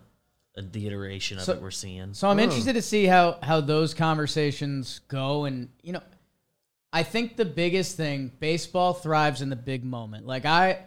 the 0.55 0.87
iteration 0.87 1.39
of 1.39 1.45
So- 1.45 1.55
it 1.55 1.63
we're 1.63 1.71
seeing. 1.71 2.13
So 2.13 2.29
I'm 2.29 2.39
interested 2.39 2.75
to 2.75 2.83
see 2.83 3.07
how 3.07 3.39
how 3.43 3.63
those 3.63 3.95
conversations 3.95 5.01
go, 5.09 5.47
and 5.47 5.71
you 5.83 5.95
know, 5.95 6.03
I 6.93 7.05
think 7.05 7.39
the 7.39 7.47
biggest 7.47 7.97
thing 7.97 8.33
baseball 8.39 8.93
thrives 8.93 9.41
in 9.41 9.49
the 9.49 9.57
big 9.57 9.83
moment. 9.83 10.27
Like 10.27 10.45
I, 10.45 10.81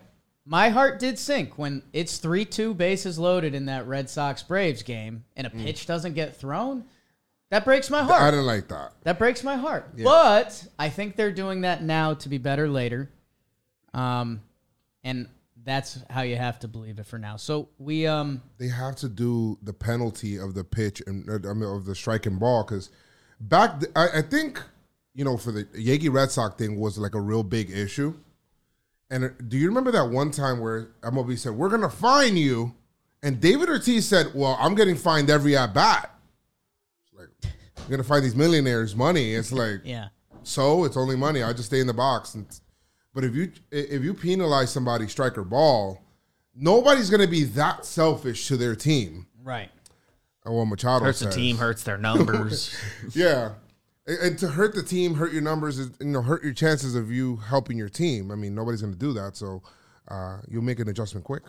my 0.45 0.69
heart 0.69 0.99
did 0.99 1.17
sink 1.17 1.58
when 1.58 1.84
it's 1.93 2.17
three 2.17 2.45
two 2.45 2.73
bases 2.73 3.17
loaded 3.17 3.56
in 3.56 3.65
that 3.67 3.88
Red 3.88 4.10
Sox 4.10 4.43
Braves 4.43 4.84
game, 4.84 5.23
and 5.36 5.47
a 5.47 5.49
pitch 5.49 5.86
doesn't 5.86 6.13
get 6.13 6.36
thrown. 6.36 6.86
That 7.49 7.65
breaks 7.65 7.89
my 7.89 8.01
heart. 8.03 8.21
I 8.21 8.32
didn't 8.32 8.47
like 8.47 8.67
that. 8.69 8.93
That 9.03 9.19
breaks 9.19 9.43
my 9.43 9.56
heart. 9.56 9.91
But 10.03 10.65
I 10.79 10.89
think 10.89 11.15
they're 11.15 11.32
doing 11.32 11.62
that 11.62 11.84
now 11.84 12.15
to 12.15 12.29
be 12.29 12.39
better 12.39 12.67
later. 12.67 13.12
Um, 13.93 14.41
and 15.03 15.27
that's 15.63 15.99
how 16.10 16.23
you 16.23 16.36
have 16.36 16.60
to 16.60 16.67
believe 16.67 16.99
it 16.99 17.06
for 17.06 17.19
now. 17.19 17.38
So 17.38 17.69
we 17.77 18.08
um 18.08 18.41
They 18.58 18.67
have 18.67 18.95
to 18.97 19.10
do 19.10 19.58
the 19.62 19.73
penalty 19.73 20.38
of 20.38 20.56
the 20.56 20.63
pitch 20.63 21.01
and 21.06 21.29
uh, 21.29 21.49
I 21.49 21.53
mean, 21.53 21.63
of 21.63 21.86
the 21.86 21.95
striking 21.95 22.38
ball 22.38 22.63
because 22.63 22.89
back, 23.39 23.79
th- 23.79 23.91
I, 23.95 24.19
I 24.19 24.21
think 24.23 24.62
you 25.13 25.23
know 25.23 25.38
for 25.38 25.51
the 25.51 25.67
Yankee 25.75 26.10
Red 26.10 26.32
Sox 26.32 26.56
thing 26.56 26.79
was 26.79 26.97
like 26.97 27.15
a 27.15 27.21
real 27.21 27.43
big 27.43 27.69
issue. 27.69 28.15
And 29.13 29.26
uh, 29.26 29.30
do 29.47 29.58
you 29.58 29.67
remember 29.67 29.91
that 29.91 30.10
one 30.10 30.32
time 30.32 30.60
where 30.60 30.89
MLB 31.04 31.38
said 31.38 31.54
we're 31.54 31.69
gonna 31.69 31.88
fine 31.88 32.36
you, 32.36 32.73
and 33.21 33.39
David 33.39 33.69
Ortiz 33.69 34.08
said, 34.08 34.32
"Well, 34.34 34.58
I'm 34.60 34.73
getting 34.73 34.95
fined 34.95 35.30
every 35.30 35.56
at 35.56 35.71
bat." 35.71 36.12
It's 37.04 37.13
like 37.13 37.54
I'm 37.78 37.91
gonna 37.91 38.04
find 38.04 38.26
these 38.26 38.36
millionaires 38.36 38.95
money. 38.95 39.36
It's 39.36 39.52
like 39.52 39.82
yeah. 39.84 40.08
so 40.41 40.84
it's 40.84 40.97
only 40.97 41.15
money. 41.15 41.43
I 41.43 41.54
just 41.54 41.65
stay 41.65 41.80
in 41.80 41.86
the 41.86 41.93
box. 41.93 42.34
And, 42.34 42.47
but 43.13 43.23
if 43.23 43.36
you 43.36 43.52
if 43.71 44.02
you 44.02 44.15
penalize 44.15 44.71
somebody 44.71 45.08
striker 45.08 45.43
ball, 45.43 46.02
nobody's 46.56 47.12
gonna 47.12 47.28
be 47.28 47.43
that 47.43 47.86
selfish 47.86 48.47
to 48.47 48.58
their 48.58 48.76
team. 48.76 49.28
Right. 49.43 49.69
And 50.43 50.56
what 50.56 50.65
Machado 50.65 51.06
hurts 51.06 51.19
the 51.19 51.30
team, 51.30 51.58
hurts 51.58 51.84
their 51.84 51.97
numbers. 51.99 52.76
Yeah. 53.13 53.52
And- 54.06 54.38
to 54.39 54.50
hurt 54.50 54.76
the 54.76 54.84
team, 54.84 55.16
hurt 55.16 55.32
your 55.32 55.42
numbers, 55.42 55.80
is, 55.80 55.92
you 56.00 56.08
know, 56.08 56.22
hurt 56.22 56.44
your 56.44 56.54
chances 56.54 56.94
of 56.96 57.12
you 57.12 57.38
helping 57.38 57.78
your 57.78 57.89
team. 57.89 58.32
I 58.32 58.36
mean, 58.36 58.54
nobody's 58.54 58.82
going 58.82 58.94
to 58.94 59.00
do 59.00 59.13
that, 59.13 59.38
so 59.38 59.63
uh, 60.10 60.39
you'll 60.48 60.63
make 60.63 60.80
an 60.80 60.89
adjustment 60.89 61.26
quick. 61.26 61.44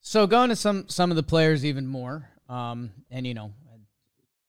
So 0.00 0.26
going 0.28 0.50
to 0.50 0.56
some 0.56 0.88
some 0.88 1.10
of 1.10 1.16
the 1.16 1.24
players 1.24 1.64
even 1.64 1.86
more, 1.86 2.28
um, 2.48 2.92
and 3.10 3.26
you 3.26 3.34
know, 3.34 3.52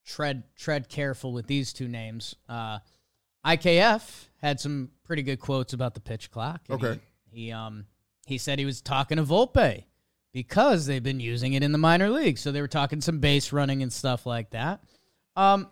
tread 0.06 0.44
tread 0.56 0.88
careful 0.88 1.34
with 1.34 1.48
these 1.48 1.74
two 1.74 1.88
names. 1.88 2.36
Uh, 2.48 2.80
IKF 3.46 4.28
had 4.42 4.60
some 4.60 4.92
pretty 5.04 5.24
good 5.24 5.40
quotes 5.40 5.74
about 5.74 5.94
the 5.94 6.00
pitch 6.00 6.30
clock. 6.32 6.62
Okay. 6.70 7.00
He, 7.32 7.46
he 7.46 7.52
um 7.52 7.86
he 8.26 8.38
said 8.38 8.60
he 8.60 8.66
was 8.66 8.82
talking 8.82 9.18
to 9.18 9.24
Volpe 9.24 9.86
because 10.34 10.86
they've 10.86 11.04
been 11.04 11.20
using 11.20 11.54
it 11.54 11.64
in 11.64 11.72
the 11.72 11.78
minor 11.78 12.10
leagues. 12.10 12.42
So 12.42 12.52
they 12.52 12.62
were 12.62 12.68
talking 12.68 13.02
some 13.02 13.20
base 13.20 13.52
running 13.52 13.82
and 13.82 13.92
stuff 13.92 14.26
like 14.26 14.52
that. 14.52 14.84
Um, 15.36 15.70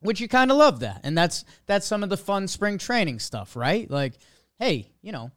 which 0.00 0.20
you 0.20 0.28
kind 0.28 0.50
of 0.50 0.56
love 0.56 0.80
that. 0.80 1.00
And 1.04 1.16
that's 1.16 1.44
that's 1.66 1.86
some 1.86 2.02
of 2.02 2.08
the 2.08 2.16
fun 2.16 2.48
spring 2.48 2.78
training 2.78 3.18
stuff, 3.18 3.56
right? 3.56 3.90
Like, 3.90 4.14
hey, 4.58 4.90
you 5.02 5.12
know, 5.12 5.30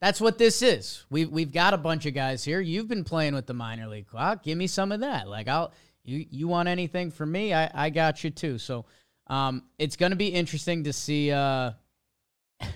that's 0.00 0.20
what 0.20 0.38
this 0.38 0.62
is. 0.62 1.04
We've 1.10 1.30
we've 1.30 1.52
got 1.52 1.74
a 1.74 1.78
bunch 1.78 2.06
of 2.06 2.14
guys 2.14 2.44
here. 2.44 2.60
You've 2.60 2.88
been 2.88 3.04
playing 3.04 3.34
with 3.34 3.46
the 3.46 3.54
minor 3.54 3.86
league 3.88 4.06
clock. 4.06 4.42
Give 4.42 4.58
me 4.58 4.66
some 4.66 4.92
of 4.92 5.00
that. 5.00 5.28
Like 5.28 5.48
I'll 5.48 5.72
you 6.04 6.26
you 6.30 6.48
want 6.48 6.68
anything 6.68 7.10
from 7.10 7.32
me? 7.32 7.54
I 7.54 7.70
I 7.72 7.90
got 7.90 8.22
you 8.22 8.30
too. 8.30 8.58
So 8.58 8.84
um, 9.28 9.64
it's 9.78 9.96
going 9.96 10.10
to 10.10 10.16
be 10.16 10.28
interesting 10.28 10.84
to 10.84 10.92
see. 10.92 11.32
Uh, 11.32 11.72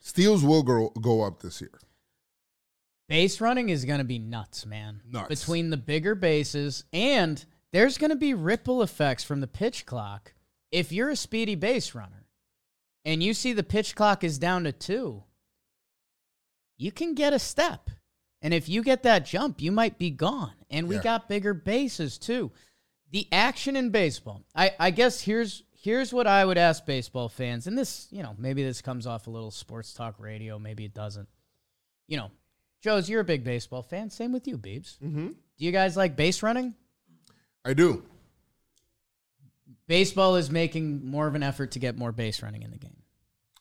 Steals 0.00 0.44
will 0.44 0.62
go 0.62 0.90
go 1.00 1.22
up 1.22 1.40
this 1.40 1.60
year. 1.60 1.78
base 3.08 3.40
running 3.40 3.68
is 3.68 3.84
going 3.84 3.98
to 3.98 4.04
be 4.04 4.18
nuts, 4.18 4.66
man. 4.66 5.02
Nuts. 5.10 5.28
Between 5.28 5.70
the 5.70 5.76
bigger 5.76 6.14
bases 6.14 6.84
and 6.92 7.44
there's 7.72 7.98
going 7.98 8.10
to 8.10 8.16
be 8.16 8.34
ripple 8.34 8.82
effects 8.82 9.24
from 9.24 9.40
the 9.40 9.46
pitch 9.46 9.84
clock. 9.84 10.32
If 10.74 10.90
you're 10.92 11.08
a 11.10 11.16
speedy 11.16 11.54
base 11.54 11.94
runner 11.94 12.26
and 13.04 13.22
you 13.22 13.32
see 13.32 13.52
the 13.52 13.62
pitch 13.62 13.94
clock 13.94 14.24
is 14.24 14.38
down 14.38 14.64
to 14.64 14.72
two, 14.72 15.22
you 16.76 16.90
can 16.90 17.14
get 17.14 17.32
a 17.32 17.38
step. 17.38 17.90
And 18.42 18.52
if 18.52 18.68
you 18.68 18.82
get 18.82 19.04
that 19.04 19.24
jump, 19.24 19.62
you 19.62 19.70
might 19.72 19.98
be 19.98 20.10
gone. 20.10 20.52
And 20.70 20.88
we 20.88 20.96
Yeah. 20.96 21.02
got 21.02 21.28
bigger 21.28 21.54
bases 21.54 22.18
too. 22.18 22.50
The 23.10 23.28
action 23.30 23.76
in 23.76 23.90
baseball. 23.90 24.42
I, 24.54 24.72
I 24.78 24.90
guess 24.90 25.20
here's 25.20 25.62
here's 25.72 26.12
what 26.12 26.26
I 26.26 26.44
would 26.44 26.58
ask 26.58 26.84
baseball 26.86 27.28
fans, 27.28 27.66
and 27.66 27.76
this, 27.78 28.08
you 28.10 28.22
know, 28.22 28.34
maybe 28.38 28.64
this 28.64 28.80
comes 28.82 29.06
off 29.06 29.26
a 29.26 29.30
little 29.30 29.50
sports 29.50 29.92
talk 29.92 30.18
radio, 30.18 30.58
maybe 30.58 30.84
it 30.86 30.94
doesn't. 30.94 31.28
You 32.08 32.16
know, 32.16 32.30
Joe's, 32.82 33.08
you're 33.08 33.20
a 33.20 33.24
big 33.24 33.44
baseball 33.44 33.82
fan. 33.82 34.08
Same 34.10 34.32
with 34.32 34.48
you, 34.48 34.58
Beebs. 34.58 34.98
Mm-hmm. 34.98 35.28
Do 35.28 35.64
you 35.64 35.72
guys 35.72 35.96
like 35.96 36.16
base 36.16 36.42
running? 36.42 36.74
I 37.64 37.74
do. 37.74 38.02
Baseball 39.86 40.36
is 40.36 40.50
making 40.50 41.06
more 41.06 41.26
of 41.26 41.34
an 41.34 41.42
effort 41.42 41.72
to 41.72 41.78
get 41.78 41.98
more 41.98 42.12
base 42.12 42.42
running 42.42 42.62
in 42.62 42.70
the 42.70 42.78
game. 42.78 42.96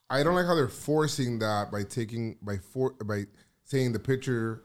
I 0.10 0.24
don't 0.24 0.36
like 0.36 0.46
how 0.46 0.56
they're 0.56 0.68
forcing 0.68 1.40
that 1.40 1.72
by 1.72 1.84
taking 1.84 2.38
by 2.42 2.58
for 2.58 2.92
by 3.04 3.26
saying 3.64 3.94
the 3.94 4.00
pitcher. 4.00 4.64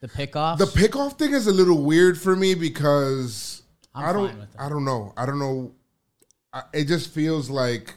The 0.00 0.08
pickoffs. 0.08 0.58
The 0.58 0.66
pickoff 0.66 1.18
thing 1.18 1.32
is 1.32 1.46
a 1.46 1.52
little 1.52 1.82
weird 1.82 2.20
for 2.20 2.36
me 2.36 2.54
because 2.54 3.62
I'm 3.94 4.16
I 4.16 4.20
with 4.20 4.32
it. 4.32 4.48
I 4.58 4.68
don't 4.68 4.84
know 4.84 5.12
I 5.16 5.26
don't 5.26 5.38
know. 5.38 5.72
I, 6.52 6.62
it 6.72 6.84
just 6.84 7.12
feels 7.12 7.50
like 7.50 7.94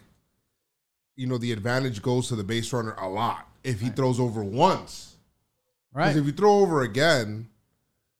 you 1.16 1.28
know 1.28 1.38
the 1.38 1.52
advantage 1.52 2.02
goes 2.02 2.28
to 2.30 2.36
the 2.36 2.44
base 2.44 2.72
runner 2.74 2.94
a 2.94 3.08
lot 3.08 3.48
if 3.64 3.80
he 3.82 3.90
throws 3.90 4.20
over 4.20 4.44
once. 4.44 5.18
right. 5.94 6.08
Because 6.08 6.22
if 6.22 6.26
you 6.26 6.32
throw 6.32 6.60
over 6.60 6.82
again, 6.82 7.48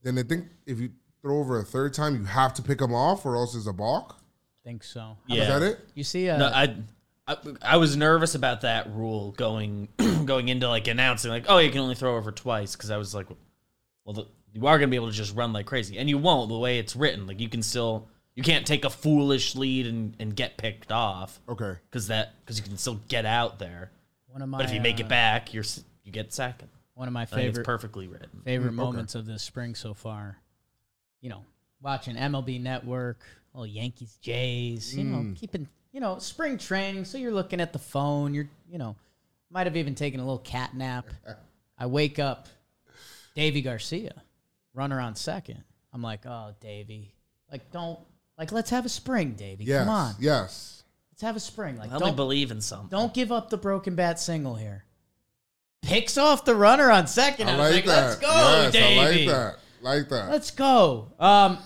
then 0.04 0.18
I 0.18 0.24
think 0.24 0.46
if 0.66 0.80
you 0.80 0.92
throw 1.22 1.38
over 1.40 1.60
a 1.60 1.64
third 1.64 1.94
time, 1.94 2.16
you 2.16 2.24
have 2.26 2.54
to 2.56 2.62
pick 2.62 2.82
him 2.82 2.94
off, 2.94 3.26
or 3.26 3.36
else 3.36 3.56
it's 3.56 3.68
a 3.68 3.74
balk. 3.74 4.18
think 4.64 4.84
so. 4.84 5.18
Yeah. 5.28 5.42
Is 5.44 5.48
that 5.48 5.62
it? 5.64 5.80
You 5.96 6.04
see, 6.04 6.30
uh, 6.30 6.38
No, 6.38 6.46
I, 6.48 6.76
I 7.28 7.38
I 7.62 7.78
was 7.78 7.96
nervous 7.96 8.36
about 8.36 8.62
that 8.62 8.92
rule 8.94 9.32
going 9.34 9.88
going 10.26 10.50
into 10.50 10.68
like 10.68 10.88
announcing 10.88 11.30
like 11.32 11.46
oh 11.48 11.60
you 11.60 11.70
can 11.72 11.80
only 11.82 11.96
throw 11.96 12.18
over 12.18 12.32
twice 12.32 12.76
because 12.76 12.90
I 12.92 12.98
was 12.98 13.14
like 13.14 13.28
well 14.06 14.14
the, 14.14 14.26
you 14.54 14.66
are 14.68 14.78
gonna 14.80 14.90
be 14.90 14.96
able 14.96 15.08
to 15.12 15.14
just 15.16 15.36
run 15.36 15.54
like 15.54 15.66
crazy 15.68 15.98
and 16.00 16.10
you 16.10 16.18
won't 16.18 16.50
the 16.50 16.58
way 16.58 16.80
it's 16.80 16.96
written 16.96 17.28
like 17.28 17.40
you 17.40 17.48
can 17.48 17.62
still 17.62 18.08
you 18.36 18.42
can't 18.44 18.66
take 18.66 18.86
a 18.86 18.90
foolish 18.90 19.56
lead 19.56 19.86
and, 19.86 20.16
and 20.20 20.36
get 20.36 20.58
picked 20.58 20.92
off 20.92 21.40
Okay. 21.48 21.76
because 21.90 22.08
that 22.08 22.34
because 22.42 22.58
you 22.58 22.64
can 22.64 22.76
still 22.78 23.00
get 23.08 23.26
out 23.26 23.60
there 23.60 23.92
one 24.28 24.42
of 24.42 24.50
my 24.50 24.58
but 24.58 24.66
if 24.66 24.74
you 24.74 24.82
make 24.82 24.98
uh, 24.98 25.04
it 25.04 25.08
back 25.10 25.54
you're 25.54 25.64
s- 25.64 25.84
you 26.04 26.12
get 26.12 26.34
second 26.34 26.70
one 26.96 27.08
of 27.08 27.14
my 27.14 27.22
I 27.22 27.26
think 27.26 27.38
it's 27.42 27.46
favorite 27.50 27.66
perfectly 27.66 28.08
written 28.08 28.42
favorite 28.44 28.72
Mm, 28.74 28.80
okay. 28.80 28.84
moments 28.84 29.16
of 29.16 29.26
this 29.28 29.44
spring 29.44 29.76
so 29.76 29.94
far. 29.94 30.38
You 31.22 31.30
know, 31.30 31.44
watching 31.82 32.16
MLB 32.16 32.62
Network, 32.62 33.20
oh 33.56 33.64
Yankees, 33.64 34.18
Jays. 34.22 34.96
You 34.96 35.04
know, 35.06 35.18
Mm. 35.20 35.36
keeping 35.36 35.68
you 35.92 36.00
know 36.00 36.18
spring 36.20 36.58
training. 36.58 37.06
So 37.06 37.18
you're 37.18 37.34
looking 37.34 37.62
at 37.62 37.74
the 37.74 37.80
phone. 37.80 38.34
You're 38.34 38.50
you 38.70 38.78
know, 38.78 38.96
might 39.50 39.68
have 39.68 39.78
even 39.78 39.96
taken 39.96 40.20
a 40.20 40.24
little 40.24 40.40
cat 40.40 40.74
nap. 40.76 41.06
I 41.78 41.86
wake 41.88 42.20
up, 42.20 42.48
Deivi 43.36 43.64
Garcia, 43.64 44.14
runner 44.74 45.00
on 45.00 45.16
second. 45.16 45.64
I'm 45.94 46.02
like, 46.02 46.26
oh 46.26 46.54
Deivi, 46.64 47.08
like 47.52 47.72
don't 47.72 48.00
like 48.38 48.52
let's 48.52 48.70
have 48.72 48.86
a 48.86 48.90
spring, 48.90 49.36
Deivi. 49.36 49.58
Yes. 49.62 49.80
Come 49.82 49.90
on, 49.90 50.16
Yes. 50.20 50.84
let's 51.12 51.22
have 51.22 51.36
a 51.36 51.40
spring. 51.40 51.78
Like 51.78 51.92
let 51.92 52.00
me 52.02 52.08
don't 52.08 52.16
believe 52.16 52.50
in 52.52 52.62
something 52.62 52.88
don't 52.90 53.14
give 53.14 53.32
up 53.32 53.50
the 53.50 53.58
broken 53.58 53.96
bat 53.96 54.20
single 54.20 54.56
here. 54.56 54.86
Picks 55.82 56.18
off 56.18 56.46
the 56.46 56.56
runner 56.56 56.92
on 56.92 57.08
second. 57.08 57.50
I, 57.50 57.56
I 57.56 57.58
was 57.58 57.72
like 57.76 57.86
like, 57.88 57.96
that. 57.96 58.06
let's 58.08 58.16
go, 58.22 58.28
yes, 58.28 58.76
Deivi. 58.76 58.98
I 58.98 59.10
like 59.10 59.28
that. 59.28 59.60
Like 59.82 60.10
that. 60.10 60.30
Let's 60.30 60.52
go. 60.52 61.12
Um, 61.20 61.58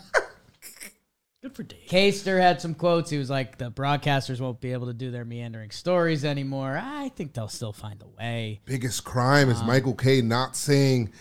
good 1.41 1.55
for 1.55 1.63
Dave 1.63 1.87
Caster 1.87 2.39
had 2.39 2.61
some 2.61 2.73
quotes. 2.73 3.09
He 3.09 3.17
was 3.17 3.29
like, 3.29 3.57
the 3.57 3.69
broadcasters 3.71 4.39
won't 4.39 4.61
be 4.61 4.71
able 4.73 4.87
to 4.87 4.93
do 4.93 5.11
their 5.11 5.25
meandering 5.25 5.71
stories 5.71 6.23
anymore. 6.25 6.79
I 6.81 7.09
think 7.09 7.33
they'll 7.33 7.47
still 7.47 7.73
find 7.73 8.01
a 8.01 8.07
way. 8.07 8.61
biggest 8.65 9.03
crime 9.03 9.49
is 9.49 9.61
Michael 9.63 9.93
Kay 9.95 10.21
not 10.21 10.55
saying 10.55 11.11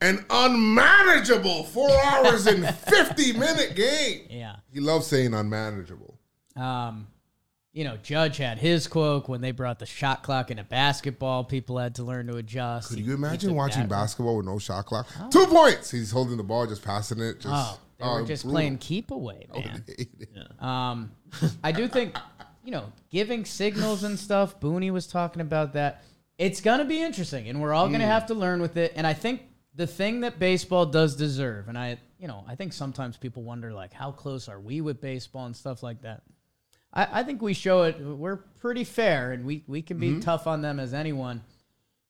an 0.00 0.24
unmanageable 0.30 1.64
four 1.64 1.90
hours 2.04 2.46
and 2.46 2.68
50 2.74 3.32
minute 3.34 3.74
game. 3.76 4.26
Yeah. 4.28 4.56
He 4.72 4.80
loves 4.80 5.06
saying 5.06 5.32
unmanageable. 5.32 6.18
Um, 6.56 7.06
you 7.72 7.84
know, 7.84 7.96
Judge 7.96 8.36
had 8.36 8.58
his 8.58 8.86
quote 8.86 9.28
when 9.28 9.40
they 9.40 9.50
brought 9.50 9.78
the 9.78 9.86
shot 9.86 10.22
clock 10.22 10.50
into 10.50 10.64
basketball. 10.64 11.44
People 11.44 11.78
had 11.78 11.94
to 11.94 12.02
learn 12.02 12.26
to 12.26 12.36
adjust. 12.36 12.90
Could 12.90 12.98
you 12.98 13.14
imagine 13.14 13.54
watching 13.54 13.86
basketball 13.86 14.36
with 14.36 14.46
no 14.46 14.58
shot 14.58 14.86
clock? 14.86 15.06
Two 15.30 15.46
points. 15.46 15.90
He's 15.90 16.10
holding 16.10 16.36
the 16.36 16.42
ball, 16.42 16.66
just 16.66 16.84
passing 16.84 17.20
it. 17.20 17.40
Just, 17.40 17.48
Oh, 17.48 17.78
they 17.98 18.04
were 18.06 18.20
oh, 18.20 18.26
just 18.26 18.42
brutal. 18.42 18.56
playing 18.56 18.78
keep 18.78 19.10
away, 19.10 19.46
man. 19.54 19.84
it. 19.86 20.62
Um, 20.62 21.12
I 21.64 21.72
do 21.72 21.88
think, 21.88 22.16
you 22.64 22.72
know, 22.72 22.92
giving 23.10 23.44
signals 23.44 24.04
and 24.04 24.18
stuff. 24.18 24.60
Booney 24.60 24.90
was 24.90 25.06
talking 25.06 25.40
about 25.40 25.72
that. 25.74 26.04
It's 26.38 26.60
gonna 26.60 26.84
be 26.84 27.00
interesting, 27.00 27.48
and 27.48 27.60
we're 27.60 27.72
all 27.72 27.88
gonna 27.88 28.06
have 28.06 28.26
to 28.26 28.34
learn 28.34 28.60
with 28.60 28.76
it. 28.76 28.92
And 28.96 29.06
I 29.06 29.12
think 29.14 29.42
the 29.74 29.86
thing 29.86 30.20
that 30.20 30.38
baseball 30.38 30.86
does 30.86 31.14
deserve, 31.16 31.68
and 31.68 31.78
I, 31.78 31.98
you 32.18 32.26
know, 32.26 32.44
I 32.48 32.54
think 32.56 32.72
sometimes 32.72 33.16
people 33.16 33.44
wonder 33.44 33.72
like, 33.72 33.92
how 33.92 34.10
close 34.10 34.48
are 34.48 34.58
we 34.60 34.80
with 34.80 35.00
baseball 35.00 35.46
and 35.46 35.54
stuff 35.56 35.82
like 35.82 36.02
that. 36.02 36.22
I, 36.92 37.20
I 37.20 37.22
think 37.22 37.40
we 37.42 37.54
show 37.54 37.82
it. 37.82 37.98
We're 38.00 38.36
pretty 38.36 38.84
fair, 38.84 39.32
and 39.32 39.44
we 39.44 39.64
we 39.66 39.82
can 39.82 39.98
be 39.98 40.20
tough 40.20 40.46
on 40.46 40.62
them 40.62 40.78
as 40.78 40.92
anyone. 40.94 41.42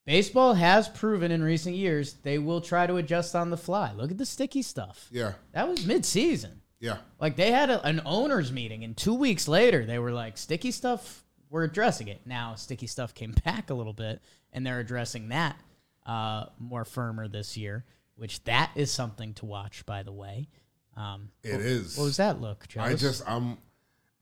Baseball 0.04 0.54
has 0.54 0.88
proven 0.88 1.30
in 1.30 1.42
recent 1.42 1.76
years 1.76 2.14
they 2.24 2.38
will 2.38 2.60
try 2.60 2.88
to 2.88 2.96
adjust 2.96 3.36
on 3.36 3.50
the 3.50 3.56
fly. 3.56 3.92
Look 3.92 4.10
at 4.10 4.18
the 4.18 4.26
sticky 4.26 4.62
stuff. 4.62 5.08
Yeah. 5.12 5.34
That 5.52 5.68
was 5.68 5.86
mid-season. 5.86 6.60
Yeah. 6.80 6.96
Like 7.20 7.36
they 7.36 7.52
had 7.52 7.70
a, 7.70 7.80
an 7.86 8.02
owners 8.04 8.50
meeting, 8.50 8.82
and 8.82 8.96
two 8.96 9.14
weeks 9.14 9.46
later 9.46 9.86
they 9.86 10.00
were 10.00 10.10
like, 10.10 10.36
"Sticky 10.36 10.72
stuff, 10.72 11.24
we're 11.50 11.62
addressing 11.64 12.08
it." 12.08 12.22
Now, 12.26 12.56
sticky 12.56 12.88
stuff 12.88 13.14
came 13.14 13.32
back 13.44 13.70
a 13.70 13.74
little 13.74 13.92
bit, 13.92 14.20
and 14.52 14.66
they're 14.66 14.80
addressing 14.80 15.28
that 15.28 15.56
uh, 16.04 16.46
more 16.58 16.84
firmer 16.84 17.28
this 17.28 17.56
year, 17.56 17.84
which 18.16 18.42
that 18.44 18.72
is 18.74 18.90
something 18.90 19.34
to 19.34 19.46
watch. 19.46 19.86
By 19.86 20.02
the 20.02 20.12
way, 20.12 20.48
um, 20.96 21.28
It 21.44 21.60
is. 21.60 21.96
what 21.96 22.04
was 22.04 22.16
that 22.16 22.40
look? 22.40 22.66
Joe? 22.66 22.80
I 22.80 22.94
just 22.94 23.22
I'm 23.30 23.58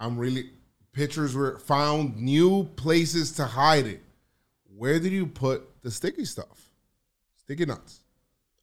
I'm 0.01 0.19
really 0.19 0.51
pitchers 0.93 1.35
were 1.37 1.59
found 1.59 2.17
new 2.17 2.65
places 2.77 3.33
to 3.33 3.45
hide 3.45 3.87
it. 3.87 4.03
Where 4.77 4.99
did 4.99 5.13
you 5.13 5.27
put 5.27 5.83
the 5.83 5.91
sticky 5.91 6.25
stuff? 6.25 6.71
Sticky 7.37 7.67
nuts. 7.67 8.01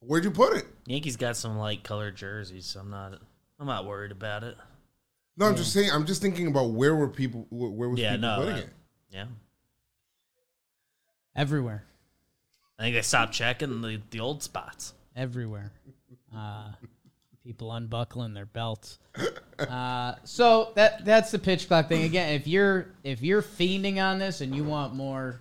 Where'd 0.00 0.24
you 0.24 0.30
put 0.30 0.56
it? 0.56 0.66
Yankees 0.86 1.16
got 1.16 1.36
some 1.36 1.56
light 1.58 1.82
colored 1.84 2.16
jerseys 2.16 2.66
so 2.66 2.80
I'm 2.80 2.90
not 2.90 3.14
I'm 3.58 3.66
not 3.66 3.84
worried 3.86 4.12
about 4.12 4.44
it 4.44 4.56
No, 5.36 5.46
I'm 5.46 5.56
just 5.56 5.72
saying. 5.72 5.90
I'm 5.92 6.06
just 6.06 6.20
thinking 6.22 6.46
about 6.48 6.70
where 6.70 6.94
were 6.94 7.08
people? 7.08 7.46
Where 7.50 7.70
where 7.70 7.88
was 7.88 7.98
Yeah, 8.00 8.12
people 8.16 8.28
no, 8.28 8.36
putting 8.38 8.54
I- 8.54 8.58
it? 8.58 8.68
yeah 9.10 9.24
everywhere, 11.36 11.84
I 12.78 12.82
think 12.82 12.94
they 12.96 13.02
stopped 13.02 13.32
checking 13.32 13.80
the, 13.80 14.00
the 14.10 14.20
old 14.20 14.42
spots. 14.42 14.92
everywhere. 15.16 15.72
Uh, 16.34 16.72
people 17.48 17.72
unbuckling 17.72 18.34
their 18.34 18.46
belts. 18.46 18.98
Uh, 19.58 20.14
so 20.22 20.70
that 20.76 21.04
that's 21.04 21.32
the 21.32 21.38
pitch 21.38 21.66
clock 21.66 21.88
thing. 21.88 22.04
Again, 22.04 22.32
if 22.34 22.46
you're 22.46 22.86
if 23.02 23.22
you're 23.22 23.42
fiending 23.42 24.00
on 24.00 24.20
this 24.20 24.40
and 24.40 24.54
you 24.54 24.62
want 24.62 24.94
more, 24.94 25.40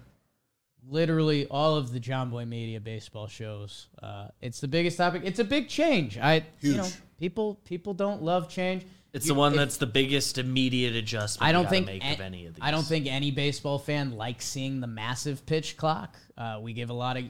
literally 0.89 1.45
all 1.45 1.75
of 1.75 1.93
the 1.93 1.99
Jomboy 1.99 2.47
Media 2.47 2.79
baseball 2.79 3.27
shows, 3.27 3.89
uh, 4.01 4.29
it's 4.41 4.59
the 4.59 4.67
biggest 4.67 4.97
topic. 4.97 5.21
It's 5.23 5.37
a 5.37 5.43
big 5.43 5.69
change. 5.69 6.17
I 6.17 6.43
you 6.61 6.77
know 6.77 6.83
Huge. 6.85 6.95
people 7.19 7.59
people 7.63 7.93
don't 7.93 8.23
love 8.23 8.49
change. 8.49 8.87
It's 9.13 9.27
You- 9.27 9.33
the 9.33 9.39
one 9.39 9.51
if- 9.51 9.59
that's 9.59 9.77
the 9.77 9.85
biggest 9.85 10.39
immediate 10.39 10.95
adjustment 10.95 11.47
I 11.47 11.51
don't 11.51 11.61
you 11.61 11.65
gotta 11.65 11.75
think 11.75 11.85
make 11.85 12.03
a- 12.03 12.13
of 12.15 12.21
any 12.21 12.45
of 12.47 12.55
these. 12.55 12.63
I 12.63 12.71
don't 12.71 12.83
think 12.87 13.05
any 13.05 13.29
baseball 13.29 13.77
fan 13.77 14.13
likes 14.17 14.45
seeing 14.45 14.79
the 14.79 14.87
massive 14.87 15.45
pitch 15.45 15.77
clock. 15.77 16.15
Uh, 16.35 16.57
we 16.59 16.73
give 16.73 16.89
a 16.89 16.93
lot 16.93 17.17
of 17.17 17.25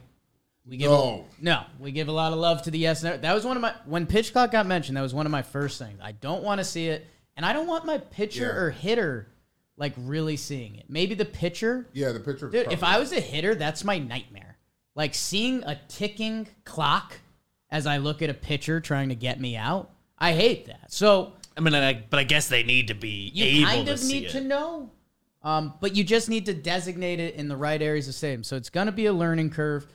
we 0.67 0.77
give 0.77 0.91
No. 0.91 1.25
a, 1.39 1.43
no 1.43 1.63
we 1.79 1.91
give 1.91 2.07
a 2.07 2.11
lot 2.11 2.33
of 2.33 2.39
love 2.39 2.61
to 2.63 2.71
the 2.71 2.77
yes. 2.77 3.03
no. 3.03 3.15
That 3.17 3.33
was 3.33 3.45
one 3.45 3.55
of 3.57 3.61
my 3.61 3.73
when 3.85 4.05
pitch 4.05 4.31
clock 4.33 4.51
got 4.51 4.65
mentioned. 4.65 4.97
That 4.97 5.01
was 5.01 5.13
one 5.13 5.25
of 5.25 5.31
my 5.31 5.41
first 5.41 5.79
things. 5.79 5.99
I 6.01 6.11
don't 6.13 6.43
want 6.43 6.59
to 6.59 6.65
see 6.65 6.87
it, 6.87 7.07
and 7.35 7.45
I 7.45 7.53
don't 7.53 7.67
want 7.67 7.85
my 7.85 7.97
pitcher 7.97 8.43
Yeah. 8.53 8.61
or 8.61 8.69
hitter 8.71 9.27
like 9.77 9.93
really 9.97 10.37
seeing 10.37 10.75
it. 10.75 10.85
Maybe 10.89 11.13
the 11.15 11.25
pitcher, 11.25 11.87
Yeah, 11.93 12.11
the 12.11 12.19
pitcher. 12.19 12.49
dude. 12.49 12.71
If 12.71 12.83
I 12.83 12.97
was 12.99 13.11
a 13.11 13.19
hitter, 13.19 13.53
that's 13.55 13.83
my 13.83 13.99
nightmare. 13.99 14.57
Like 14.95 15.13
seeing 15.13 15.63
a 15.63 15.79
ticking 15.87 16.47
clock 16.65 17.13
as 17.69 17.85
I 17.85 17.97
look 17.97 18.21
at 18.23 18.29
a 18.31 18.33
pitcher 18.33 18.79
trying 18.81 19.09
to 19.09 19.15
get 19.15 19.39
me 19.39 19.55
out. 19.55 19.91
I 20.17 20.33
hate 20.33 20.65
that. 20.65 20.91
So 20.91 21.33
I 21.55 21.59
mean, 21.61 21.75
I, 21.75 22.03
but 22.09 22.19
I 22.19 22.23
guess 22.23 22.47
they 22.47 22.63
need 22.63 22.87
to 22.87 22.93
be 22.95 23.31
you 23.33 23.45
able 23.61 23.67
kind 23.69 23.85
to 23.87 23.93
of 23.93 23.99
see 23.99 24.13
need 24.21 24.25
it. 24.25 24.31
to 24.31 24.41
know. 24.41 24.89
Um, 25.43 25.75
but 25.79 25.95
you 25.95 26.03
just 26.03 26.29
need 26.29 26.47
to 26.47 26.53
designate 26.53 27.19
it 27.19 27.35
in 27.35 27.47
the 27.47 27.55
right 27.55 27.81
areas 27.81 28.07
of 28.07 28.15
stadium. 28.15 28.43
So 28.43 28.55
it's 28.57 28.69
going 28.71 28.87
to 28.87 28.91
be 28.91 29.05
a 29.05 29.13
learning 29.13 29.51
curve. 29.51 29.85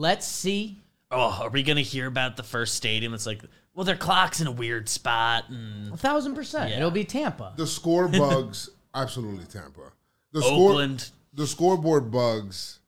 Let's 0.00 0.26
see. 0.26 0.78
Oh, 1.10 1.40
are 1.42 1.50
we 1.50 1.62
gonna 1.62 1.82
hear 1.82 2.06
about 2.06 2.38
the 2.38 2.42
first 2.42 2.74
stadium? 2.74 3.12
It's 3.12 3.26
like, 3.26 3.42
well, 3.74 3.84
their 3.84 3.96
clock's 3.96 4.40
in 4.40 4.46
a 4.46 4.50
weird 4.52 4.88
spot, 4.88 5.50
and 5.50 5.92
A 5.92 5.96
thousand 5.98 6.34
percent. 6.34 6.70
Yeah. 6.70 6.78
It'll 6.78 6.90
be 6.90 7.04
Tampa. 7.04 7.52
The 7.56 7.66
score 7.66 8.08
bugs, 8.08 8.70
absolutely 8.94 9.44
Tampa. 9.44 9.92
The 10.32 10.40
score, 10.40 10.70
Oakland. 10.70 11.10
the 11.34 11.46
scoreboard 11.46 12.10
bugs. 12.10 12.78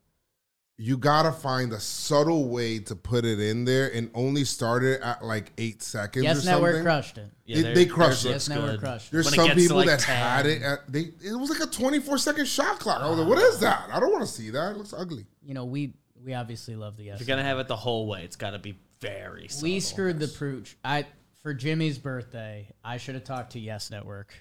You 0.78 0.96
gotta 0.96 1.32
find 1.32 1.70
a 1.74 1.78
subtle 1.78 2.48
way 2.48 2.78
to 2.78 2.96
put 2.96 3.26
it 3.26 3.38
in 3.38 3.66
there, 3.66 3.92
and 3.94 4.10
only 4.14 4.44
start 4.44 4.82
it 4.82 5.02
at 5.02 5.22
like 5.22 5.52
eight 5.58 5.82
seconds. 5.82 6.24
Yes 6.24 6.42
or 6.44 6.46
Network 6.50 6.70
something. 6.70 6.84
crushed 6.84 7.18
it. 7.18 7.30
Yeah, 7.44 7.56
They- 7.56 7.62
their- 7.62 7.74
they 7.74 7.86
crushed 7.86 8.22
theirs 8.24 8.24
it. 8.24 8.28
looks 8.30 8.48
Yes, 8.48 8.48
Network 8.48 8.70
good. 8.70 8.80
crushed 8.80 9.06
it. 9.08 9.12
There's 9.12 9.24
When 9.26 9.34
it 9.34 9.36
some 9.36 9.46
gets 9.48 9.56
to, 9.56 9.62
people 9.62 9.76
like, 9.76 9.86
that 9.86 10.00
10. 10.00 10.16
had 10.16 10.46
it. 10.46 10.62
At, 10.62 10.78
they 10.90 11.00
it 11.22 11.34
was 11.38 11.50
like 11.50 11.60
a 11.60 11.70
24 11.70 12.16
second 12.18 12.48
shot 12.48 12.78
clock. 12.80 13.02
I 13.02 13.08
was 13.10 13.18
like, 13.18 13.28
what 13.28 13.38
is 13.38 13.58
that? 13.60 13.90
I 13.92 14.00
don't 14.00 14.10
want 14.12 14.24
to 14.26 14.32
see 14.32 14.48
that. 14.50 14.70
It 14.72 14.78
looks 14.78 14.94
ugly. 14.96 15.26
You 15.44 15.54
know, 15.54 15.66
we 15.66 15.92
we 16.24 16.34
obviously 16.34 16.76
love 16.76 16.96
the 16.96 17.04
yes. 17.04 17.20
If 17.20 17.26
you're 17.26 17.36
gonna 17.36 17.48
have 17.48 17.58
it 17.58 17.68
the 17.68 17.76
whole 17.76 18.06
way, 18.06 18.22
it's 18.24 18.36
got 18.36 18.50
to 18.50 18.58
be 18.58 18.78
very. 19.00 19.48
we 19.62 19.80
screwed 19.80 20.18
the 20.20 20.28
pooch. 20.28 20.76
I 20.84 21.06
for 21.42 21.52
Jimmy's 21.54 21.98
birthday, 21.98 22.68
I 22.84 22.98
should 22.98 23.14
have 23.16 23.24
talked 23.24 23.52
to 23.52 23.58
Yes 23.60 23.90
Network 23.90 24.32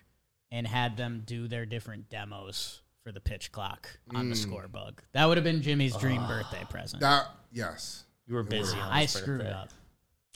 and 0.51 0.67
had 0.67 0.97
them 0.97 1.23
do 1.25 1.47
their 1.47 1.65
different 1.65 2.09
demos 2.09 2.81
for 3.03 3.11
the 3.11 3.19
pitch 3.19 3.51
clock 3.51 3.89
on 4.13 4.25
Mm. 4.27 4.29
the 4.29 4.35
score 4.35 4.67
bug. 4.67 5.01
That 5.13 5.25
would 5.25 5.37
have 5.37 5.43
been 5.43 5.61
Jimmy's 5.63 5.95
dream 5.95 6.25
birthday 6.27 6.63
present. 6.69 7.01
That 7.01 7.25
yes. 7.51 8.03
You 8.27 8.35
were 8.35 8.43
busy. 8.43 8.77
On 8.77 8.91
I 8.91 9.01
his 9.01 9.11
screwed 9.11 9.39
birthday. 9.39 9.53
up. 9.53 9.69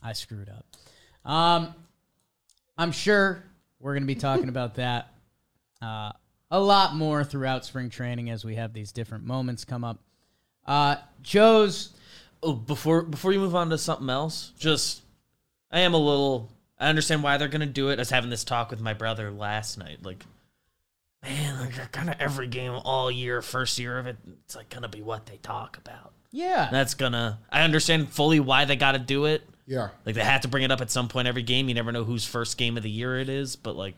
I 0.01 0.13
screwed 0.13 0.49
up. 0.49 0.65
Um, 1.31 1.73
I'm 2.77 2.91
sure 2.91 3.43
we're 3.79 3.93
going 3.93 4.03
to 4.03 4.07
be 4.07 4.15
talking 4.15 4.49
about 4.49 4.75
that 4.75 5.11
uh, 5.81 6.11
a 6.49 6.59
lot 6.59 6.95
more 6.95 7.23
throughout 7.23 7.63
spring 7.65 7.89
training 7.89 8.29
as 8.31 8.43
we 8.43 8.55
have 8.55 8.73
these 8.73 8.91
different 8.91 9.23
moments 9.25 9.63
come 9.65 9.83
up. 9.83 9.99
Uh, 10.66 10.95
Joe's 11.22 11.91
Oh, 12.45 12.53
before 12.53 13.01
before 13.01 13.34
you 13.34 13.39
move 13.39 13.55
on 13.55 13.72
to 13.72 13.78
something 13.78 14.09
else, 14.09 14.51
just 14.59 15.01
I 15.72 15.80
am 15.80 15.95
a 15.95 15.97
little. 15.97 16.51
I 16.78 16.89
understand 16.89 17.24
why 17.24 17.38
they're 17.38 17.47
gonna 17.47 17.66
do 17.66 17.89
it. 17.89 17.93
I 17.93 18.01
was 18.01 18.11
having 18.11 18.30
this 18.30 18.43
talk 18.43 18.70
with 18.70 18.80
my 18.80 18.93
brother 18.93 19.32
last 19.32 19.80
night. 19.80 20.03
Like, 20.03 20.24
man, 21.24 21.59
like 21.59 21.91
kind 21.91 22.07
of 22.07 22.18
every 22.20 22.45
game 22.45 22.72
all 22.72 23.09
year, 23.09 23.41
first 23.41 23.80
year 23.80 23.97
of 23.97 24.05
it, 24.05 24.18
it's 24.43 24.55
like 24.55 24.70
gonna 24.70 24.88
be 24.88 25.01
what 25.01 25.26
they 25.26 25.38
talk 25.38 25.78
about. 25.78 26.13
yeah, 26.32 26.70
That's 26.72 26.93
gonna. 26.93 27.39
I 27.49 27.63
understand 27.63 28.09
fully 28.09 28.39
why 28.39 28.66
they 28.66 28.76
got 28.76 28.91
to 28.91 28.99
do 28.99 29.26
it. 29.26 29.41
Yeah. 29.66 29.89
Like 30.05 30.13
they 30.13 30.24
have 30.24 30.41
to 30.41 30.47
bring 30.47 30.63
it 30.63 30.72
up 30.72 30.82
at 30.82 30.91
some 30.91 31.07
point 31.07 31.28
every 31.28 31.41
game. 31.41 31.68
You 31.68 31.74
never 31.74 31.91
know 31.91 32.03
whose 32.03 32.26
first 32.28 32.59
game 32.59 32.78
of 32.78 32.84
the 32.84 32.91
year 32.91 33.18
it 33.18 33.30
is, 33.30 33.55
but 33.55 33.76
like, 33.76 33.97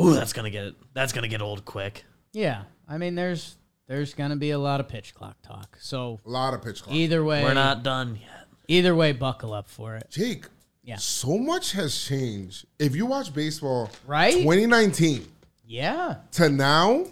ooh, 0.00 0.14
that's 0.14 0.32
gonna 0.32 0.50
get 0.50 0.74
that's 0.94 1.12
gonna 1.12 1.28
get 1.28 1.42
old 1.42 1.64
quick. 1.64 2.04
yeah. 2.32 2.62
I 2.88 2.98
mean, 2.98 3.16
there's 3.16 3.55
there's 3.86 4.14
going 4.14 4.30
to 4.30 4.36
be 4.36 4.50
a 4.50 4.58
lot 4.58 4.80
of 4.80 4.88
pitch 4.88 5.14
clock 5.14 5.36
talk. 5.42 5.76
So 5.80 6.20
A 6.26 6.28
lot 6.30 6.54
of 6.54 6.62
pitch 6.62 6.82
clock. 6.82 6.94
either 6.94 7.22
way, 7.24 7.42
We're 7.42 7.54
not 7.54 7.82
done 7.82 8.16
yet. 8.20 8.46
either 8.68 8.94
way, 8.94 9.12
buckle 9.12 9.52
up 9.52 9.68
for 9.68 9.96
it. 9.96 10.08
Jake. 10.10 10.46
Yeah. 10.82 10.96
So 10.96 11.36
much 11.38 11.72
has 11.72 11.96
changed. 11.96 12.66
If 12.78 12.94
you 12.94 13.06
watch 13.06 13.34
baseball, 13.34 13.90
Right? 14.06 14.34
2019 14.34 15.26
Yeah, 15.66 16.16
to 16.32 16.48
now, 16.48 17.06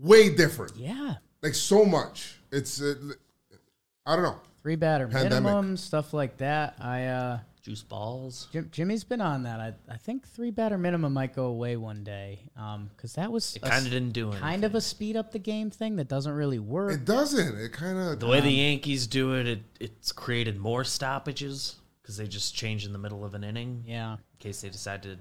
way 0.00 0.34
different. 0.34 0.76
yeah. 0.76 1.14
Like 1.42 1.54
so 1.54 1.84
much. 1.84 2.38
It's 2.52 2.80
uh, 2.80 2.94
I 4.06 4.14
don't 4.16 4.24
know. 4.24 4.40
Three 4.62 4.76
batter 4.76 5.08
Pandemic. 5.08 5.42
minimum 5.42 5.76
stuff 5.76 6.14
like 6.14 6.38
that. 6.38 6.76
I 6.80 7.04
uh, 7.06 7.38
Juice 7.64 7.82
balls. 7.82 8.48
Jim, 8.52 8.68
Jimmy's 8.70 9.04
been 9.04 9.22
on 9.22 9.44
that. 9.44 9.58
I, 9.58 9.72
I 9.90 9.96
think 9.96 10.28
three 10.28 10.50
batter 10.50 10.76
minimum 10.76 11.14
might 11.14 11.34
go 11.34 11.46
away 11.46 11.76
one 11.78 12.04
day. 12.04 12.40
Um, 12.58 12.90
because 12.94 13.14
that 13.14 13.32
was 13.32 13.56
It 13.56 13.62
kind 13.62 13.86
of 13.86 13.90
didn't 13.90 14.10
do 14.12 14.32
it. 14.32 14.38
kind 14.38 14.64
of 14.64 14.74
a 14.74 14.82
speed 14.82 15.16
up 15.16 15.32
the 15.32 15.38
game 15.38 15.70
thing 15.70 15.96
that 15.96 16.06
doesn't 16.06 16.34
really 16.34 16.58
work. 16.58 16.92
It 16.92 17.06
doesn't. 17.06 17.56
It 17.58 17.72
kind 17.72 17.96
of 17.98 18.20
The 18.20 18.26
way 18.26 18.40
the 18.42 18.50
Yankees 18.50 19.06
do 19.06 19.32
it, 19.34 19.46
it 19.48 19.62
it's 19.80 20.12
created 20.12 20.58
more 20.58 20.84
stoppages 20.84 21.76
because 22.02 22.18
they 22.18 22.26
just 22.26 22.54
change 22.54 22.84
in 22.84 22.92
the 22.92 22.98
middle 22.98 23.24
of 23.24 23.34
an 23.34 23.42
inning 23.42 23.82
yeah. 23.86 24.12
in 24.12 24.18
case 24.40 24.60
they 24.60 24.68
decide 24.68 25.02
to 25.04 25.16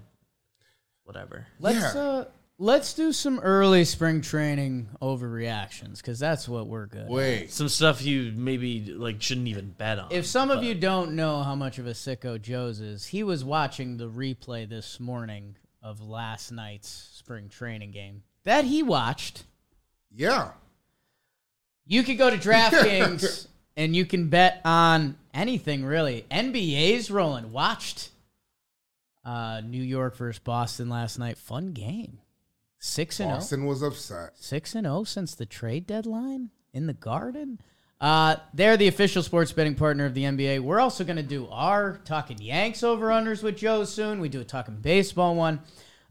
whatever. 1.05 1.47
Let's 1.61 1.95
Yeah. 1.95 2.01
uh 2.01 2.25
let's 2.57 2.93
do 2.93 3.11
some 3.11 3.39
early 3.39 3.85
spring 3.85 4.21
training 4.21 4.89
overreactions 5.01 5.97
because 5.97 6.19
that's 6.19 6.47
what 6.47 6.67
we're 6.67 6.85
good. 6.85 7.03
at. 7.03 7.09
Wait. 7.09 7.51
Some 7.51 7.69
stuff 7.69 8.01
you 8.01 8.31
maybe 8.35 8.93
like 8.93 9.21
shouldn't 9.21 9.47
even 9.47 9.71
bet 9.71 9.99
on. 9.99 10.11
If 10.11 10.25
some 10.25 10.51
of 10.51 10.63
you 10.63 10.75
don't 10.75 11.15
know 11.15 11.43
how 11.43 11.55
much 11.55 11.79
of 11.79 11.87
a 11.87 11.91
sicko 11.91 12.41
Joe's 12.41 12.79
is, 12.79 13.07
he 13.07 13.23
was 13.23 13.43
watching 13.43 13.97
the 13.97 14.09
replay 14.09 14.67
this 14.67 14.99
morning 14.99 15.55
of 15.81 16.01
last 16.01 16.51
night's 16.51 16.89
spring 17.13 17.49
training 17.49 17.91
game 17.91 18.23
that 18.43 18.65
he 18.65 18.83
watched. 18.83 19.43
Yeah. 20.15 20.51
You 21.85 22.03
could 22.03 22.17
go 22.17 22.29
to 22.29 22.37
DraftKings 22.37 23.47
and 23.77 23.95
you 23.95 24.05
can 24.05 24.29
bet 24.29 24.61
on 24.63 25.17
anything 25.33 25.83
really. 25.83 26.25
NBA's 26.31 27.11
rolling. 27.11 27.51
Watched 27.51 28.09
uh, 29.25 29.61
New 29.65 29.81
York 29.81 30.15
versus 30.15 30.39
Boston 30.39 30.89
last 30.89 31.19
night. 31.19 31.37
Fun 31.37 31.73
game. 31.73 32.19
Six 32.85 33.21
and 33.21 33.29
zero. 33.29 33.37
Boston 33.37 33.65
was 33.65 33.81
upset. 33.81 34.31
Six 34.35 34.75
and 34.75 34.83
zero 34.85 35.05
since 35.05 35.35
the 35.35 35.45
trade 35.45 35.87
deadline 35.87 36.49
in 36.73 36.85
the 36.85 36.93
Garden. 36.93 37.61
Uh, 38.01 38.35
they're 38.53 38.75
the 38.75 38.89
official 38.89 39.23
sports 39.23 39.53
betting 39.53 39.75
partner 39.75 40.03
of 40.03 40.13
the 40.13 40.23
NBA. 40.25 40.59
We're 40.59 40.81
also 40.81 41.05
going 41.05 41.15
to 41.15 41.23
do 41.23 41.47
our 41.49 42.01
talking 42.03 42.41
Yanks 42.41 42.83
over 42.83 43.07
unders 43.07 43.41
with 43.41 43.55
Joe 43.55 43.85
soon. 43.85 44.19
We 44.19 44.27
do 44.27 44.41
a 44.41 44.43
talking 44.43 44.75
baseball 44.75 45.33
one. 45.33 45.61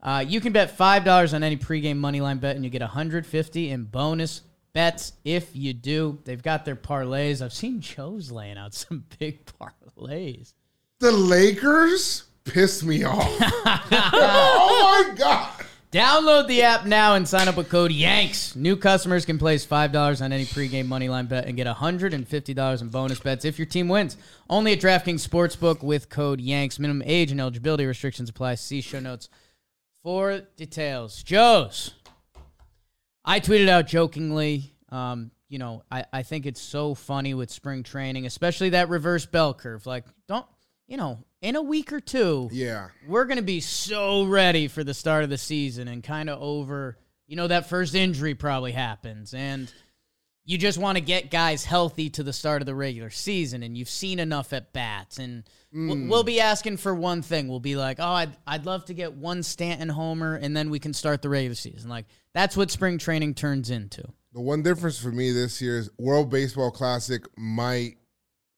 Uh, 0.02 0.24
you 0.26 0.40
can 0.40 0.54
bet 0.54 0.74
five 0.74 1.04
dollars 1.04 1.34
on 1.34 1.42
any 1.42 1.58
pregame 1.58 1.98
money 1.98 2.22
line 2.22 2.38
bet, 2.38 2.56
and 2.56 2.64
you 2.64 2.70
get 2.70 2.80
150 2.80 3.70
in 3.70 3.84
bonus 3.84 4.40
bets 4.72 5.12
if 5.26 5.54
you 5.54 5.74
do. 5.74 6.20
They've 6.24 6.42
got 6.42 6.64
their 6.64 6.74
parlays. 6.74 7.44
I've 7.44 7.52
seen 7.52 7.82
Joe's 7.82 8.32
laying 8.32 8.56
out 8.56 8.72
some 8.72 9.04
big 9.18 9.44
parlays. 9.44 10.54
The 11.00 11.12
Lakers 11.12 12.24
piss 12.44 12.82
me 12.82 13.04
off. 13.04 13.26
oh 14.14 15.04
my 15.06 15.14
god. 15.18 15.66
Download 15.92 16.48
the 16.48 16.62
app 16.62 16.86
now 16.86 17.16
and 17.16 17.28
sign 17.28 17.48
up 17.48 17.56
with 17.58 17.68
code 17.68 17.90
YANKS. 17.90 18.56
New 18.56 18.76
customers 18.76 19.26
can 19.26 19.36
place 19.36 19.66
$5 19.66 20.24
on 20.24 20.32
any 20.32 20.46
pregame 20.46 20.86
moneyline 20.86 21.28
bet 21.28 21.44
and 21.44 21.54
get 21.54 21.66
$150 21.66 22.80
in 22.80 22.88
bonus 22.88 23.20
bets 23.20 23.44
if 23.44 23.58
your 23.58 23.66
team 23.66 23.88
wins. 23.88 24.16
Only 24.48 24.72
at 24.72 24.80
DraftKings 24.80 25.28
Sportsbook 25.28 25.82
with 25.82 26.08
code 26.08 26.40
YANKS. 26.40 26.78
Minimum 26.78 27.02
age 27.04 27.30
and 27.30 27.38
eligibility 27.38 27.84
restrictions 27.84 28.30
apply. 28.30 28.54
See 28.54 28.80
show 28.80 29.00
notes 29.00 29.28
for 30.02 30.40
details. 30.56 31.22
Joe's. 31.22 31.92
I 33.22 33.40
tweeted 33.40 33.68
out 33.68 33.86
jokingly, 33.86 34.72
um, 34.88 35.30
you 35.50 35.58
know, 35.58 35.82
I, 35.90 36.06
I 36.10 36.22
think 36.22 36.46
it's 36.46 36.62
so 36.62 36.94
funny 36.94 37.34
with 37.34 37.50
spring 37.50 37.82
training, 37.82 38.24
especially 38.24 38.70
that 38.70 38.88
reverse 38.88 39.26
bell 39.26 39.52
curve. 39.52 39.84
Like, 39.84 40.06
don't, 40.26 40.46
you 40.88 40.96
know, 40.96 41.18
in 41.42 41.56
a 41.56 41.62
week 41.62 41.92
or 41.92 42.00
two, 42.00 42.48
Yeah. 42.52 42.88
we're 43.06 43.24
going 43.24 43.36
to 43.36 43.42
be 43.42 43.60
so 43.60 44.24
ready 44.24 44.68
for 44.68 44.82
the 44.84 44.94
start 44.94 45.24
of 45.24 45.30
the 45.30 45.36
season 45.36 45.88
and 45.88 46.02
kind 46.02 46.30
of 46.30 46.40
over, 46.40 46.96
you 47.26 47.36
know, 47.36 47.48
that 47.48 47.68
first 47.68 47.94
injury 47.94 48.34
probably 48.34 48.72
happens. 48.72 49.34
And 49.34 49.70
you 50.44 50.56
just 50.56 50.78
want 50.78 50.96
to 50.96 51.02
get 51.02 51.30
guys 51.30 51.64
healthy 51.64 52.10
to 52.10 52.22
the 52.22 52.32
start 52.32 52.62
of 52.62 52.66
the 52.66 52.74
regular 52.74 53.10
season. 53.10 53.62
And 53.62 53.76
you've 53.76 53.88
seen 53.88 54.20
enough 54.20 54.52
at 54.52 54.72
bats. 54.72 55.18
And 55.18 55.42
we'll, 55.72 55.96
mm. 55.96 56.08
we'll 56.08 56.24
be 56.24 56.40
asking 56.40 56.76
for 56.76 56.94
one 56.94 57.22
thing. 57.22 57.48
We'll 57.48 57.60
be 57.60 57.76
like, 57.76 57.98
oh, 58.00 58.04
I'd, 58.04 58.36
I'd 58.46 58.64
love 58.64 58.84
to 58.86 58.94
get 58.94 59.12
one 59.12 59.42
Stanton 59.42 59.88
homer 59.88 60.36
and 60.36 60.56
then 60.56 60.70
we 60.70 60.78
can 60.78 60.94
start 60.94 61.22
the 61.22 61.28
regular 61.28 61.56
season. 61.56 61.90
Like, 61.90 62.06
that's 62.34 62.56
what 62.56 62.70
spring 62.70 62.98
training 62.98 63.34
turns 63.34 63.68
into. 63.68 64.02
The 64.32 64.40
one 64.40 64.62
difference 64.62 64.98
for 64.98 65.10
me 65.10 65.32
this 65.32 65.60
year 65.60 65.78
is 65.78 65.90
World 65.98 66.30
Baseball 66.30 66.70
Classic 66.70 67.22
might 67.36 67.96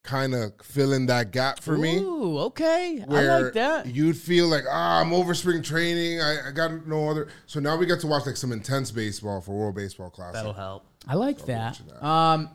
kind 0.05 0.35
of 0.35 0.53
fill 0.63 0.93
in 0.93 1.07
that 1.07 1.31
gap 1.33 1.61
for 1.61 1.77
me. 1.79 1.97
Ooh, 1.97 2.39
okay. 2.41 3.03
I 3.09 3.23
like 3.41 3.55
that. 3.55 3.87
you'd 3.87 4.17
feel 4.17 4.47
like, 4.49 4.65
ah, 4.71 5.01
I'm 5.01 5.13
over 5.15 5.33
spring 5.35 5.63
training. 5.63 6.21
I, 6.21 6.49
I 6.49 6.51
got 6.53 6.87
no 6.87 7.09
other. 7.09 7.29
So 7.47 7.59
now 7.59 7.75
we 7.77 7.87
get 7.87 8.01
to 8.01 8.07
watch 8.07 8.27
like 8.27 8.37
some 8.37 8.53
intense 8.53 8.91
baseball 8.91 9.41
for 9.41 9.53
World 9.53 9.75
Baseball 9.75 10.11
Classic. 10.11 10.35
that'll 10.35 10.53
help. 10.53 10.85
I 11.09 11.15
like 11.15 11.47
that. 11.47 11.81
that. 11.89 12.07
Um, 12.07 12.51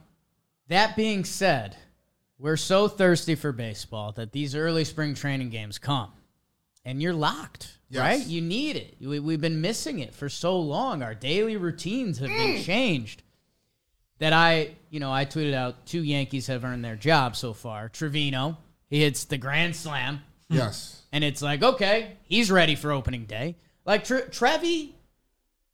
that 0.67 0.95
being 0.95 1.25
said, 1.25 1.75
we're 2.37 2.55
so 2.55 2.87
thirsty 2.87 3.33
for 3.35 3.51
baseball 3.51 4.11
that 4.13 4.31
these 4.31 4.53
early 4.55 4.85
spring 4.85 5.15
training 5.15 5.49
games 5.49 5.77
come, 5.79 6.11
and 6.85 7.01
you're 7.01 7.13
locked, 7.13 7.77
Yes. 7.89 7.99
right? 8.01 8.25
You 8.27 8.41
need 8.41 8.75
it. 8.75 8.95
We, 9.01 9.19
we've 9.19 9.41
been 9.41 9.59
missing 9.59 9.99
it 9.99 10.13
for 10.13 10.29
so 10.29 10.57
long. 10.59 11.01
Our 11.01 11.15
daily 11.15 11.57
routines 11.57 12.19
have 12.19 12.29
Mm. 12.29 12.37
been 12.37 12.63
changed. 12.63 13.23
That 14.19 14.33
I, 14.33 14.75
you 14.89 14.99
know, 14.99 15.11
I 15.11 15.25
tweeted 15.25 15.53
out 15.53 15.85
two 15.85 16.03
Yankees 16.03 16.47
have 16.47 16.63
earned 16.63 16.83
their 16.83 16.95
job 16.95 17.35
so 17.35 17.53
far. 17.53 17.89
Trevino, 17.89 18.57
he 18.89 19.01
hits 19.01 19.23
the 19.23 19.37
grand 19.37 19.75
slam. 19.75 20.21
Yes. 20.49 21.01
And 21.11 21.23
it's 21.23 21.41
like, 21.41 21.63
okay, 21.63 22.17
he's 22.23 22.51
ready 22.51 22.75
for 22.75 22.91
opening 22.91 23.25
day. 23.25 23.55
Like 23.85 24.03
Tre- 24.03 24.27
Trevi, 24.29 24.95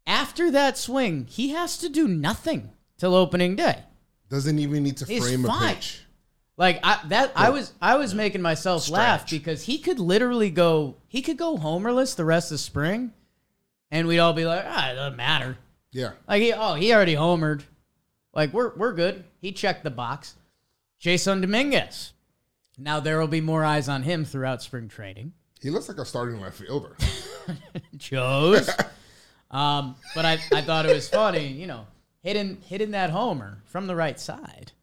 after 0.06 0.52
that 0.52 0.78
swing, 0.78 1.26
he 1.30 1.50
has 1.50 1.78
to 1.80 1.90
do 1.90 2.08
nothing 2.08 2.70
till 2.98 3.16
opening 3.16 3.56
day. 3.56 3.84
Doesn't 4.30 4.60
even 4.60 4.84
need 4.84 4.98
to 4.98 5.06
He's 5.06 5.24
frame 5.24 5.46
a 5.46 5.60
pitch. 5.60 6.02
Like 6.58 6.80
I 6.84 7.02
that 7.10 7.34
I 7.36 7.50
was 7.50 7.74
I 7.82 7.98
was 7.98 8.14
making 8.14 8.42
myself 8.42 8.90
laugh 8.90 9.30
because 9.30 9.64
he 9.64 9.78
could 9.78 10.00
literally 10.00 10.50
go 10.50 10.96
he 11.08 11.22
could 11.22 11.38
go 11.38 11.58
homerless 11.58 12.16
the 12.16 12.24
rest 12.24 12.52
of 12.52 12.62
spring, 12.62 13.12
and 13.92 14.08
we'd 14.08 14.20
all 14.20 14.32
be 14.34 14.46
like, 14.46 14.64
ah, 14.66 14.92
it 14.92 14.96
doesn't 14.96 15.18
matter. 15.18 15.58
Yeah. 15.92 16.12
Like 16.28 16.42
he 16.42 16.54
oh 16.54 16.76
he 16.76 16.94
already 16.94 17.16
homered, 17.16 17.64
like 18.36 18.54
we're 18.54 18.76
we're 18.76 18.94
good. 18.94 19.24
He 19.42 19.52
checked 19.52 19.84
the 19.84 19.90
box. 19.90 20.36
Jasson 21.02 21.42
Dominguez. 21.42 22.14
Now 22.78 23.00
there 23.00 23.20
will 23.20 23.28
be 23.28 23.42
more 23.42 23.64
eyes 23.64 23.88
on 23.88 24.04
him 24.04 24.26
throughout 24.26 24.62
spring 24.62 24.88
training. 24.88 25.34
He 25.62 25.70
looks 25.70 25.88
like 25.88 25.98
a 25.98 26.06
starting 26.06 26.42
left 26.42 26.60
fielder. 26.60 26.96
chose. 28.00 28.70
um, 29.52 29.96
but 30.14 30.26
I, 30.26 30.34
I 30.54 30.62
thought 30.62 30.86
it 30.86 30.94
was 30.94 31.08
funny, 31.08 31.48
you 31.48 31.68
know, 31.68 31.88
hitting 32.22 32.58
hitting 32.68 32.92
that 32.92 33.10
homer 33.10 33.62
from 33.66 33.88
the 33.88 33.96
right 33.96 34.20
side. 34.20 34.74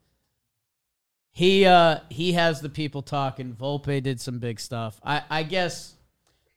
He 1.31 1.65
uh 1.65 1.99
he 2.09 2.33
has 2.33 2.61
the 2.61 2.69
people 2.69 3.01
talking. 3.01 3.53
Volpe 3.53 4.01
did 4.01 4.19
some 4.19 4.39
big 4.39 4.59
stuff. 4.59 4.99
I, 5.03 5.23
I 5.29 5.43
guess 5.43 5.95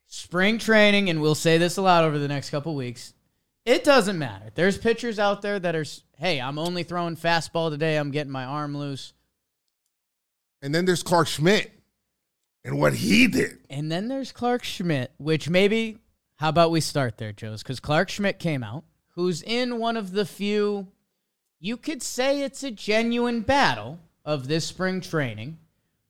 spring 0.07 0.57
training, 0.57 1.09
and 1.09 1.21
we'll 1.21 1.35
say 1.35 1.57
this 1.57 1.77
a 1.77 1.81
lot 1.81 2.03
over 2.03 2.17
the 2.19 2.27
next 2.27 2.49
couple 2.49 2.75
weeks. 2.75 3.13
It 3.67 3.83
doesn't 3.83 4.17
matter. 4.17 4.45
There's 4.55 4.77
pitchers 4.77 5.19
out 5.19 5.41
there 5.41 5.59
that 5.59 5.75
are, 5.75 5.81
s- 5.81 6.01
hey, 6.17 6.39
I'm 6.39 6.57
only 6.57 6.83
throwing 6.83 7.17
fastball 7.17 7.69
today. 7.69 7.97
I'm 7.97 8.11
getting 8.11 8.31
my 8.31 8.45
arm 8.45 8.77
loose. 8.77 9.11
and 10.61 10.73
then 10.73 10.85
there's 10.85 11.03
Clarke 11.03 11.27
Schmidt 11.27 11.69
and 12.63 12.79
what 12.79 12.93
he 12.93 13.27
did. 13.27 13.57
And 13.69 13.91
then 13.91 14.07
there's 14.07 14.31
Clarke 14.31 14.63
Schmidt, 14.63 15.11
which 15.17 15.49
maybe, 15.49 15.97
how 16.37 16.47
about 16.49 16.71
we 16.71 16.79
start 16.79 17.17
there, 17.17 17.33
Joes? 17.33 17.61
Because 17.61 17.81
Clarke 17.81 18.09
Schmidt 18.09 18.39
came 18.39 18.63
out, 18.63 18.85
who's 19.15 19.41
in 19.43 19.79
one 19.79 19.97
of 19.97 20.13
the 20.13 20.25
few, 20.25 20.87
you 21.59 21.75
could 21.75 22.01
say 22.01 22.43
it's 22.43 22.63
a 22.63 22.71
genuine 22.71 23.41
battle 23.41 23.99
of 24.23 24.47
this 24.47 24.63
spring 24.65 25.01
training, 25.01 25.57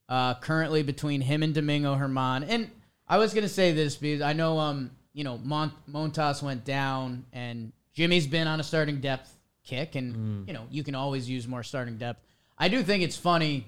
uh, 0.10 0.36
currently 0.36 0.84
between 0.84 1.22
him 1.22 1.42
and 1.42 1.56
Domingo 1.56 1.96
Germán. 1.96 2.46
And 2.48 2.70
I 3.08 3.18
was 3.18 3.34
going 3.34 3.44
to 3.48 3.50
say 3.50 3.72
this 3.74 3.96
because 3.96 4.22
I 4.22 4.34
know, 4.34 4.60
um, 4.60 4.92
you 5.18 5.24
know, 5.24 5.38
Mont- 5.40 5.74
Montas 5.92 6.44
went 6.44 6.64
down 6.64 7.26
and 7.34 7.72
Jimmy's 7.94 8.28
been 8.28 8.48
on 8.48 8.60
a 8.60 8.64
starting 8.64 9.02
depth 9.02 9.34
kick, 9.66 9.96
and, 9.96 10.48
you 10.48 10.54
know, 10.54 10.66
you 10.70 10.84
can 10.84 10.94
always 10.94 11.28
use 11.28 11.48
more 11.48 11.64
starting 11.64 11.98
depth. 11.98 12.22
I 12.58 12.68
do 12.70 12.84
think 12.84 13.04
it's 13.04 13.18
funny 13.18 13.66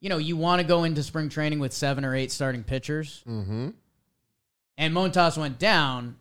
you 0.00 0.08
know, 0.08 0.18
you 0.18 0.36
want 0.36 0.60
to 0.62 0.66
go 0.66 0.84
into 0.84 1.02
spring 1.02 1.28
training 1.28 1.58
with 1.58 1.72
seven 1.72 2.04
or 2.04 2.14
eight 2.14 2.30
starting 2.30 2.62
pitchers, 2.64 3.22
Mm-hmm. 3.28 3.70
and 4.76 4.94
Montas 4.94 5.36
went 5.36 5.58
down, 5.58 6.16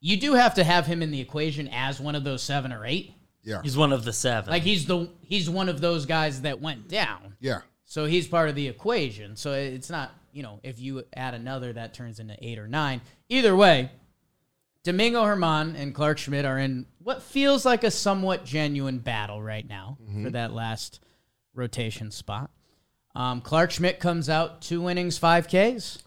you 0.00 0.16
do 0.16 0.34
have 0.34 0.54
to 0.54 0.64
have 0.64 0.86
him 0.86 1.02
in 1.02 1.10
the 1.10 1.20
equation 1.20 1.68
as 1.72 1.98
one 2.00 2.14
of 2.14 2.22
those 2.24 2.42
seven 2.42 2.72
or 2.72 2.86
eight. 2.86 3.12
Yeah. 3.42 3.60
He's 3.62 3.76
one 3.76 3.92
of 3.92 4.04
the 4.04 4.12
seven. 4.12 4.50
Like 4.50 4.62
he's 4.62 4.86
the 4.86 5.08
he's 5.22 5.50
one 5.50 5.68
of 5.68 5.80
those 5.80 6.06
guys 6.06 6.42
that 6.42 6.60
went 6.60 6.88
down, 6.88 7.34
Yeah. 7.40 7.60
so 7.84 8.04
he's 8.06 8.26
part 8.28 8.48
of 8.48 8.54
the 8.54 8.68
equation. 8.68 9.36
So 9.36 9.52
it's 9.52 9.90
not 9.90 10.12
you 10.32 10.42
know 10.42 10.60
if 10.62 10.80
you 10.80 11.02
add 11.14 11.34
another 11.34 11.72
that 11.72 11.94
turns 11.94 12.20
into 12.20 12.36
eight 12.40 12.58
or 12.58 12.68
nine. 12.68 13.00
Either 13.28 13.54
way, 13.56 13.90
Domingo 14.86 15.24
Germán 15.24 15.74
and 15.76 15.92
Clarke 15.92 16.16
Schmidt 16.18 16.44
are 16.44 16.58
in 16.60 16.86
what 17.02 17.20
feels 17.20 17.64
like 17.64 17.82
a 17.82 17.90
somewhat 17.90 18.44
genuine 18.44 18.98
battle 18.98 19.42
right 19.42 19.68
now 19.68 19.98
for 20.22 20.30
that 20.30 20.52
last 20.52 21.00
rotation 21.54 22.12
spot. 22.12 22.52
Um, 23.12 23.40
Clarke 23.40 23.72
Schmidt 23.72 23.98
comes 23.98 24.28
out 24.30 24.62
two 24.62 24.88
innings, 24.88 25.18
five 25.18 25.48
Ks, 25.48 25.98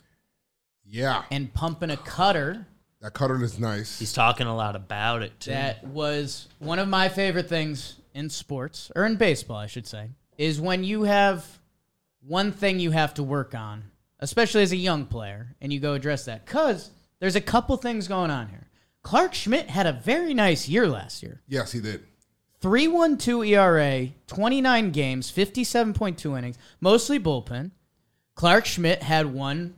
Yeah. 0.86 1.24
and 1.30 1.54
pumping 1.54 1.90
a 1.90 1.98
cutter 1.98 2.68
That 3.02 3.14
cutter 3.14 3.44
is 3.44 3.60
nice. 3.60 4.00
He's 4.00 4.14
talking 4.14 4.48
a 4.48 4.56
lot 4.56 4.78
about 4.78 5.24
it 5.24 5.38
too. 5.42 5.52
that 5.52 5.84
was 5.86 6.48
one 6.60 6.80
of 6.80 6.88
my 6.88 7.10
favorite 7.10 7.50
things 7.50 7.96
in 8.14 8.30
sports, 8.30 8.94
or 8.96 9.06
in 9.06 9.18
baseball, 9.18 9.58
I 9.58 9.68
should 9.68 9.88
say, 9.88 10.12
is 10.38 10.62
when 10.62 10.86
you 10.86 11.04
have 11.04 11.46
one 12.22 12.54
thing 12.54 12.80
you 12.80 12.92
have 12.92 13.14
to 13.16 13.24
work 13.24 13.54
on, 13.54 13.92
especially 14.22 14.62
as 14.62 14.72
a 14.72 14.78
young 14.78 15.06
player, 15.06 15.54
and 15.60 15.74
you 15.74 15.82
go 15.82 15.96
address 15.96 16.24
that. 16.26 16.46
Because 16.46 16.92
there's 17.20 17.36
a 17.36 17.42
couple 17.42 17.76
things 17.76 18.08
going 18.08 18.32
on 18.32 18.48
here. 18.48 18.68
Clarke 19.04 19.34
Schmidt 19.34 19.70
had 19.70 19.88
a 19.88 19.93
very 19.93 20.34
nice 20.34 20.68
year 20.68 20.88
last 20.88 21.24
year. 21.24 21.41
yes, 21.47 21.72
he 21.72 21.80
did. 21.80 22.04
3.12 22.62 23.47
ERA, 23.47 24.10
29 24.28 24.91
games, 24.91 25.32
57.2 25.32 26.38
innings, 26.38 26.58
mostly 26.82 27.18
bullpen. 27.18 27.72
Clarke 28.36 28.66
Schmidt 28.66 29.02
had 29.04 29.28
one 29.34 29.76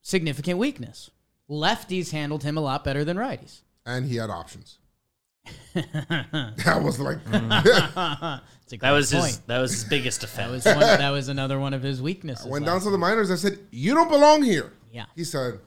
significant 0.00 0.58
weakness. 0.58 1.10
Lefties 1.50 2.12
handled 2.12 2.44
him 2.44 2.56
a 2.56 2.60
lot 2.60 2.84
better 2.84 3.04
than 3.04 3.16
righties. 3.16 3.62
And 3.84 4.06
he 4.06 4.16
had 4.16 4.30
options. 4.30 4.78
that 5.74 6.80
was 6.82 7.00
like 7.00 7.18
a 7.32 8.40
that 8.80 8.90
was 8.92 9.10
point. 9.12 9.24
his. 9.26 9.38
That 9.40 9.58
was 9.58 9.72
his 9.72 9.84
biggest 9.84 10.20
That 10.20 10.28
offense. 10.30 10.64
was 10.64 10.74
one, 10.74 10.80
that 10.80 11.10
was 11.10 11.28
another 11.28 11.58
one 11.58 11.74
of 11.74 11.82
his 11.82 12.00
weaknesses. 12.00 12.46
went 12.46 12.64
last 12.66 12.72
down 12.74 12.80
to 12.82 12.90
the 12.90 12.98
minors. 12.98 13.30
I 13.30 13.36
said, 13.36 13.58
"You 13.70 13.94
don't 13.94 14.08
belong 14.10 14.42
here." 14.42 14.72
Yeah. 14.92 15.06
He 15.16 15.24
said, 15.24 15.58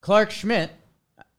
Clarke 0.00 0.30
Schmidt 0.30 0.70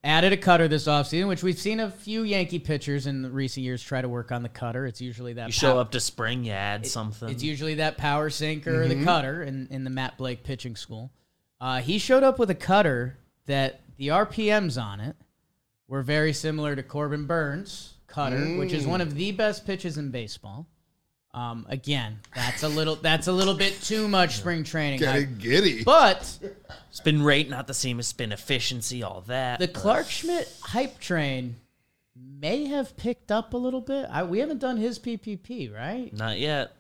added 0.04 0.34
a 0.34 0.38
cutter 0.38 0.68
this 0.68 0.86
offseason, 0.88 1.28
which 1.28 1.43
we've 1.43 1.58
seen 1.58 1.80
a 1.80 1.89
few 1.89 2.24
Yankee 2.24 2.60
pitchers 2.60 3.08
in 3.08 3.22
the 3.22 3.30
recent 3.30 3.64
years 3.64 3.82
try 3.82 4.01
to 4.01 4.10
work 4.10 4.32
on 4.32 4.43
the 4.43 4.49
cutter. 4.49 4.86
It's 4.86 4.99
usually 5.01 5.34
that 5.34 5.47
You 5.47 5.51
show 5.54 5.74
pow- 5.74 5.80
up 5.80 5.91
to 5.91 5.99
spring, 5.99 6.43
you 6.43 6.51
add 6.51 6.86
something. 6.86 7.30
It's 7.30 7.43
usually 7.43 7.76
that 7.76 7.97
power 7.97 8.30
sinker 8.30 8.84
or 8.84 8.88
the 8.88 9.04
cutter 9.04 9.43
in, 9.43 9.68
in 9.72 9.84
the 9.84 9.89
Matt 9.89 10.18
Blake 10.18 10.43
pitching 10.43 10.76
school. 10.76 11.12
Uh, 11.62 11.80
he 11.80 11.97
showed 11.97 12.24
up 12.24 12.38
with 12.39 12.49
a 12.49 12.56
cutter 12.56 13.18
that 13.45 13.80
the 13.97 14.10
RPMs 14.10 14.82
on 14.82 14.99
it 14.99 15.16
were 15.88 16.01
very 16.01 16.34
similar 16.34 16.76
to 16.76 16.84
Corbin 16.84 17.26
Burnes' 17.26 17.93
cutter, 18.08 18.58
which 18.58 18.74
is 18.74 18.86
one 18.86 18.99
of 19.01 19.16
the 19.16 19.32
best 19.32 19.66
pitches 19.66 19.97
in 19.97 20.10
baseball. 20.12 20.68
Um, 21.34 21.66
again, 21.68 22.20
that's 22.36 22.62
a 22.64 22.70
little 22.70 22.96
that's 22.96 23.28
a 23.28 23.32
little 23.32 23.56
bit 23.56 23.82
too 23.82 24.08
much 24.08 24.36
spring 24.38 24.64
training. 24.64 25.04
I- 25.04 25.22
"Getting 25.22 25.38
giddy." 25.40 25.84
but 25.84 26.38
spin 26.92 27.24
rate 27.24 27.50
not 27.50 27.66
the 27.68 27.74
same 27.74 28.00
as 28.00 28.08
spin 28.08 28.32
efficiency, 28.32 29.02
all 29.02 29.22
that. 29.28 29.60
the 29.60 29.68
Clarke 29.68 30.10
Schmidt 30.10 30.52
hype 30.62 31.00
train 31.00 31.56
may 32.16 32.66
have 32.68 32.96
picked 32.98 33.32
up 33.32 33.54
a 33.54 33.58
little 33.58 33.82
bit. 33.82 34.06
I, 34.12 34.24
we 34.24 34.40
haven't 34.40 34.60
done 34.60 34.78
his 34.78 35.00
PPP, 35.00 35.74
right? 35.74 36.14
not 36.14 36.38
yet. 36.38 36.76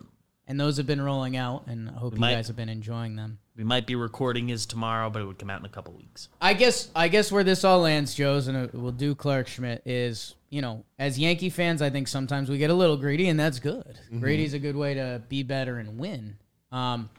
And 0.45 0.59
those 0.59 0.77
have 0.77 0.85
been 0.85 1.01
rolling 1.01 1.35
out, 1.37 1.65
and 1.67 1.89
I 1.89 1.93
hope 1.93 2.13
you 2.13 2.19
might- 2.19 2.33
guys 2.35 2.47
have 2.47 2.55
been 2.57 2.69
enjoying 2.69 3.15
them. 3.15 3.39
We 3.55 3.63
might 3.63 3.85
be 3.85 3.95
recording 3.95 4.47
his 4.47 4.65
tomorrow, 4.65 5.09
but 5.09 5.21
it 5.21 5.25
would 5.25 5.37
come 5.37 5.49
out 5.49 5.59
in 5.59 5.65
a 5.65 5.69
couple 5.69 5.93
weeks. 5.93 6.29
I 6.41 6.53
guess 6.53 6.89
I 6.95 7.07
guess 7.07 7.31
where 7.31 7.43
this 7.43 7.63
all 7.63 7.81
lands, 7.81 8.15
Joe's, 8.15 8.47
and 8.47 8.57
uh, 8.57 8.67
we'll 8.73 8.91
do 8.91 9.13
Clarke 9.13 9.47
Schmidt 9.47 9.83
is 9.85 10.35
you 10.49 10.61
know 10.61 10.83
as 10.97 11.19
Yankee 11.19 11.49
fans, 11.49 11.81
I 11.81 11.89
think 11.89 12.07
sometimes 12.07 12.49
we 12.49 12.57
get 12.57 12.71
a 12.71 12.73
little 12.73 12.97
greedy, 12.97 13.29
and 13.29 13.39
that's 13.39 13.59
good. 13.59 13.99
Greedy's 14.19 14.53
a 14.53 14.59
good 14.59 14.75
way 14.75 14.95
to 14.95 15.21
be 15.29 15.43
better 15.43 15.77
and 15.77 15.99
win. 15.99 16.37
Um, 16.71 17.09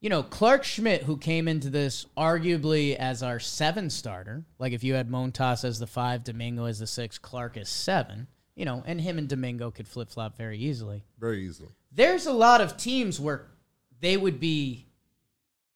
you 0.00 0.08
know, 0.08 0.22
Clarke 0.22 0.64
Schmidt, 0.64 1.02
who 1.02 1.16
came 1.16 1.46
into 1.46 1.68
this 1.68 2.06
arguably 2.16 2.96
as 2.96 3.22
our 3.22 3.38
seven 3.38 3.90
starter, 3.90 4.44
like 4.58 4.72
if 4.72 4.82
you 4.82 4.94
had 4.94 5.10
Montas 5.10 5.64
as 5.64 5.78
the 5.78 5.86
five, 5.86 6.24
Domingo 6.24 6.64
as 6.64 6.78
the 6.78 6.86
six, 6.86 7.18
Clarke 7.18 7.58
as 7.58 7.68
seven, 7.68 8.26
you 8.54 8.64
know, 8.64 8.82
and 8.86 9.00
him 9.00 9.18
and 9.18 9.28
Domingo 9.28 9.70
could 9.70 9.86
flip 9.86 10.10
flop 10.10 10.36
very 10.36 10.58
easily. 10.58 11.04
Very 11.18 11.44
easily. 11.44 11.70
There's 11.92 12.26
a 12.26 12.32
lot 12.32 12.60
of 12.60 12.76
teams 12.76 13.20
where 13.20 13.46
they 14.00 14.16
would 14.16 14.40
be 14.40 14.86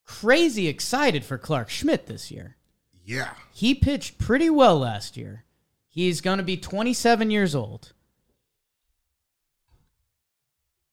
crazy 0.05 0.69
excited 0.69 1.25
for 1.25 1.39
Clarke 1.39 1.71
Schmidt 1.71 2.07
this 2.07 2.31
year. 2.31 2.57
Yeah. 3.05 3.35
He 3.53 3.75
pitched 3.75 4.19
pretty 4.19 4.51
well 4.51 4.79
last 4.79 5.17
year. 5.17 5.45
He's 5.89 6.21
going 6.21 6.39
to 6.39 6.45
be 6.45 6.57
27 6.57 7.31
years 7.31 7.55
old. 7.55 7.93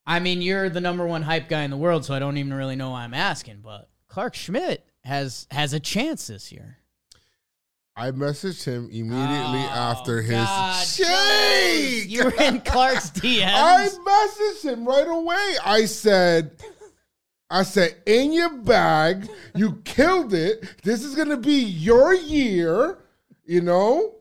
I 0.05 0.19
mean, 0.19 0.41
you're 0.41 0.69
the 0.69 0.81
number 0.81 1.05
one 1.05 1.21
hype 1.21 1.47
guy 1.47 1.63
in 1.63 1.71
the 1.71 1.77
world, 1.77 2.05
so 2.05 2.13
I 2.13 2.19
don't 2.19 2.37
even 2.37 2.53
really 2.53 2.75
know 2.75 2.91
why 2.91 3.03
I'm 3.03 3.13
asking, 3.13 3.61
but 3.63 3.89
Clarke 4.07 4.35
Schmidt 4.35 4.85
has 5.03 5.47
has 5.51 5.73
a 5.73 5.79
chance 5.79 6.27
this 6.27 6.51
year. 6.51 6.77
I 7.95 8.11
messaged 8.11 8.63
him 8.65 8.85
immediately 8.85 9.59
Oh, 9.59 9.69
after 9.69 10.21
his 10.21 10.33
God, 10.33 10.85
shake. 10.85 12.09
You 12.09 12.25
were 12.25 12.33
in 12.41 12.61
Clarke's 12.61 13.11
DMs. 13.11 13.43
I 13.53 13.87
messaged 13.89 14.63
him 14.73 14.87
right 14.87 15.07
away. 15.07 15.55
I 15.63 15.85
said, 15.85 16.51
I 17.51 17.63
said, 17.63 17.95
in 18.05 18.31
your 18.31 18.49
bag, 18.49 19.27
you 19.55 19.81
killed 19.83 20.33
it. 20.33 20.63
This 20.83 21.03
is 21.03 21.15
gonna 21.15 21.37
be 21.37 21.61
your 21.61 22.13
year, 22.13 22.97
you 23.45 23.61
know. 23.61 24.15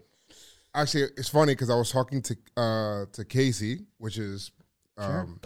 Actually, 0.74 1.04
it's 1.16 1.28
funny 1.28 1.52
because 1.54 1.70
I 1.70 1.74
was 1.76 1.90
talking 1.90 2.22
to 2.22 2.36
uh 2.56 3.04
to 3.12 3.24
Casey, 3.24 3.80
which 3.98 4.18
is 4.18 4.50
um 4.98 5.40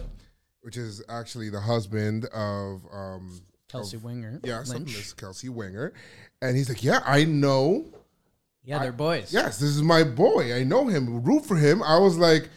which 0.61 0.77
is 0.77 1.03
actually 1.07 1.49
the 1.49 1.59
husband 1.59 2.25
of 2.25 2.81
um 2.91 3.39
Kelsey 3.67 3.97
Wingert. 3.97 4.45
of 4.47 4.67
Lynch. 4.69 5.15
Kelsey 5.17 5.49
Wingert. 5.49 5.91
And 6.41 6.55
he's 6.57 6.69
like, 6.69 6.83
Yeah, 6.83 7.01
I 7.05 7.23
know 7.23 7.85
Yeah, 8.63 8.79
they're 8.79 8.91
boys. 8.91 9.33
yes, 9.33 9.57
this 9.59 9.69
is 9.69 9.81
my 9.81 10.03
boy. 10.03 10.55
I 10.55 10.63
know 10.63 10.87
him. 10.87 11.23
Root 11.23 11.45
for 11.45 11.55
him. 11.55 11.81
I 11.83 11.97
was 11.99 12.17
like, 12.17 12.49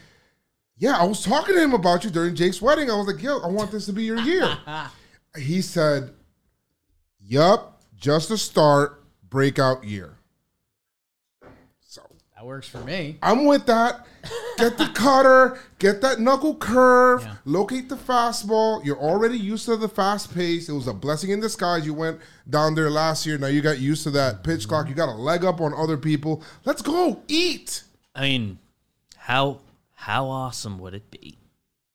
yeah, 0.76 0.96
I 0.96 1.04
was 1.04 1.22
talking 1.24 1.54
to 1.54 1.60
him 1.62 1.74
about 1.74 2.04
you 2.04 2.10
during 2.10 2.34
Jake's 2.34 2.62
wedding. 2.62 2.90
I 2.90 2.94
was 2.94 3.06
like, 3.06 3.22
yo, 3.22 3.40
I 3.40 3.48
want 3.48 3.72
this 3.72 3.86
to 3.86 3.92
be 3.92 4.04
your 4.04 4.18
year. 4.20 4.56
he 5.36 5.60
said, 5.62 6.10
yup, 7.20 7.80
just 7.96 8.30
a 8.30 8.38
start, 8.38 9.02
breakout 9.28 9.84
year. 9.84 10.16
So 11.80 12.02
That 12.36 12.46
works 12.46 12.68
for 12.68 12.78
me. 12.78 13.18
I'm 13.22 13.44
with 13.44 13.66
that. 13.66 14.06
Get 14.58 14.76
the 14.78 14.86
cutter, 14.94 15.58
get 15.78 16.00
that 16.00 16.18
knuckle 16.20 16.54
curve, 16.56 17.22
Yeah. 17.22 17.34
locate 17.44 17.88
the 17.88 17.96
fastball. 17.96 18.84
You're 18.84 18.98
already 18.98 19.38
used 19.38 19.66
to 19.66 19.76
the 19.76 19.88
fast 19.88 20.34
pace. 20.34 20.68
It 20.68 20.72
was 20.72 20.86
a 20.86 20.92
blessing 20.92 21.30
in 21.30 21.40
disguise. 21.40 21.86
You 21.86 21.94
went 21.94 22.20
down 22.48 22.74
there 22.74 22.90
last 22.90 23.24
year. 23.26 23.38
Now 23.38 23.46
you 23.46 23.60
got 23.60 23.78
used 23.78 24.02
to 24.04 24.10
that 24.12 24.42
pitch 24.44 24.66
clock. 24.68 24.88
You 24.88 24.94
got 24.94 25.08
a 25.08 25.14
leg 25.14 25.44
up 25.44 25.60
on 25.60 25.72
other 25.74 25.96
people. 25.96 26.42
Let's 26.64 26.82
go 26.82 27.22
eat. 27.28 27.82
I 28.14 28.22
mean, 28.22 28.58
how 29.16 29.60
how 29.94 30.26
awesome 30.26 30.78
would 30.78 30.94
it 30.94 31.10
be? 31.10 31.38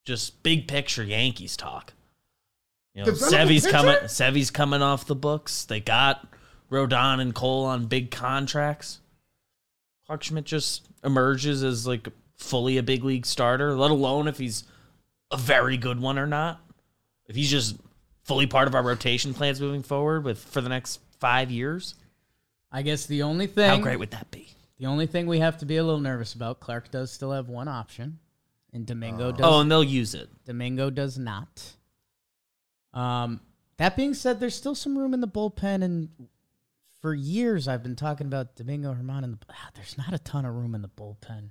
Just 0.04 0.42
big 0.42 0.68
picture 0.68 1.02
Yankees 1.04 1.56
talk. 1.56 1.93
You 2.94 3.04
know, 3.04 3.12
Sevy's 3.12 3.66
coming. 3.66 3.96
Sevy's 4.06 4.50
coming 4.50 4.82
off 4.82 5.06
the 5.06 5.16
books. 5.16 5.64
They 5.64 5.80
got 5.80 6.26
Rodon 6.70 7.20
and 7.20 7.34
Cole 7.34 7.64
on 7.64 7.86
big 7.86 8.10
contracts. 8.10 9.00
Clarke 10.06 10.22
Schmidt 10.22 10.44
just 10.44 10.86
emerges 11.02 11.64
as 11.64 11.86
like 11.86 12.08
fully 12.36 12.78
a 12.78 12.82
big 12.82 13.04
league 13.04 13.26
starter, 13.26 13.74
let 13.74 13.90
alone 13.90 14.28
if 14.28 14.38
he's 14.38 14.64
a 15.30 15.36
very 15.36 15.76
good 15.76 16.00
one 16.00 16.18
or 16.18 16.26
not. 16.26 16.60
If 17.26 17.36
he's 17.36 17.50
just 17.50 17.76
fully 18.22 18.46
part 18.46 18.68
of 18.68 18.74
our 18.74 18.82
rotation 18.82 19.34
plans 19.34 19.60
moving 19.60 19.82
forward 19.82 20.24
with 20.24 20.38
for 20.38 20.60
the 20.60 20.68
next 20.68 21.00
five 21.18 21.50
years, 21.50 21.94
I 22.70 22.82
guess 22.82 23.06
the 23.06 23.22
only 23.22 23.46
thing 23.46 23.68
how 23.68 23.78
great 23.78 23.98
would 23.98 24.10
that 24.12 24.30
be? 24.30 24.48
the 24.78 24.86
only 24.86 25.06
thing 25.06 25.26
we 25.26 25.38
have 25.38 25.58
to 25.58 25.66
be 25.66 25.76
a 25.76 25.84
little 25.84 26.00
nervous 26.00 26.34
about, 26.34 26.60
Clarke 26.60 26.90
does 26.90 27.10
still 27.10 27.32
have 27.32 27.48
one 27.48 27.68
option. 27.68 28.18
And 28.72 28.84
Domingo 28.84 29.28
oh. 29.28 29.32
does 29.32 29.40
Oh, 29.46 29.60
and 29.60 29.70
they'll 29.70 29.84
use 29.84 30.14
it. 30.14 30.28
Domingo 30.44 30.90
does 30.90 31.16
not. 31.16 31.74
Um, 32.94 33.40
that 33.76 33.96
being 33.96 34.14
said, 34.14 34.40
there's 34.40 34.54
still 34.54 34.74
some 34.74 34.96
room 34.96 35.12
in 35.14 35.20
the 35.20 35.28
bullpen, 35.28 35.82
and 35.82 36.08
for 37.02 37.12
years 37.12 37.66
I've 37.68 37.82
been 37.82 37.96
talking 37.96 38.26
about 38.26 38.54
Domingo 38.56 38.94
Germán. 38.94 39.24
And 39.24 39.34
the, 39.34 39.38
ah, 39.50 39.70
there's 39.74 39.98
not 39.98 40.12
a 40.14 40.18
ton 40.18 40.44
of 40.44 40.54
room 40.54 40.74
in 40.74 40.82
the 40.82 40.88
bullpen. 40.88 41.50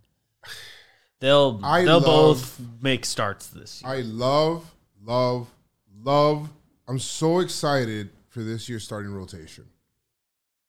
They'll 1.20 1.60
I 1.64 1.84
they'll 1.86 2.00
love- 2.00 2.06
both 2.06 2.62
make 2.82 3.06
starts 3.06 3.48
this 3.48 3.82
year. 3.82 3.92
I 3.92 3.98
love, 4.02 4.74
love, 5.04 5.50
love. 6.04 6.50
I'm 6.88 7.00
so 7.00 7.40
excited 7.40 8.10
for 8.30 8.42
this 8.42 8.68
year's 8.68 8.84
starting 8.84 9.14
rotation. 9.14 9.66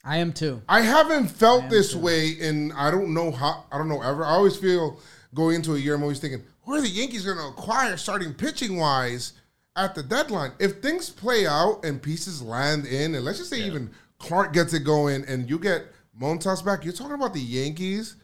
I 0.05 0.19
am 0.19 0.33
too. 0.33 0.61
I 0.69 0.83
haven't 0.83 1.29
felt 1.29 1.71
this 1.71 1.95
way 1.95 2.29
in 2.29 2.73
I 2.73 2.91
don't 2.91 3.15
know 3.15 3.31
how 3.33 3.65
I 3.73 3.79
don't 3.79 3.89
know 3.89 4.03
ever. 4.03 4.25
I 4.25 4.31
always 4.33 4.57
feel 4.57 5.01
going 5.35 5.57
into 5.57 5.75
a 5.75 5.79
year 5.79 5.95
I'm 5.95 6.03
always 6.03 6.21
thinking, 6.21 6.45
who 6.63 6.75
are 6.75 6.81
the 6.81 6.89
Yankees 6.89 7.25
going 7.25 7.39
to 7.39 7.45
acquire 7.45 7.97
starting 7.97 8.35
pitching 8.35 8.77
wise 8.77 9.33
at 9.77 9.95
the 9.95 10.03
deadline? 10.03 10.53
If 10.59 10.81
things 10.81 11.11
play 11.11 11.47
out 11.47 11.85
and 11.85 12.01
pieces 12.03 12.43
land 12.43 12.87
in, 12.87 13.15
and 13.15 13.25
let's 13.25 13.39
just 13.39 13.51
say 13.51 13.63
even 13.63 13.91
Clarke 14.19 14.53
gets 14.53 14.73
it 14.73 14.81
going 14.81 15.25
and 15.27 15.49
you 15.49 15.59
get 15.59 15.87
Montas 16.21 16.65
back, 16.65 16.85
you're 16.85 16.93
talking 16.93 17.15
about 17.15 17.35
the 17.35 17.41
Yankees 17.41 18.17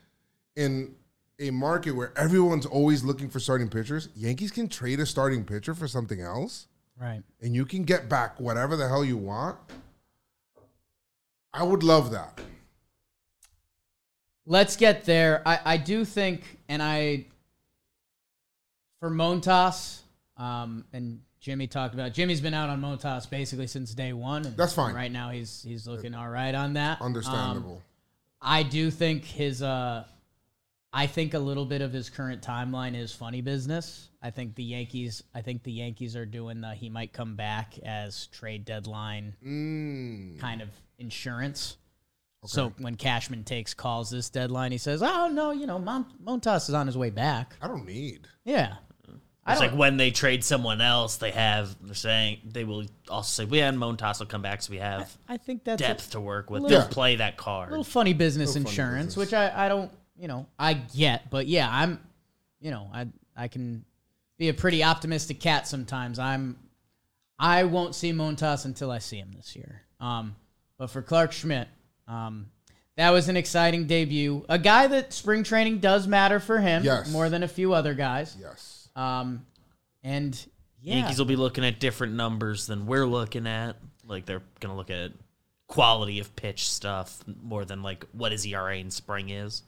in 0.57 0.95
a 1.39 1.51
market 1.51 1.93
where 1.93 2.13
everyone's 2.17 2.67
always 2.67 3.03
looking 3.03 3.29
for 3.29 3.41
starting 3.41 3.69
pitchers. 3.69 4.09
Yankees 4.15 4.51
can 4.51 4.69
trade 4.69 5.01
a 5.01 5.07
starting 5.07 5.45
pitcher 5.45 5.75
for 5.75 5.89
something 5.89 6.21
else 6.21 6.67
Right. 7.01 7.23
and 7.41 7.55
you 7.55 7.65
can 7.65 7.85
get 7.85 8.09
back 8.09 8.39
whatever 8.39 8.77
the 8.77 8.87
hell 8.89 9.05
you 9.05 9.17
want. 9.17 9.57
I 11.53 11.63
would 11.63 11.83
love 11.83 12.11
that. 12.13 12.39
Let's 14.47 14.77
get 14.77 15.05
there. 15.05 15.43
I, 15.47 15.61
I 15.65 15.77
do 15.77 16.05
think, 16.05 16.59
and 16.69 16.83
I, 16.83 17.27
for 19.01 19.11
Montas, 19.11 20.01
um, 20.37 20.85
and 20.93 21.21
Jimmy 21.41 21.66
talked 21.66 21.95
about. 21.95 22.12
Jimmy's 22.12 22.41
been 22.41 22.55
out 22.55 22.68
on 22.68 22.80
Montas 22.80 23.28
basically 23.28 23.66
since 23.66 23.95
day 23.95 24.12
one. 24.12 24.45
And 24.47 24.57
That's 24.57 24.74
fine. 24.74 24.95
Right 24.95 25.11
now, 25.11 25.30
he's 25.30 25.62
he's 25.66 25.86
looking 25.86 26.14
all 26.14 26.28
right 26.28 26.55
on 26.55 26.74
that. 26.74 27.01
Um, 27.01 27.07
Understandable. 27.07 27.82
I 28.43 28.62
do 28.62 28.91
think 28.91 29.24
his 29.24 29.62
uh 29.62 30.05
I 30.93 31.07
think 31.07 31.34
a 31.34 31.38
little 31.38 31.64
bit 31.64 31.82
of 31.82 31.93
his 31.93 32.11
current 32.11 32.43
timeline 32.43 32.97
is 32.97 33.12
funny 33.12 33.41
business. 33.43 34.09
I 34.22 34.30
think 34.30 34.55
the 34.55 34.64
Yankees 34.64 35.22
I 35.34 35.41
think 35.41 35.62
the 35.62 35.72
Yankees 35.72 36.14
are 36.16 36.26
doing 36.26 36.61
the 36.61 36.74
he 36.74 36.88
might 36.91 37.12
come 37.12 37.36
back 37.36 37.78
as 37.80 38.26
trade 38.26 38.64
deadline 38.64 39.34
Mm. 39.45 40.38
kind 40.41 40.61
of 40.61 40.68
insurance. 40.99 41.76
So 42.47 42.72
when 42.78 42.95
Cashman 42.97 43.45
takes 43.45 43.74
calls 43.74 44.09
this 44.11 44.30
deadline, 44.30 44.72
he 44.72 44.78
says, 44.78 45.03
"Oh 45.03 45.28
no, 45.28 45.51
you 45.51 45.66
know, 45.66 45.78
Mon- 45.78 46.07
Montas 46.24 46.68
is 46.70 46.74
on 46.74 46.86
his 46.86 46.97
way 46.97 47.11
back." 47.11 47.55
I 47.61 47.68
don't 47.68 47.84
need. 47.84 48.28
Yeah, 48.45 48.76
It's 49.49 49.59
like 49.61 49.72
when 49.72 49.97
they 49.97 50.11
trade 50.12 50.45
someone 50.45 50.80
else, 50.80 51.16
they 51.16 51.32
have 51.32 51.74
they're 51.80 51.95
saying 51.95 52.38
they 52.45 52.62
will 52.64 52.84
also 53.09 53.43
say, 53.43 53.49
"We 53.51 53.59
had 53.59 53.74
Montas 53.74 54.20
will 54.20 54.26
come 54.26 54.43
back, 54.43 54.62
so 54.62 54.70
we 54.70 54.76
have 54.78 55.16
I 55.28 55.38
think 55.38 55.64
that's 55.64 55.82
a 55.82 55.86
depth 55.86 56.11
to 56.12 56.20
work 56.20 56.51
with." 56.51 56.62
little- 56.62 56.78
They'll 56.80 56.88
play 56.88 57.16
that 57.16 57.36
card. 57.36 57.70
little 57.70 57.82
funny 57.82 58.12
business 58.12 58.51
Little 58.55 58.64
funny 58.64 58.70
insurance, 58.72 59.07
business. 59.14 59.16
which 59.16 59.34
I, 59.34 59.66
I 59.66 59.68
don't, 59.68 59.91
you 60.16 60.28
know, 60.28 60.47
I 60.59 60.74
get, 60.74 61.30
but 61.30 61.47
yeah, 61.49 61.68
I'm, 61.70 62.01
you 62.61 62.70
know, 62.70 62.88
I 62.95 63.07
I 63.36 63.49
can 63.49 63.84
be 64.38 64.51
a 64.51 64.55
pretty 64.55 64.84
optimistic 64.84 65.41
cat 65.41 65.66
sometimes. 65.66 66.18
I'm, 66.18 66.57
I 67.38 67.64
won't 67.64 67.95
see 67.95 68.12
Montas 68.12 68.66
until 68.66 68.91
I 68.91 68.99
see 68.99 69.16
him 69.16 69.32
this 69.36 69.57
year. 69.57 69.82
Um, 70.01 70.36
but 70.78 70.91
for 70.91 71.03
Clarke 71.03 71.32
Schmidt, 71.32 71.66
um, 72.07 72.47
that 72.97 73.11
was 73.11 73.28
an 73.28 73.36
exciting 73.36 73.86
debut. 73.86 74.45
A 74.49 74.59
guy 74.59 74.86
that 74.86 75.12
spring 75.12 75.43
training 75.45 75.78
does 75.78 76.07
matter 76.07 76.38
for 76.41 76.59
him 76.59 76.84
Yes. 76.84 77.11
more 77.11 77.28
than 77.30 77.43
a 77.43 77.49
few 77.49 77.72
other 77.72 77.95
guys. 77.95 78.36
Yes. 78.41 78.80
Um, 78.97 79.47
and 80.03 80.34
yeah, 80.82 80.97
Yankees 80.97 81.18
will 81.18 81.26
be 81.26 81.36
looking 81.36 81.64
at 81.64 81.80
different 81.80 82.14
numbers 82.14 82.66
than 82.66 82.86
we're 82.86 83.07
looking 83.07 83.47
at. 83.47 83.76
Like 84.07 84.26
they're 84.26 84.43
gonna 84.61 84.76
look 84.76 84.91
at 84.91 85.12
quality 85.66 86.18
of 86.18 86.34
pitch 86.34 86.68
stuff 86.68 87.22
more 87.43 87.64
than 87.64 87.82
like 87.82 88.05
what 88.12 88.32
his 88.32 88.45
ERA 88.45 88.76
in 88.76 88.91
spring 88.91 89.30
is. 89.30 89.62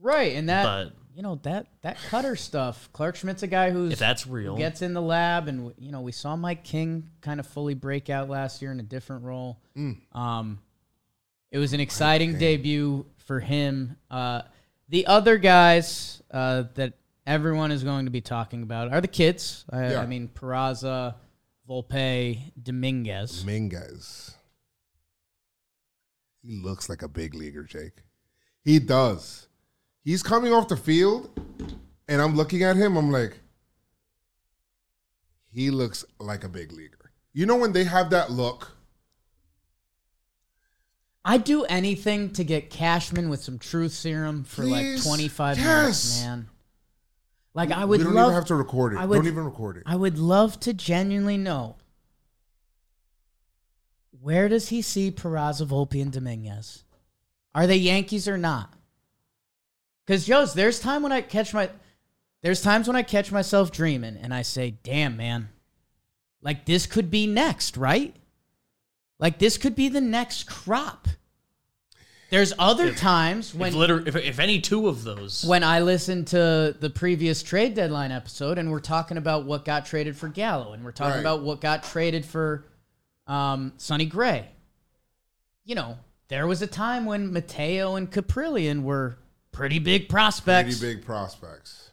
right, 0.00 0.34
and 0.34 0.48
that 0.48 0.64
But 0.64 0.92
you 1.14 1.22
know 1.22 1.36
that 1.44 1.66
that 1.82 1.96
cutter 2.10 2.36
stuff. 2.36 2.90
Clarke 2.92 3.16
Schmidt's 3.16 3.42
a 3.42 3.46
guy 3.46 3.70
who's 3.70 3.92
if 3.92 3.98
that's 3.98 4.26
real, 4.26 4.56
gets 4.56 4.82
in 4.82 4.92
the 4.92 5.00
lab 5.00 5.48
and 5.48 5.72
you 5.78 5.90
know 5.90 6.02
we 6.02 6.12
saw 6.12 6.36
mike 6.36 6.62
king 6.62 7.08
kind 7.22 7.40
of 7.40 7.46
fully 7.46 7.72
break 7.74 8.10
out 8.10 8.28
last 8.28 8.60
year 8.60 8.70
in 8.70 8.80
a 8.80 8.82
different 8.82 9.24
role 9.24 9.58
um 10.12 10.58
it 11.50 11.58
was 11.58 11.72
an 11.72 11.80
exciting 11.80 12.38
debut 12.38 13.06
for 13.24 13.40
him 13.40 13.96
uh 14.10 14.42
the 14.90 15.06
other 15.06 15.38
guys 15.38 16.20
uh 16.30 16.64
that 16.74 16.92
everyone 17.26 17.70
is 17.72 17.82
going 17.84 18.04
to 18.04 18.10
be 18.10 18.20
talking 18.20 18.62
about 18.62 18.92
are 18.92 19.00
the 19.00 19.08
kids 19.08 19.64
i, 19.70 19.90
Yeah. 19.90 20.00
I 20.00 20.06
mean 20.06 20.28
Peraza, 20.28 21.14
volpe 21.68 22.52
dominguez 22.62 23.40
Dominguez. 23.40 24.34
He 26.42 26.60
looks 26.62 26.88
like 26.88 27.02
a 27.02 27.08
big 27.08 27.34
leaguer, 27.34 27.64
Jake. 27.64 28.04
He 28.62 28.78
does. 28.78 29.48
He's 30.04 30.22
coming 30.22 30.52
off 30.52 30.68
the 30.68 30.76
field, 30.76 31.28
and 32.06 32.22
I'm 32.22 32.36
looking 32.36 32.62
at 32.62 32.76
him. 32.76 32.96
I'm 32.96 33.10
like, 33.10 33.40
he 35.52 35.70
looks 35.72 36.04
like 36.20 36.44
a 36.44 36.48
big 36.48 36.70
leaguer. 36.70 37.10
You 37.32 37.46
know 37.46 37.56
when 37.56 37.72
they 37.72 37.82
have 37.84 38.10
that 38.10 38.30
look? 38.30 38.72
i'd 41.24 41.42
do 41.42 41.64
anything 41.64 42.30
to 42.32 42.44
get 42.44 42.70
cashman 42.70 43.28
with 43.28 43.42
some 43.42 43.58
truth 43.58 43.90
serum 43.90 44.44
for 44.44 44.62
like 44.64 45.02
25 45.02 45.58
Yes. 45.58 45.64
minutes 45.66 46.22
man 46.22 46.48
like 47.56 47.72
i 47.72 47.84
would 47.84 47.98
we 47.98 48.04
don't 48.04 48.14
love 48.14 48.26
even 48.26 48.34
have 48.34 48.44
to 48.44 48.54
record 48.54 48.92
it. 48.92 48.98
I 48.98 49.06
would- 49.06 49.16
don't 49.16 49.26
even 49.26 49.44
record 49.44 49.78
it. 49.78 49.82
I 49.86 49.96
would 49.96 50.18
love 50.18 50.60
to 50.60 50.72
genuinely 50.74 51.38
know 51.38 51.76
where 54.20 54.48
does 54.48 54.68
he 54.70 54.82
see 54.82 55.10
Peraza, 55.10 55.66
Volpe, 55.66 56.00
and 56.02 56.12
Dominguez? 56.12 56.84
Are 57.54 57.66
they 57.66 57.76
Yankees 57.76 58.26
or 58.26 58.36
not? 58.36 58.72
Because 60.04 60.26
Joe's, 60.26 60.54
there's 60.54 60.80
time 60.80 61.02
when 61.02 61.12
I 61.12 61.20
catch 61.20 61.54
my, 61.54 61.70
there's 62.42 62.60
times 62.60 62.86
when 62.88 62.96
I 62.96 63.02
catch 63.02 63.30
myself 63.32 63.70
dreaming 63.72 64.16
and 64.16 64.34
I 64.34 64.42
say, 64.42 64.78
"Damn, 64.82 65.16
man, 65.16 65.48
like 66.42 66.66
this 66.66 66.86
could 66.86 67.10
be 67.10 67.26
next, 67.26 67.76
right? 67.76 68.14
Like 69.18 69.38
this 69.38 69.56
could 69.58 69.74
be 69.74 69.88
the 69.88 70.00
next 70.00 70.44
crop." 70.44 71.08
There's 72.30 72.52
other 72.58 72.92
times 72.92 73.54
when 73.54 73.68
if, 73.68 73.74
liter- 73.74 74.02
if, 74.06 74.16
if 74.16 74.40
any 74.40 74.60
two 74.60 74.88
of 74.88 75.04
those, 75.04 75.44
when 75.44 75.62
I 75.62 75.80
listened 75.80 76.26
to 76.28 76.74
the 76.78 76.90
previous 76.90 77.42
trade 77.42 77.74
deadline 77.74 78.10
episode, 78.10 78.58
and 78.58 78.70
we're 78.70 78.80
talking 78.80 79.16
about 79.16 79.44
what 79.44 79.64
got 79.64 79.86
traded 79.86 80.16
for 80.16 80.28
Gallo, 80.28 80.72
and 80.72 80.84
we're 80.84 80.90
talking 80.92 81.14
Right. 81.14 81.20
about 81.20 81.42
what 81.42 81.60
got 81.60 81.84
traded 81.84 82.24
for 82.24 82.64
um, 83.28 83.72
Sonny 83.76 84.06
Gray. 84.06 84.46
You 85.64 85.76
know, 85.76 85.98
there 86.28 86.46
was 86.48 86.62
a 86.62 86.66
time 86.66 87.04
when 87.06 87.32
Mateo 87.32 87.94
and 87.94 88.10
Kaprielian 88.10 88.82
were 88.82 89.18
pretty 89.52 89.78
big 89.78 90.08
prospects. 90.08 90.78
Pretty 90.78 90.96
big 90.96 91.04
prospects. 91.04 91.90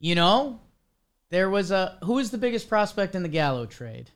You 0.00 0.14
know, 0.16 0.60
there 1.30 1.48
was 1.48 1.70
a 1.70 1.98
who 2.04 2.14
was 2.14 2.30
the 2.30 2.38
biggest 2.38 2.68
prospect 2.68 3.14
in 3.14 3.22
the 3.22 3.28
Gallo 3.28 3.66
trade? 3.66 4.10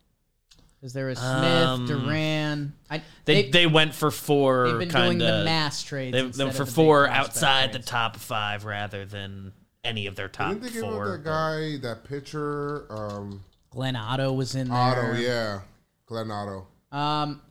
Because 0.81 0.93
there 0.93 1.07
was 1.07 1.19
Smith, 1.19 1.27
Um, 1.67 1.87
Duran. 1.87 2.73
I, 2.89 3.03
they, 3.25 3.51
they 3.51 3.67
went 3.67 3.95
for 3.95 4.11
four 4.13 4.69
they've 4.71 4.79
been 4.79 4.89
kind 4.91 5.07
doing 5.07 5.19
the 5.19 5.45
mass 5.45 5.83
trades. 5.83 6.13
they, 6.13 6.23
they 6.23 6.45
went 6.45 6.57
for 6.57 6.65
the 6.65 6.71
four 6.71 7.09
outside 7.09 7.73
the 7.73 7.81
top 7.81 8.17
five 8.17 8.65
rather 8.65 9.05
than 9.05 9.53
any 9.83 10.07
of 10.07 10.15
their 10.15 10.29
top 10.29 10.51
Didn't 10.53 10.63
they 10.63 10.71
give 10.71 10.85
up 10.85 10.91
four. 10.93 11.09
that 11.17 11.25
guy, 11.25 11.79
that 11.79 12.05
pitcher, 12.05 12.87
um, 12.93 13.43
Glenn 13.71 13.97
Otto 13.97 14.33
was 14.33 14.55
in 14.55 14.69
there. 14.69 14.77
Otto? 14.79 15.13
Yeah, 15.15 15.61
Glenn 16.07 16.31
Otto. 16.31 16.69
Um, 16.93 17.43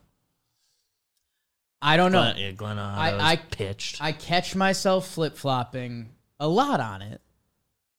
I 1.81 1.97
don't 1.97 2.11
know. 2.11 2.21
Glenn, 2.21 2.37
yeah, 2.37 2.51
Glenn 2.51 2.79
I- 2.79 3.31
I- 3.31 3.35
pitched. 3.35 4.01
I 4.01 4.11
catch 4.13 4.55
myself 4.55 5.07
flip 5.07 5.35
flopping 5.37 6.09
a 6.39 6.47
lot 6.47 6.79
on 6.79 7.01
it 7.01 7.21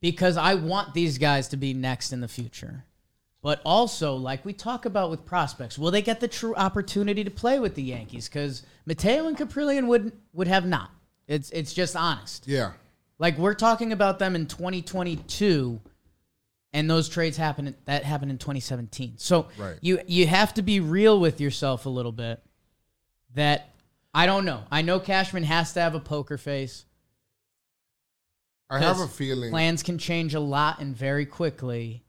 because 0.01 0.37
I 0.37 0.55
want 0.55 0.95
these 0.95 1.19
guys 1.19 1.49
to 1.49 1.57
be 1.57 1.75
next 1.75 2.13
in 2.13 2.21
the 2.21 2.29
future. 2.29 2.85
But 3.41 3.61
also, 3.65 4.17
like 4.17 4.45
we 4.45 4.53
talk 4.53 4.85
about 4.85 5.11
with 5.11 5.25
prospects, 5.25 5.79
will 5.79 5.93
they 5.93 6.03
get 6.03 6.19
the 6.21 6.27
true 6.29 6.55
opportunity 6.57 7.23
to 7.23 7.31
play 7.31 7.61
with 7.61 7.77
the 7.77 7.83
Yankees? 7.83 8.29
Because 8.29 8.63
Mateo 8.85 9.29
and 9.29 9.37
Kaprielian 9.37 9.87
would 9.87 10.13
would 10.33 10.49
have 10.49 10.67
not. 10.67 10.91
It's 11.29 11.51
it's 11.51 11.73
just 11.73 11.95
honest. 11.95 12.49
Yeah. 12.49 12.73
Like 13.19 13.39
we're 13.39 13.55
talking 13.55 13.93
about 13.93 14.19
them 14.19 14.35
in 14.35 14.47
2022, 14.47 15.81
and 16.73 16.91
those 16.91 17.09
trades 17.09 17.37
happened. 17.37 17.75
That 17.85 18.05
happened 18.05 18.33
in 18.33 18.39
2017. 18.39 19.15
So 19.19 19.49
Right. 19.57 19.77
you 19.81 20.01
you 20.07 20.27
have 20.27 20.55
to 20.55 20.63
be 20.63 20.81
real 20.81 21.21
with 21.21 21.41
yourself 21.41 21.87
a 21.87 21.91
little 21.91 22.13
bit. 22.13 22.43
That 23.35 23.69
I 24.13 24.27
don't 24.27 24.47
know. 24.47 24.65
I 24.71 24.83
know 24.83 24.99
Cashman 24.99 25.45
has 25.45 25.75
to 25.75 25.81
have 25.81 25.95
a 25.95 26.01
poker 26.01 26.39
face. 26.39 26.87
I 28.71 28.81
have 28.81 29.01
a 29.01 29.07
feeling. 29.07 29.51
Plans 29.51 29.83
can 29.83 29.97
change 29.97 30.35
a 30.35 30.41
lot 30.41 30.81
and 30.81 30.95
very 30.97 31.25
quickly. 31.25 32.05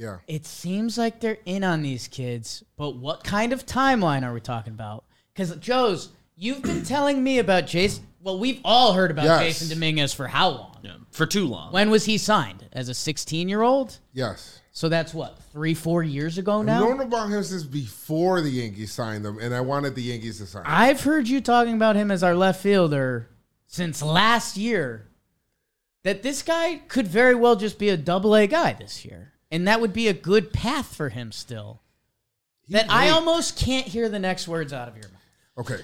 Yeah. 0.00 0.16
It 0.26 0.46
seems 0.46 0.96
like 0.96 1.20
they're 1.20 1.36
in 1.44 1.62
on 1.62 1.82
these 1.82 2.08
kids, 2.08 2.64
but 2.78 2.96
what 2.96 3.22
kind 3.22 3.52
of 3.52 3.66
timeline 3.66 4.24
are 4.24 4.32
we 4.32 4.40
talking 4.40 4.72
about? 4.72 5.04
Because 5.34 5.54
Joe's, 5.56 6.08
you've 6.36 6.62
been 6.62 6.82
telling 6.84 7.22
me 7.22 7.38
about 7.38 7.64
Jasson. 7.64 8.00
Well, 8.22 8.38
we've 8.38 8.60
all 8.64 8.94
heard 8.94 9.10
about 9.10 9.24
Yes. 9.26 9.60
Jasson 9.62 9.68
Dominguez 9.70 10.14
for 10.14 10.26
how 10.26 10.48
long? 10.48 10.76
yeah, 10.82 10.92
for 11.10 11.26
too 11.26 11.46
long. 11.46 11.72
When 11.72 11.90
was 11.90 12.06
he 12.06 12.16
signed? 12.16 12.66
As 12.72 12.88
a 12.88 12.94
16 12.94 13.48
year 13.48 13.60
old? 13.60 13.98
Yes. 14.14 14.60
So 14.72 14.88
that's 14.88 15.12
what 15.12 15.38
three, 15.52 15.74
four 15.74 16.02
years 16.02 16.38
ago 16.38 16.60
I've 16.60 16.64
now. 16.66 16.80
known 16.80 17.00
about 17.00 17.28
him 17.28 17.42
since 17.42 17.64
before 17.64 18.40
the 18.40 18.48
Yankees 18.50 18.92
signed 18.92 19.26
him, 19.26 19.38
and 19.38 19.54
I 19.54 19.60
wanted 19.60 19.94
the 19.94 20.02
Yankees 20.02 20.38
to 20.38 20.46
sign 20.46 20.62
him. 20.62 20.70
I've 20.72 21.02
heard 21.02 21.28
you 21.28 21.40
talking 21.42 21.74
about 21.74 21.96
him 21.96 22.10
as 22.10 22.22
our 22.22 22.34
left 22.34 22.62
fielder 22.62 23.28
since 23.66 24.00
last 24.02 24.56
year. 24.56 25.06
That 26.04 26.22
this 26.22 26.42
guy 26.42 26.76
could 26.88 27.06
very 27.06 27.34
well 27.34 27.56
just 27.56 27.78
be 27.78 27.90
a 27.90 27.96
double 27.98 28.34
A 28.34 28.46
guy 28.46 28.72
this 28.72 29.04
year, 29.04 29.34
and 29.50 29.66
that 29.68 29.80
would 29.80 29.92
be 29.92 30.08
a 30.08 30.12
good 30.12 30.52
path 30.52 30.94
for 30.94 31.08
him 31.08 31.32
still. 31.32 31.80
that 32.68 32.90
I 32.90 33.08
almost 33.08 33.58
can't 33.58 33.86
hear 33.86 34.08
the 34.08 34.18
next 34.20 34.46
words 34.46 34.72
out 34.72 34.86
of 34.88 34.96
your 34.96 35.08
mouth. 35.08 35.66
Okay. 35.72 35.82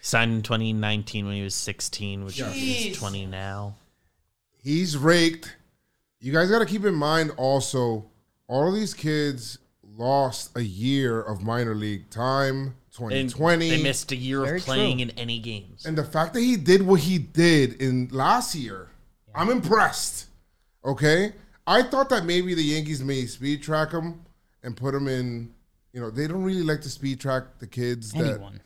Signed 0.00 0.32
in 0.32 0.42
2019 0.42 1.26
when 1.26 1.34
he 1.36 1.42
was 1.42 1.54
16, 1.54 2.24
which 2.24 2.36
Jeez. 2.36 2.92
is 2.92 2.98
20 2.98 3.26
now. 3.26 3.76
He's 4.62 4.96
raked. 4.96 5.54
You 6.20 6.32
guys 6.32 6.48
got 6.50 6.60
to 6.60 6.66
keep 6.66 6.84
in 6.84 6.94
mind 6.94 7.32
also, 7.36 8.06
all 8.48 8.68
of 8.68 8.74
these 8.74 8.94
kids 8.94 9.58
lost 9.96 10.56
a 10.56 10.62
year 10.62 11.20
of 11.20 11.42
minor 11.42 11.74
league 11.74 12.08
time, 12.10 12.74
And 12.98 13.28
2020. 13.30 13.70
they 13.70 13.82
missed 13.82 14.10
a 14.12 14.16
year 14.16 14.40
Very 14.44 14.58
of 14.58 14.64
playing 14.64 14.98
true. 14.98 15.02
in 15.08 15.10
any 15.18 15.38
games. 15.38 15.84
And 15.84 15.96
the 15.96 16.04
fact 16.04 16.32
that 16.34 16.40
he 16.40 16.56
did 16.56 16.82
what 16.82 17.00
he 17.00 17.18
did 17.18 17.80
in 17.82 18.08
last 18.10 18.54
year, 18.54 18.88
I'm 19.34 19.50
impressed. 19.50 20.26
Okay? 20.84 21.32
I 21.66 21.82
thought 21.82 22.08
that 22.10 22.24
maybe 22.24 22.54
the 22.54 22.62
Yankees 22.62 23.02
may 23.02 23.26
speed 23.26 23.62
track 23.62 23.92
him 23.92 24.20
and 24.62 24.76
put 24.76 24.94
him 24.94 25.08
in, 25.08 25.54
you 25.92 26.00
know, 26.00 26.10
they 26.10 26.26
don't 26.26 26.42
really 26.42 26.62
like 26.62 26.82
to 26.82 26.90
speed 26.90 27.20
track 27.20 27.44
the 27.58 27.66
kids 27.66 28.12
that 28.12 28.24
Anyone. 28.24 28.60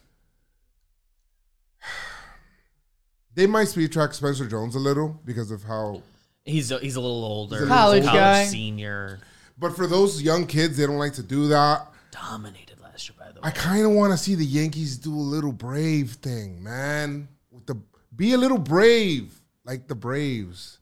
they 3.35 3.47
might 3.47 3.69
speed 3.69 3.93
track 3.93 4.15
Spencer 4.15 4.47
Jones 4.47 4.75
a 4.75 4.81
little 4.81 5.21
because 5.25 5.51
of 5.51 5.63
how 5.63 6.03
He's 6.45 6.71
a, 6.71 6.79
he's 6.79 6.97
a 6.97 7.01
little 7.01 7.25
older. 7.25 7.57
He's 7.57 7.67
a 7.67 7.69
College 7.69 8.05
guy. 8.05 8.47
senior. 8.47 9.21
but 9.59 9.77
for 9.77 9.87
those 9.87 10.23
young 10.23 10.47
kids, 10.47 10.79
they 10.79 10.87
don't 10.87 10.99
like 10.99 11.13
to 11.15 11.23
do 11.23 11.49
that. 11.49 11.87
Dominated 12.11 12.81
last 12.81 13.09
year, 13.09 13.17
by 13.19 13.31
the 13.31 13.41
way. 13.41 13.49
I 13.49 13.51
kind 13.51 13.85
of 13.85 13.93
want 13.93 14.13
to 14.13 14.19
see 14.19 14.35
the 14.35 14.47
Yankees 14.47 14.97
do 14.97 15.15
a 15.15 15.17
little 15.17 15.53
brave 15.53 16.13
thing, 16.13 16.63
man. 16.63 17.29
With 17.51 17.67
the 17.67 17.77
be 18.17 18.33
a 18.33 18.39
little 18.39 18.59
brave 18.59 19.39
like 19.65 19.87
the 19.87 19.95
Braves. 19.95 20.78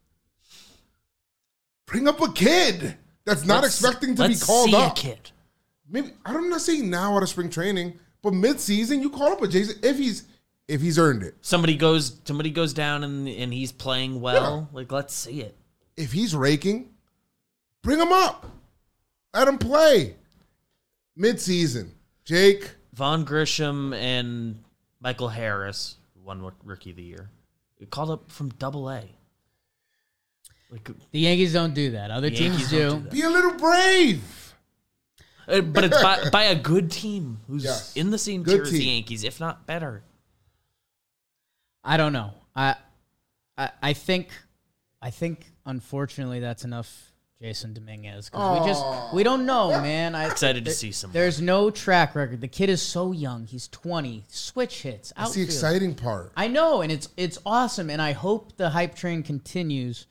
Bring 1.86 2.08
up 2.08 2.20
a 2.20 2.32
kid 2.32 2.96
that's 3.24 3.44
not 3.44 3.62
Let's- 3.62 3.80
expecting 3.80 4.14
to 4.16 4.28
be 4.28 4.36
called 4.36 4.70
see 4.70 4.76
up. 4.76 4.92
A 4.92 5.00
kid. 5.00 5.30
Maybe 5.88 6.10
I'm 6.24 6.34
not 6.34 6.48
know. 6.50 6.58
saying 6.58 6.90
now 6.90 7.16
out 7.16 7.22
of 7.22 7.28
spring 7.28 7.48
training, 7.48 7.98
but 8.22 8.34
mid-season 8.34 9.00
you 9.02 9.10
call 9.10 9.32
up 9.32 9.42
a 9.42 9.46
Jasson 9.46 9.84
if 9.84 9.96
he's 9.98 10.24
if 10.66 10.80
he's 10.80 10.98
earned 10.98 11.22
it. 11.22 11.36
Somebody 11.42 11.76
goes. 11.76 12.20
Somebody 12.24 12.50
goes 12.50 12.72
down 12.74 13.04
and 13.04 13.28
and 13.28 13.52
he's 13.52 13.70
playing 13.70 14.20
well. 14.20 14.68
Like 14.72 14.90
let's 14.90 15.14
see 15.14 15.42
it. 15.42 15.56
If 15.96 16.10
he's 16.12 16.34
raking, 16.34 16.90
bring 17.82 18.00
him 18.00 18.12
up. 18.12 18.46
Let 19.32 19.46
him 19.48 19.58
play. 19.58 20.16
Mid-season, 21.14 21.94
Jake. 22.24 22.72
Vaughn 22.94 23.24
Grissom 23.24 23.92
and 23.92 24.62
Michael 25.00 25.28
Harris 25.28 25.96
won 26.24 26.50
rookie 26.64 26.90
of 26.90 26.96
the 26.96 27.02
year. 27.02 27.30
Called 27.90 28.10
up 28.10 28.30
from 28.30 28.48
Double 28.50 28.90
A. 28.90 29.04
Like, 30.70 30.88
The 31.12 31.20
Yankees 31.20 31.52
don't 31.52 31.74
do 31.74 31.92
that. 31.92 32.10
Other 32.10 32.28
teams 32.30 32.40
Yankees 32.40 32.70
do. 32.70 32.88
don't 32.88 33.04
do. 33.04 33.10
Be 33.10 33.22
a 33.22 33.30
little 33.30 33.52
brave. 33.54 34.54
uh, 35.48 35.60
but 35.60 35.84
it's 35.84 36.02
by, 36.02 36.28
by 36.30 36.42
a 36.44 36.54
good 36.56 36.90
team 36.90 37.38
who's 37.46 37.64
Yes. 37.64 37.96
in 37.96 38.10
the 38.10 38.18
same 38.18 38.42
Good 38.42 38.52
tier 38.54 38.62
as 38.64 38.70
the 38.72 38.78
team. 38.80 38.88
Yankees, 38.94 39.22
if 39.24 39.38
not 39.38 39.66
better. 39.66 40.02
I 41.84 41.96
don't 41.96 42.12
know. 42.12 42.34
I, 42.54 42.74
I, 43.56 43.70
I 43.82 43.92
think, 43.92 44.28
I 45.00 45.10
think, 45.10 45.46
unfortunately, 45.64 46.40
that's 46.40 46.64
enough. 46.64 47.12
Jasson 47.42 47.74
Dominguez, 47.74 48.30
'cause 48.30 48.60
we 48.62 48.66
just 48.66 48.82
we 49.12 49.22
don't 49.22 49.44
know, 49.44 49.68
man. 49.82 50.14
I 50.14 50.24
Excited 50.26 50.64
to 50.64 50.70
see 50.70 50.90
some. 50.90 51.12
There's 51.12 51.38
no 51.38 51.70
track 51.70 52.14
record. 52.14 52.40
The 52.40 52.48
kid 52.48 52.70
is 52.70 52.80
so 52.80 53.12
young. 53.12 53.44
He's 53.44 53.68
20. 53.68 54.24
Switch 54.26 54.80
hits. 54.80 55.12
That's 55.14 55.34
the 55.34 55.40
outfield. 55.42 55.46
exciting 55.48 55.94
part. 55.96 56.32
I 56.34 56.48
know, 56.48 56.80
and 56.80 56.90
it's 56.90 57.10
it's 57.18 57.36
awesome, 57.44 57.90
and 57.90 58.00
I 58.00 58.12
hope 58.12 58.56
the 58.56 58.70
hype 58.70 58.94
train 58.94 59.22
continues. 59.22 60.06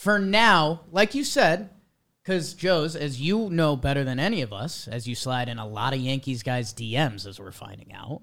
For 0.00 0.18
now, 0.18 0.80
like 0.90 1.14
you 1.14 1.24
said, 1.24 1.68
because 2.22 2.54
Joe's, 2.54 2.96
as 2.96 3.20
you 3.20 3.50
know 3.50 3.76
better 3.76 4.02
than 4.02 4.18
any 4.18 4.40
of 4.40 4.50
us, 4.50 4.88
as 4.88 5.06
you 5.06 5.14
slide 5.14 5.46
in 5.46 5.58
a 5.58 5.66
lot 5.66 5.92
of 5.92 6.00
Yankees 6.00 6.42
guys' 6.42 6.72
DMs, 6.72 7.26
as 7.26 7.38
we're 7.38 7.52
finding 7.52 7.92
out. 7.92 8.22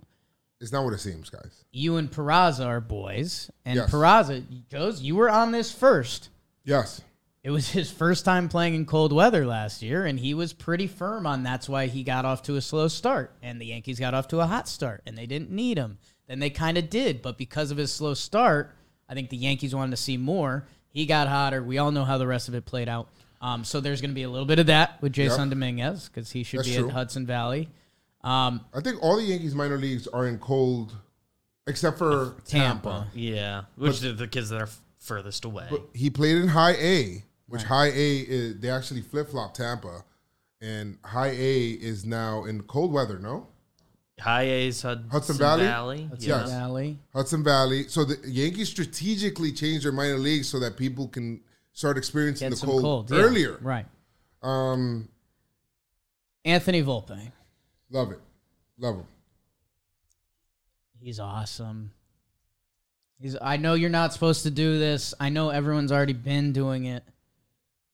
It's 0.60 0.72
not 0.72 0.86
what 0.86 0.96
it 0.96 1.00
seems, 1.02 1.30
guys. 1.30 1.66
You 1.72 1.98
and 1.98 2.10
Peraza 2.10 2.66
are 2.66 2.82
boys, 2.82 3.52
and 3.64 3.76
Yes. 3.76 3.92
Peraza, 3.92 4.44
Joe's, 4.72 5.04
you 5.04 5.16
were 5.16 5.30
on 5.30 5.52
this 5.52 5.72
first. 5.72 6.30
Yes. 6.64 7.00
It 7.44 7.52
was 7.52 7.70
his 7.70 7.92
first 7.92 8.26
time 8.26 8.50
playing 8.50 8.74
in 8.74 8.88
cold 8.88 9.14
weather 9.14 9.46
last 9.46 9.84
year, 9.84 10.04
and 10.04 10.20
he 10.20 10.34
was 10.34 10.54
pretty 10.54 10.88
firm 10.88 11.28
on 11.28 11.44
that's 11.44 11.70
why 11.70 11.86
he 11.86 12.02
got 12.02 12.26
off 12.26 12.42
to 12.44 12.56
a 12.56 12.62
slow 12.62 12.88
start, 12.88 13.36
and 13.44 13.62
the 13.62 13.68
Yankees 13.68 14.00
got 14.00 14.16
off 14.16 14.28
to 14.30 14.40
a 14.40 14.48
hot 14.48 14.68
start, 14.68 15.04
and 15.06 15.16
they 15.16 15.28
didn't 15.28 15.52
need 15.52 15.78
him. 15.78 16.00
Then 16.26 16.40
they 16.40 16.50
kind 16.50 16.80
of 16.80 16.90
did, 16.90 17.22
but 17.22 17.38
because 17.38 17.70
of 17.70 17.78
his 17.78 17.94
slow 17.94 18.16
start, 18.16 18.74
I 19.08 19.14
think 19.14 19.30
the 19.30 19.38
Yankees 19.38 19.76
wanted 19.76 19.92
to 19.92 19.98
see 19.98 20.18
more. 20.18 20.66
He 20.92 21.06
got 21.06 21.28
hotter. 21.28 21.62
We 21.64 21.78
all 21.78 21.92
know 21.92 22.04
how 22.06 22.18
the 22.18 22.28
rest 22.28 22.48
of 22.48 22.56
it 22.56 22.66
played 22.66 22.90
out. 22.90 23.10
Um, 23.42 23.64
so 23.64 23.80
there's 23.80 24.02
going 24.02 24.12
to 24.12 24.16
be 24.16 24.24
a 24.24 24.30
little 24.30 24.46
bit 24.48 24.58
of 24.60 24.66
that 24.68 25.00
with 25.02 25.14
Jasson 25.14 25.38
Yep. 25.40 25.50
Dominguez 25.50 26.10
because 26.10 26.32
he 26.32 26.44
should 26.44 26.60
That's 26.60 26.70
be 26.70 26.76
true. 26.78 26.88
at 26.88 26.94
Hudson 26.94 27.26
Valley. 27.28 27.70
Um, 28.24 28.62
I 28.74 28.82
think 28.82 29.02
all 29.04 29.18
the 29.18 29.24
Yankees 29.24 29.54
minor 29.54 29.78
leagues 29.78 30.08
are 30.08 30.26
in 30.28 30.40
cold, 30.40 30.96
except 31.68 31.98
for 32.00 32.36
Tampa. 32.46 32.90
Tampa. 32.90 33.08
yeah, 33.14 33.64
which 33.76 34.04
are 34.04 34.14
the 34.14 34.28
kids 34.28 34.50
that 34.50 34.62
are 34.62 34.70
furthest 35.00 35.46
away. 35.46 35.70
He 35.94 36.10
played 36.10 36.38
in 36.38 36.48
High 36.48 36.74
A, 36.80 37.24
which 37.48 37.64
High 37.64 37.88
A 37.94 38.18
is 38.22 38.60
they 38.60 38.70
actually 38.72 39.02
flip 39.02 39.30
flop 39.30 39.54
Tampa, 39.54 40.04
and 40.60 40.98
High 41.06 41.30
A 41.38 41.70
is 41.74 42.06
now 42.06 42.44
in 42.46 42.64
cold 42.64 42.92
weather. 42.92 43.20
No, 43.20 43.48
High 44.20 44.44
A's 44.44 44.82
Hudson, 44.82 45.10
Hudson 45.10 45.38
Valley? 45.38 45.64
Valley. 45.64 46.08
Hudson. 46.10 46.30
Yes. 46.30 46.50
Valley. 46.50 46.98
Hudson 47.14 47.44
Valley. 47.44 47.88
So 47.88 48.04
the 48.04 48.18
Yankees 48.28 48.70
strategically 48.70 49.52
changed 49.52 49.86
their 49.86 49.92
minor 49.92 50.18
leagues 50.18 50.48
so 50.50 50.60
that 50.60 50.76
people 50.76 51.08
can 51.08 51.42
start 51.74 51.98
experiencing 51.98 52.46
Get 52.48 52.52
the 52.52 52.58
some 52.58 52.70
cold, 52.70 52.82
cold, 52.82 53.12
yeah. 53.12 53.18
earlier. 53.20 53.58
Right. 53.62 53.86
Um, 54.42 55.08
Anthony 56.46 56.82
Volpe. 56.82 57.32
love 57.92 58.12
it, 58.12 58.20
love 58.80 58.96
him. 58.96 59.06
He's 61.00 61.20
awesome. 61.20 61.92
He's 63.20 63.36
I 63.42 63.58
know 63.58 63.76
you're 63.76 63.90
not 63.90 64.14
supposed 64.14 64.44
to 64.44 64.52
do 64.52 64.80
this. 64.80 65.14
I 65.20 65.30
know 65.30 65.50
everyone's 65.50 65.92
already 65.92 66.14
been 66.14 66.54
doing 66.54 66.86
it. 66.86 67.04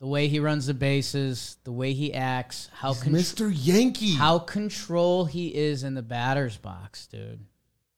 The 0.04 0.10
way 0.10 0.28
he 0.28 0.42
runs 0.42 0.66
the 0.66 0.74
bases, 0.74 1.56
the 1.64 1.72
way 1.72 1.94
he 1.94 2.14
acts, 2.14 2.70
how 2.74 2.94
con- 2.94 3.14
Mr. 3.14 3.50
Yankee. 3.56 4.16
how 4.16 4.38
control 4.38 5.24
he 5.24 5.56
is 5.56 5.86
in 5.86 5.94
the 5.94 6.02
batter's 6.02 6.58
box, 6.58 7.08
dude. 7.08 7.46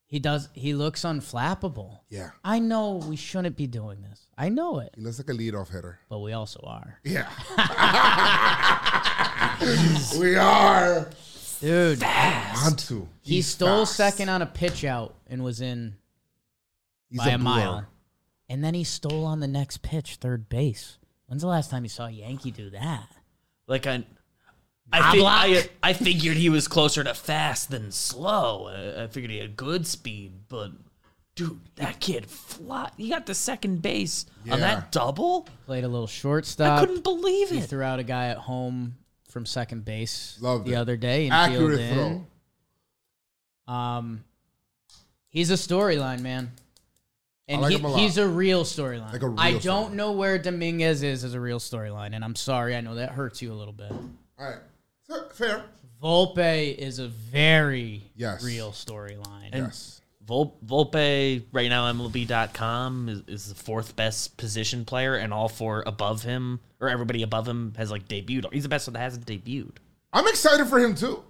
He 0.05 0.19
does 0.19 0.47
he 0.53 0.75
looks 0.75 1.01
unflappable. 1.01 2.01
Yeah, 2.09 2.29
I 2.43 2.59
know 2.59 2.97
we 3.07 3.15
shouldn't 3.15 3.57
be 3.57 3.65
doing 3.65 4.03
this. 4.03 4.27
I 4.37 4.49
know 4.49 4.77
it, 4.77 4.91
he 4.95 5.01
looks 5.01 5.17
like 5.17 5.29
a 5.29 5.33
leadoff 5.33 5.71
hitter. 5.73 5.97
but 6.07 6.19
we 6.19 6.33
also 6.33 6.59
are. 6.63 6.99
Yeah, 7.03 7.27
we 10.19 10.35
are. 10.35 11.09
Dude, 11.59 12.01
Want 12.03 12.91
he 13.23 13.41
stole 13.41 13.85
fast. 13.87 13.95
second 13.95 14.29
on 14.29 14.43
a 14.43 14.45
pitch 14.45 14.85
out 14.85 15.15
and 15.25 15.43
was 15.43 15.59
in 15.59 15.95
He's 17.09 17.17
by 17.17 17.29
a, 17.29 17.37
blur. 17.39 17.43
mile. 17.43 17.85
And 18.47 18.63
then 18.63 18.75
he 18.75 18.83
stole 18.83 19.25
on 19.25 19.39
the 19.39 19.47
next 19.47 19.81
pitch, 19.81 20.17
third 20.17 20.49
base. 20.49 20.99
When's 21.27 21.41
the 21.41 21.47
last 21.47 21.69
time 21.71 21.83
you 21.83 21.89
saw 21.89 22.05
a 22.07 22.11
Yankee 22.11 22.51
do 22.51 22.69
that? 22.71 23.07
Like 23.67 23.87
I, 23.87 24.03
I, 24.93 25.11
fi- 25.11 25.17
block. 25.17 25.33
I, 25.45 25.69
I 25.83 25.93
figured 25.93 26.37
he 26.37 26.49
was 26.49 26.67
closer 26.67 27.03
to 27.03 27.13
fast 27.13 27.71
than 27.71 27.91
slow. 27.91 28.67
I, 28.67 29.03
I 29.03 29.07
figured 29.07 29.31
he 29.31 29.39
had 29.39 29.55
good 29.57 29.87
speed, 29.87 30.33
but 30.47 30.71
dude, 31.35 31.59
that 31.75 31.99
kid 31.99 32.27
fly. 32.27 32.91
He 32.95 33.09
got 33.09 33.25
the 33.25 33.33
second 33.33 33.81
base 33.81 34.25
on 34.43 34.59
Yeah. 34.59 34.67
that 34.75 34.91
double. 34.91 35.47
Played 35.65 35.83
a 35.83 35.87
little 35.87 36.05
shortstop. 36.07 36.65
I 36.65 36.69
shortstop. 36.77 36.87
couldn't 36.87 37.03
believe 37.03 37.49
He 37.49 37.57
it. 37.59 37.63
threw 37.69 37.81
out 37.81 37.99
a 37.99 38.03
guy 38.03 38.27
at 38.27 38.37
home 38.37 38.95
from 39.29 39.45
second 39.47 39.83
base 39.83 40.37
Loved 40.39 40.65
the 40.67 40.73
it. 40.73 40.75
other 40.75 40.95
day 40.95 41.25
and 41.25 41.33
Accurate 41.33 41.77
fielded 41.79 41.79
in. 41.79 41.93
throw. 43.67 43.73
Um, 43.73 44.23
he's 45.29 45.49
a 45.49 45.55
storyline, 45.55 46.21
man. 46.21 46.51
And 47.47 47.61
like 47.61 47.71
he, 47.73 47.77
him 47.77 47.85
a 47.85 47.89
lot. 47.89 47.99
he's 47.99 48.17
a 48.17 48.27
real 48.27 48.63
storyline. 48.63 49.11
Like 49.13 49.23
I 49.37 49.57
don't 49.59 49.91
storyline. 49.91 49.93
know 49.93 50.11
where 50.13 50.37
Dominguez 50.39 51.03
is 51.03 51.23
as 51.23 51.33
a 51.35 51.39
real 51.39 51.59
storyline, 51.59 52.15
and 52.15 52.23
I'm 52.23 52.35
sorry. 52.35 52.75
I 52.75 52.81
know 52.81 52.95
that 52.95 53.11
hurts 53.11 53.41
you 53.41 53.51
a 53.51 53.55
little 53.55 53.73
bit. 53.73 53.91
All 53.91 54.45
right. 54.45 54.57
So, 55.07 55.27
fair. 55.29 55.63
Volpe 56.01 56.75
is 56.75 56.99
a 56.99 57.07
very 57.07 58.03
Yes. 58.15 58.43
real 58.43 58.71
storyline. 58.71 59.53
Yes. 59.53 60.01
Vol- 60.25 60.57
Volpe 60.65 61.43
right 61.51 61.69
now 61.69 61.85
MLB.com 61.93 63.09
is, 63.09 63.21
is 63.27 63.49
the 63.49 63.55
fourth 63.55 63.95
best 63.95 64.37
position 64.37 64.83
player, 64.85 65.15
and 65.15 65.31
all 65.33 65.47
four 65.47 65.83
above 65.85 66.23
him 66.23 66.59
or 66.81 66.89
everybody 66.89 67.21
above 67.21 67.47
him 67.47 67.73
has 67.77 67.91
like 67.91 68.07
debuted. 68.07 68.51
He's 68.51 68.63
the 68.63 68.69
best 68.69 68.87
one 68.87 68.93
that 68.93 68.99
hasn't 69.01 69.25
debuted. 69.27 69.75
I'm 70.11 70.27
excited 70.27 70.65
for 70.67 70.79
him 70.79 70.95
too. 70.95 71.23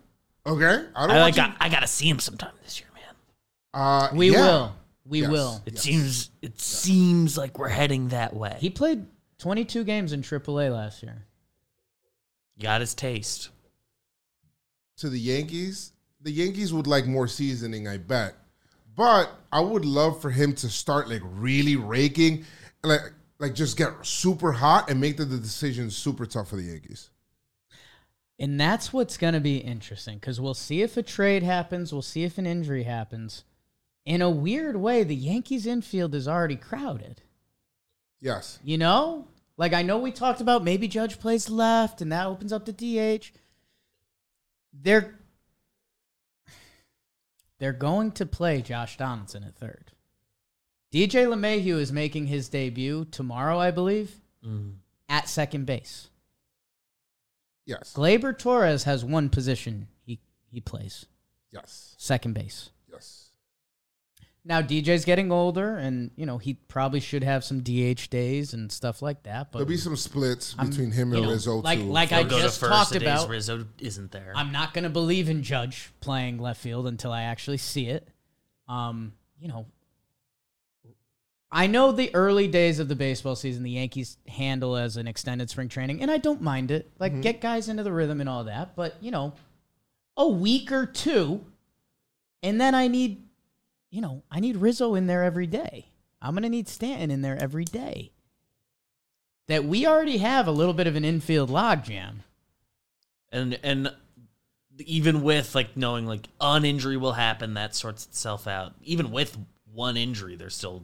Okay. 0.47 0.86
I 0.95 1.07
don't 1.07 1.18
I 1.18 1.20
like 1.22 1.36
you- 1.36 1.41
got, 1.43 1.57
I 1.59 1.68
gotta 1.70 1.88
see 1.88 2.07
him 2.09 2.20
sometime 2.20 2.53
this 2.63 2.80
year, 2.80 2.88
man. 2.93 3.82
uh, 3.82 4.09
we 4.13 4.32
yeah. 4.32 4.39
will. 4.39 4.76
We 5.08 5.22
Yes. 5.22 5.30
will. 5.30 5.62
It 5.66 5.78
seems 5.78 6.32
it 6.41 6.60
seems 6.60 7.38
like 7.38 7.60
we're 7.60 7.70
heading 7.70 8.10
that 8.10 8.36
way. 8.36 8.58
He 8.60 8.70
played 8.70 9.06
22 9.38 9.84
games 9.84 10.14
in 10.14 10.22
AAA 10.24 10.70
last 10.74 11.03
year. 11.03 11.26
got 12.60 12.82
his 12.82 12.93
taste. 12.93 13.49
to 14.97 15.10
the 15.10 15.20
Yankees. 15.20 15.91
The 16.22 16.32
Yankees 16.32 16.74
would 16.74 16.88
like 16.88 17.06
more 17.06 17.28
seasoning, 17.28 17.88
I 17.88 17.97
bet. 17.97 18.34
But 18.95 19.30
I 19.51 19.60
would 19.60 19.84
love 19.84 20.22
for 20.22 20.32
him 20.32 20.53
to 20.56 20.70
start 20.70 21.10
like 21.10 21.22
really 21.24 21.76
raking, 21.76 22.45
like 22.82 23.01
like 23.38 23.53
just 23.53 23.76
get 23.78 23.91
super 24.06 24.53
hot 24.53 24.89
and 24.89 24.99
make 25.01 25.18
the, 25.18 25.26
the 25.26 25.38
decision 25.38 25.91
super 25.91 26.26
tough 26.26 26.47
for 26.49 26.56
the 26.56 26.64
Yankees. 26.64 27.10
And 28.39 28.60
that's 28.60 28.91
what's 28.93 29.18
going 29.18 29.34
to 29.34 29.39
be 29.41 29.58
interesting 29.58 30.18
because 30.18 30.39
we'll 30.41 30.53
see 30.53 30.82
if 30.82 30.95
a 30.97 31.03
trade 31.03 31.43
happens. 31.43 31.91
We'll 31.93 32.01
see 32.01 32.24
if 32.24 32.38
an 32.38 32.45
injury 32.45 32.84
happens. 32.84 33.43
In 34.06 34.22
a 34.22 34.30
weird 34.30 34.76
way, 34.76 35.03
the 35.03 35.16
Yankees' 35.16 35.66
infield 35.66 36.14
is 36.14 36.28
already 36.28 36.56
crowded. 36.56 37.22
Yes. 38.22 38.60
You 38.64 38.78
know? 38.78 39.28
Like, 39.58 39.74
I 39.74 39.82
know 39.82 39.97
we 39.97 40.12
talked 40.12 40.41
about 40.41 40.64
maybe 40.64 40.88
Judge 40.88 41.20
plays 41.20 41.49
left 41.49 42.01
and 42.01 42.12
that 42.12 42.28
opens 42.28 42.53
up 42.53 42.66
the 42.66 42.74
DH. 42.74 43.32
They're. 44.74 45.16
They're 47.58 47.72
going 47.74 48.12
to 48.14 48.26
play 48.26 48.62
Josh 48.62 48.97
Donaldson 48.97 49.43
at 49.43 49.56
third. 49.56 49.91
DJ 50.93 51.26
LeMahieu 51.26 51.80
is 51.80 51.91
making 51.91 52.28
his 52.28 52.49
debut 52.49 53.06
tomorrow, 53.12 53.58
I 53.58 53.72
believe, 53.72 54.12
mm-hmm. 54.45 54.72
at 55.08 55.30
second 55.30 55.66
base. 55.66 56.10
Yes. 57.66 57.93
Gleyber 57.95 58.38
Torres 58.38 58.84
has 58.84 59.03
one 59.03 59.30
position 59.30 59.88
he, 60.06 60.20
he 60.51 60.62
plays 60.62 61.06
Yes. 61.51 61.95
second 61.97 62.34
base. 62.34 62.70
Yes. 62.91 63.24
Now 64.48 64.62
DJ's 64.62 65.06
getting 65.06 65.32
older, 65.32 65.76
and 65.76 66.12
you 66.16 66.28
know 66.28 66.38
he 66.38 66.54
probably 66.54 67.00
should 67.00 67.24
have 67.24 67.43
some 67.43 67.62
DH 67.62 68.10
days 68.12 68.54
and 68.54 68.72
stuff 68.72 69.02
like 69.02 69.24
that. 69.24 69.52
But 69.52 69.58
There'll 69.60 69.70
be 69.70 69.76
some 69.78 69.96
splits 69.96 70.54
I'm- 70.60 70.70
between 70.70 70.91
him 70.91 71.10
you 71.12 71.18
and 71.18 71.26
know, 71.26 71.32
Rizzo 71.32 71.62
like- 71.62 71.80
too. 71.80 71.86
like 71.86 72.12
I 72.12 72.20
He'll 72.20 72.30
go 72.30 72.39
just 72.41 72.60
to 72.60 72.68
talked 72.68 72.96
about- 72.96 73.28
Rizzo 73.28 73.66
isn't 73.80 74.12
there. 74.12 74.34
I'm 74.36 74.52
not 74.52 74.74
going 74.76 74.84
to 74.84 74.89
believe 74.91 75.30
in 75.30 75.41
Judge 75.41 75.91
playing 76.00 76.38
left 76.38 76.62
field 76.62 76.86
until 76.86 77.12
I 77.12 77.24
actually 77.24 77.58
see 77.58 77.88
it. 77.88 78.08
Um, 78.68 79.14
you 79.39 79.48
know, 79.48 79.66
I 81.52 81.66
know 81.68 81.91
the 81.91 82.14
early 82.14 82.48
days 82.48 82.78
of 82.80 82.88
the 82.88 82.96
baseball 82.96 83.36
season 83.36 83.64
the 83.64 83.72
Yankees 83.72 84.18
handle 84.28 84.76
as 84.76 84.98
an 84.98 85.08
extended 85.08 85.50
spring 85.50 85.70
training, 85.70 86.02
and 86.02 86.12
I 86.12 86.18
don't 86.18 86.41
mind 86.41 86.70
it. 86.70 86.91
Like 87.00 87.22
get 87.22 87.41
guys 87.41 87.68
into 87.70 87.82
the 87.82 87.91
rhythm 87.93 88.20
and 88.20 88.30
all 88.30 88.43
that, 88.43 88.76
but 88.76 88.96
you 89.02 89.10
know, 89.10 89.34
a 90.18 90.28
week 90.28 90.72
or 90.72 90.86
two, 90.86 91.46
and 92.43 92.60
then 92.62 92.76
I 92.76 92.88
need, 92.88 93.24
you 93.96 94.02
know, 94.02 94.24
I 94.30 94.41
need 94.41 94.58
Rizzo 94.58 94.93
in 94.96 95.08
there 95.08 95.24
every 95.24 95.48
day. 95.48 95.86
I'm 96.22 96.34
gonna 96.34 96.50
need 96.50 96.68
Stanton 96.68 97.10
in 97.12 97.22
there 97.22 97.41
every 97.41 97.64
day. 97.64 98.12
That 99.48 99.64
we 99.64 99.88
already 99.88 100.18
have 100.18 100.48
a 100.48 100.52
little 100.52 100.74
bit 100.74 100.86
of 100.86 100.98
an 100.98 101.06
infield 101.06 101.50
logjam. 101.50 102.16
and 103.32 103.58
and 103.64 103.96
even 104.80 105.22
with 105.22 105.56
like 105.56 105.78
knowing 105.78 106.06
like 106.06 106.28
an 106.41 106.66
injury 106.66 106.98
will 106.98 107.14
happen, 107.14 107.54
that 107.54 107.74
sorts 107.74 108.06
itself 108.06 108.48
out. 108.48 108.74
Even 108.84 109.12
with 109.12 109.38
one 109.74 109.96
injury, 109.96 110.36
they're 110.36 110.50
still 110.50 110.84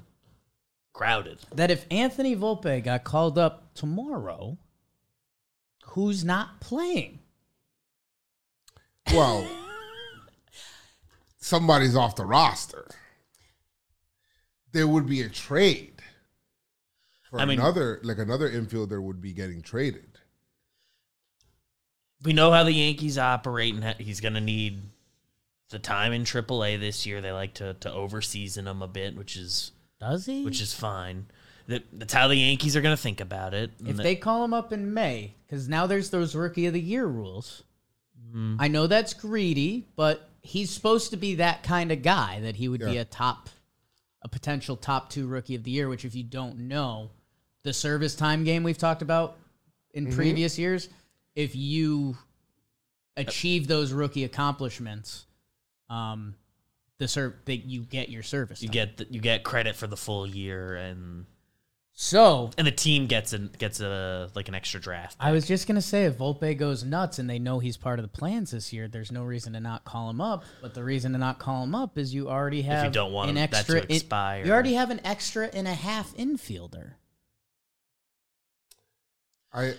crowded. 0.93 1.39
that 1.53 1.70
if 1.70 1.86
Anthony 1.91 2.34
Volpe 2.34 2.82
got 2.82 3.03
called 3.03 3.38
up 3.38 3.74
tomorrow, 3.74 4.57
who's 5.88 6.24
not 6.24 6.62
playing? 6.62 7.20
well, 9.12 9.45
somebody's 11.39 11.97
off 11.97 12.16
the 12.16 12.26
roster. 12.26 12.88
There 14.72 14.88
would 14.88 15.07
be 15.07 15.22
a 15.22 15.30
trade. 15.30 16.01
For 17.30 17.39
I 17.39 17.45
mean- 17.45 17.59
another 17.59 17.99
like 18.03 18.17
another 18.17 18.49
infielder 18.49 19.01
would 19.01 19.22
be 19.22 19.34
getting 19.34 19.61
traded. 19.61 20.07
We 22.24 22.34
know 22.34 22.51
how 22.51 22.63
the 22.63 22.72
Yankees 22.72 23.17
operate, 23.17 23.74
and 23.74 23.84
he's 23.99 24.19
going 24.22 24.36
to 24.36 24.41
need 24.41 24.84
the 25.69 25.80
time 25.80 26.13
in 26.13 26.24
AAA 26.24 26.80
this 26.80 27.05
year. 27.05 27.19
They 27.19 27.32
like 27.32 27.55
to 27.55 27.74
to 27.76 27.89
overseason 27.89 28.67
him 28.67 28.82
a 28.82 28.88
bit, 28.88 29.15
which 29.15 29.36
is 29.36 29.72
Does 29.99 30.26
he? 30.26 30.45
which 30.45 30.61
is 30.61 30.74
fine. 30.74 31.28
That, 31.67 31.84
that's 31.93 32.13
how 32.13 32.28
the 32.28 32.36
Yankees 32.36 32.76
are 32.76 32.82
going 32.82 32.95
to 32.95 33.01
think 33.01 33.22
about 33.22 33.53
it. 33.53 33.72
if 33.80 33.88
And 33.88 33.99
they 33.99 34.15
call 34.15 34.43
him 34.43 34.53
up 34.53 34.74
in 34.74 34.93
May, 34.93 35.36
because 35.45 35.69
now 35.69 35.88
there's 35.88 36.09
those 36.09 36.36
rookie 36.36 36.65
of 36.65 36.74
the 36.74 36.82
year 36.82 37.05
rules. 37.05 37.63
Mm-hmm. 38.28 38.57
I 38.59 38.67
know 38.67 38.88
that's 38.88 39.13
greedy, 39.13 39.88
but 39.95 40.30
he's 40.41 40.69
supposed 40.72 41.11
to 41.11 41.17
be 41.17 41.36
that 41.36 41.63
kind 41.63 41.91
of 41.91 42.01
guy 42.01 42.41
that 42.41 42.55
he 42.55 42.67
would 42.67 42.82
be 42.82 42.97
a 42.97 43.05
top, 43.05 43.49
a 44.22 44.28
potential 44.28 44.76
top 44.76 45.09
two 45.09 45.28
rookie 45.28 45.55
of 45.55 45.63
the 45.63 45.72
year. 45.72 45.89
Which, 45.89 46.05
if 46.05 46.15
you 46.15 46.24
don't 46.24 46.67
know, 46.67 47.11
the 47.63 47.74
service 47.74 48.15
time 48.15 48.43
game 48.43 48.63
we've 48.63 48.78
talked 48.78 49.01
about 49.01 49.38
in 49.93 50.11
previous 50.11 50.57
years, 50.57 50.89
if 51.36 51.55
you 51.55 52.17
achieve 53.17 53.67
those 53.67 53.91
rookie 53.91 54.24
accomplishments, 54.24 55.26
um, 55.89 56.36
the 56.97 57.07
serv 57.07 57.34
that 57.45 57.57
you 57.57 57.82
get 57.82 58.09
your 58.09 58.24
service. 58.24 58.61
you 58.61 58.69
time. 58.69 58.74
get 58.74 58.97
the, 58.97 59.07
you 59.09 59.19
get 59.19 59.43
credit 59.43 59.76
for 59.76 59.88
the 59.88 59.97
full 59.97 60.28
year, 60.28 60.76
and 60.76 61.26
so 62.03 62.49
and 62.57 62.65
the 62.65 62.71
team 62.71 63.05
gets 63.05 63.31
an 63.31 63.51
gets 63.59 63.79
a 63.79 64.27
like 64.33 64.47
an 64.47 64.55
extra 64.55 64.79
draft. 64.79 65.15
I 65.19 65.31
was 65.31 65.45
just 65.47 65.67
gonna 65.67 65.83
say 65.83 66.05
if 66.05 66.17
Volpe 66.17 66.57
goes 66.57 66.83
nuts 66.83 67.19
and 67.19 67.29
they 67.29 67.37
know 67.37 67.59
he's 67.59 67.77
part 67.77 67.99
of 67.99 68.03
the 68.03 68.09
plans 68.09 68.49
this 68.49 68.73
year, 68.73 68.87
there's 68.87 69.11
no 69.11 69.23
reason 69.23 69.53
to 69.53 69.59
not 69.59 69.85
call 69.85 70.09
him 70.09 70.19
up. 70.19 70.43
But 70.63 70.73
the 70.73 70.83
reason 70.83 71.11
to 71.11 71.19
not 71.19 71.37
call 71.37 71.63
him 71.63 71.75
up 71.75 71.99
is 71.99 72.11
you 72.11 72.27
already 72.27 72.63
have 72.63 72.91
don't 72.91 73.13
want 73.13 73.29
an 73.29 73.37
him- 73.37 73.41
that 73.51 73.67
to 73.67 73.73
extra. 73.77 73.81
in- 73.81 73.91
expire. 73.97 74.43
you 74.43 74.51
already 74.51 74.73
have 74.73 74.89
an 74.89 74.99
extra 75.05 75.45
and 75.53 75.67
a 75.67 75.75
half 75.75 76.11
infielder. 76.15 76.93
I 79.53 79.75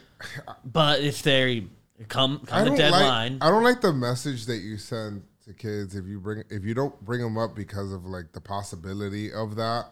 But 0.65 1.01
if 1.01 1.25
they 1.25 1.67
come 2.07 2.43
I 2.45 2.47
come 2.47 2.59
the 2.63 2.69
don't 2.71 2.79
deadline, 2.79 3.33
like 3.41 3.49
I 3.49 3.51
don't 3.51 3.65
like 3.65 3.81
the 3.81 3.93
message 3.93 4.47
that 4.47 4.59
you 4.59 4.79
send 4.79 5.25
to 5.47 5.55
kids 5.55 5.97
if 5.97 6.07
you 6.07 6.21
bring 6.21 6.45
if 6.51 6.65
you 6.65 6.73
don't 6.73 7.05
bring 7.05 7.21
them 7.21 7.37
up 7.37 7.57
because 7.57 7.93
of 7.93 8.05
like 8.05 8.31
the 8.31 8.41
possibility 8.41 9.33
of 9.33 9.57
that 9.57 9.87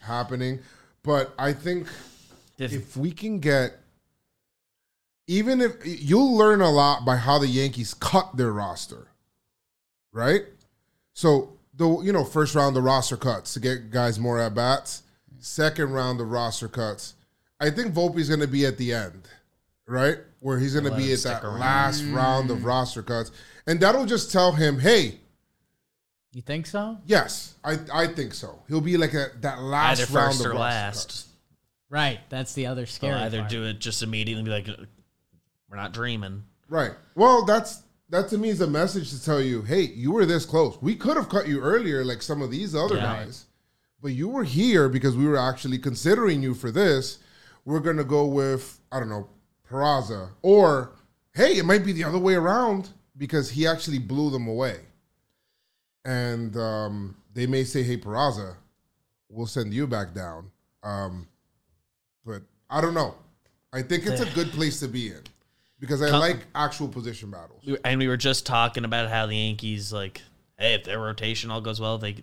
happening. 0.00 0.58
But 1.04 1.34
I 1.38 1.52
think 1.52 1.88
if, 2.58 2.72
if 2.72 2.96
we 2.96 3.10
can 3.10 3.40
get 3.40 3.78
even 5.26 5.60
if 5.60 5.74
you'll 5.84 6.36
learn 6.36 6.60
a 6.60 6.70
lot 6.70 7.04
by 7.04 7.16
how 7.16 7.38
the 7.38 7.46
Yankees 7.46 7.94
cut 7.94 8.36
their 8.36 8.52
roster, 8.52 9.08
right? 10.12 10.42
So 11.14 11.56
the 11.74 12.00
you 12.00 12.12
know 12.12 12.24
first 12.24 12.54
round 12.54 12.76
the 12.76 12.82
roster 12.82 13.16
cuts 13.16 13.54
to 13.54 13.60
get 13.60 13.90
guys 13.90 14.18
more 14.18 14.38
at 14.40 14.54
bats. 14.54 15.02
Second 15.38 15.92
round 15.92 16.20
the 16.20 16.24
roster 16.24 16.68
cuts. 16.68 17.14
I 17.58 17.70
think 17.70 17.94
Volpe's 17.94 18.28
going 18.28 18.40
to 18.40 18.48
be 18.48 18.66
at 18.66 18.78
the 18.78 18.92
end, 18.92 19.28
right? 19.86 20.18
Where 20.40 20.58
he's 20.58 20.74
going 20.74 20.90
to 20.90 20.96
be 20.96 21.12
at 21.12 21.20
that 21.20 21.44
around. 21.44 21.60
last 21.60 22.04
round 22.04 22.50
of 22.50 22.64
roster 22.64 23.02
cuts, 23.02 23.30
and 23.66 23.80
that'll 23.80 24.06
just 24.06 24.32
tell 24.32 24.52
him, 24.52 24.80
hey, 24.80 25.18
You 26.34 26.40
think 26.42 26.66
so? 26.66 26.98
yes, 27.06 27.54
I 27.62 27.78
I 27.92 28.06
think 28.06 28.32
so. 28.34 28.58
He'll 28.68 28.80
be 28.80 28.96
like 28.96 29.12
a 29.14 29.28
that 29.40 29.60
last 29.60 30.00
either 30.00 30.12
round 30.14 30.32
first 30.32 30.40
of 30.40 30.46
or 30.46 30.50
roster 30.50 30.58
last, 30.60 31.06
cuts. 31.06 31.26
Right. 31.90 32.20
That's 32.30 32.54
the 32.54 32.66
other 32.66 32.82
they'll 32.82 32.86
scary. 32.86 33.14
either 33.14 33.38
part. 33.40 33.50
do 33.50 33.64
it 33.64 33.78
just 33.80 34.02
immediately 34.02 34.40
and 34.40 34.46
be 34.46 34.50
like, 34.50 34.88
"We're 35.68 35.76
not 35.76 35.92
dreaming." 35.92 36.44
Right. 36.68 36.92
Well, 37.14 37.44
that's 37.44 37.82
that 38.08 38.28
to 38.30 38.38
me 38.38 38.48
is 38.48 38.60
a 38.62 38.66
message 38.66 39.10
to 39.10 39.22
tell 39.22 39.40
you, 39.42 39.62
hey, 39.62 39.82
you 39.82 40.12
were 40.12 40.24
this 40.26 40.44
close. 40.46 40.78
We 40.80 40.94
could 40.96 41.16
have 41.18 41.28
cut 41.28 41.48
you 41.48 41.60
earlier, 41.60 42.02
like 42.04 42.22
some 42.22 42.40
of 42.42 42.50
these 42.50 42.74
other 42.74 42.96
Yeah. 42.96 43.02
guys, 43.24 43.44
but 44.02 44.12
you 44.12 44.28
were 44.28 44.44
here 44.44 44.88
because 44.88 45.14
we 45.16 45.26
were 45.26 45.38
actually 45.38 45.78
considering 45.78 46.42
you 46.42 46.54
for 46.54 46.70
this. 46.70 47.18
We're 47.66 47.80
gonna 47.80 48.04
go 48.04 48.24
with 48.26 48.80
I 48.90 49.00
don't 49.00 49.10
know 49.10 49.28
Peraza 49.68 50.30
or 50.40 50.92
hey, 51.34 51.58
it 51.58 51.64
might 51.66 51.84
be 51.84 51.92
the 51.92 52.04
other 52.04 52.18
way 52.18 52.34
around 52.34 52.88
because 53.18 53.50
he 53.50 53.66
actually 53.66 53.98
blew 53.98 54.30
them 54.30 54.46
away. 54.46 54.80
And 56.04 56.56
um, 56.56 57.16
they 57.34 57.46
may 57.46 57.64
say, 57.64 57.82
hey, 57.82 57.96
Peraza, 57.96 58.54
we'll 59.28 59.46
send 59.46 59.72
you 59.72 59.86
back 59.86 60.14
down. 60.14 60.50
Um, 60.82 61.26
but 62.24 62.42
I 62.68 62.80
don't 62.80 62.94
know. 62.94 63.14
I 63.72 63.82
think 63.82 64.06
it's 64.06 64.20
a 64.20 64.26
good 64.34 64.50
place 64.52 64.80
to 64.80 64.88
be 64.88 65.08
in 65.08 65.20
because 65.80 66.02
I 66.02 66.10
like 66.10 66.46
actual 66.54 66.88
position 66.88 67.30
battles. 67.30 67.62
We- 67.64 67.78
And 67.84 67.98
we 67.98 68.08
were 68.08 68.16
just 68.16 68.44
talking 68.46 68.84
about 68.84 69.08
how 69.10 69.26
the 69.26 69.36
Yankees, 69.36 69.92
like, 69.92 70.20
hey, 70.58 70.74
if 70.74 70.84
their 70.84 70.98
rotation 70.98 71.50
all 71.50 71.60
goes 71.60 71.80
well, 71.80 71.98
they 71.98 72.16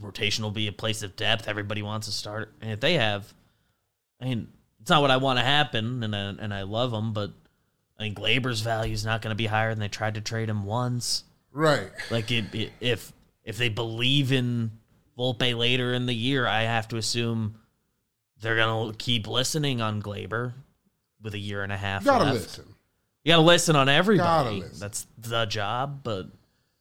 rotation 0.00 0.42
will 0.44 0.50
be 0.50 0.66
a 0.68 0.72
place 0.72 1.02
of 1.02 1.14
depth. 1.16 1.48
Everybody 1.48 1.82
wants 1.82 2.06
to 2.06 2.12
start, 2.12 2.52
and 2.60 2.70
if 2.70 2.80
they 2.80 2.94
have, 2.94 3.32
I 4.20 4.24
mean, 4.26 4.48
it's 4.80 4.90
not 4.90 5.02
what 5.02 5.10
I 5.10 5.16
want 5.18 5.38
to 5.38 5.44
happen, 5.44 6.02
and 6.02 6.14
I, 6.14 6.18
and 6.20 6.52
I 6.54 6.62
love 6.62 6.90
them, 6.90 7.12
but 7.12 7.30
I 7.98 8.02
think 8.04 8.16
Gleyber's 8.18 8.60
value 8.60 8.92
is 8.92 9.04
not 9.04 9.22
going 9.22 9.30
to 9.32 9.36
be 9.36 9.46
higher 9.46 9.70
than 9.70 9.78
they 9.80 9.88
tried 9.88 10.14
to 10.14 10.20
trade 10.20 10.48
him 10.48 10.64
once. 10.64 11.24
Right. 11.52 11.90
Like, 12.10 12.30
it, 12.30 12.54
it, 12.54 12.72
if 12.80 13.12
if 13.48 13.56
they 13.56 13.70
believe 13.70 14.30
in 14.30 14.70
Volpe 15.18 15.56
later 15.56 15.94
in 15.94 16.04
the 16.04 16.14
year, 16.14 16.46
I 16.46 16.64
have 16.64 16.86
to 16.88 16.98
assume 16.98 17.54
they're 18.42 18.56
going 18.56 18.92
to 18.92 18.96
keep 18.98 19.26
listening 19.26 19.80
on 19.80 20.02
Gleyber 20.02 20.52
with 21.22 21.32
a 21.32 21.38
year 21.38 21.62
and 21.62 21.72
a 21.72 21.76
half 21.76 22.02
You 22.02 22.10
gotta 22.10 22.24
left. 22.24 22.36
listen. 22.36 22.74
You 23.24 23.32
gotta 23.32 23.42
listen 23.42 23.74
on 23.74 23.88
everybody. 23.88 24.60
listen. 24.60 24.78
That's 24.78 25.06
the 25.16 25.46
job, 25.46 26.00
but 26.04 26.26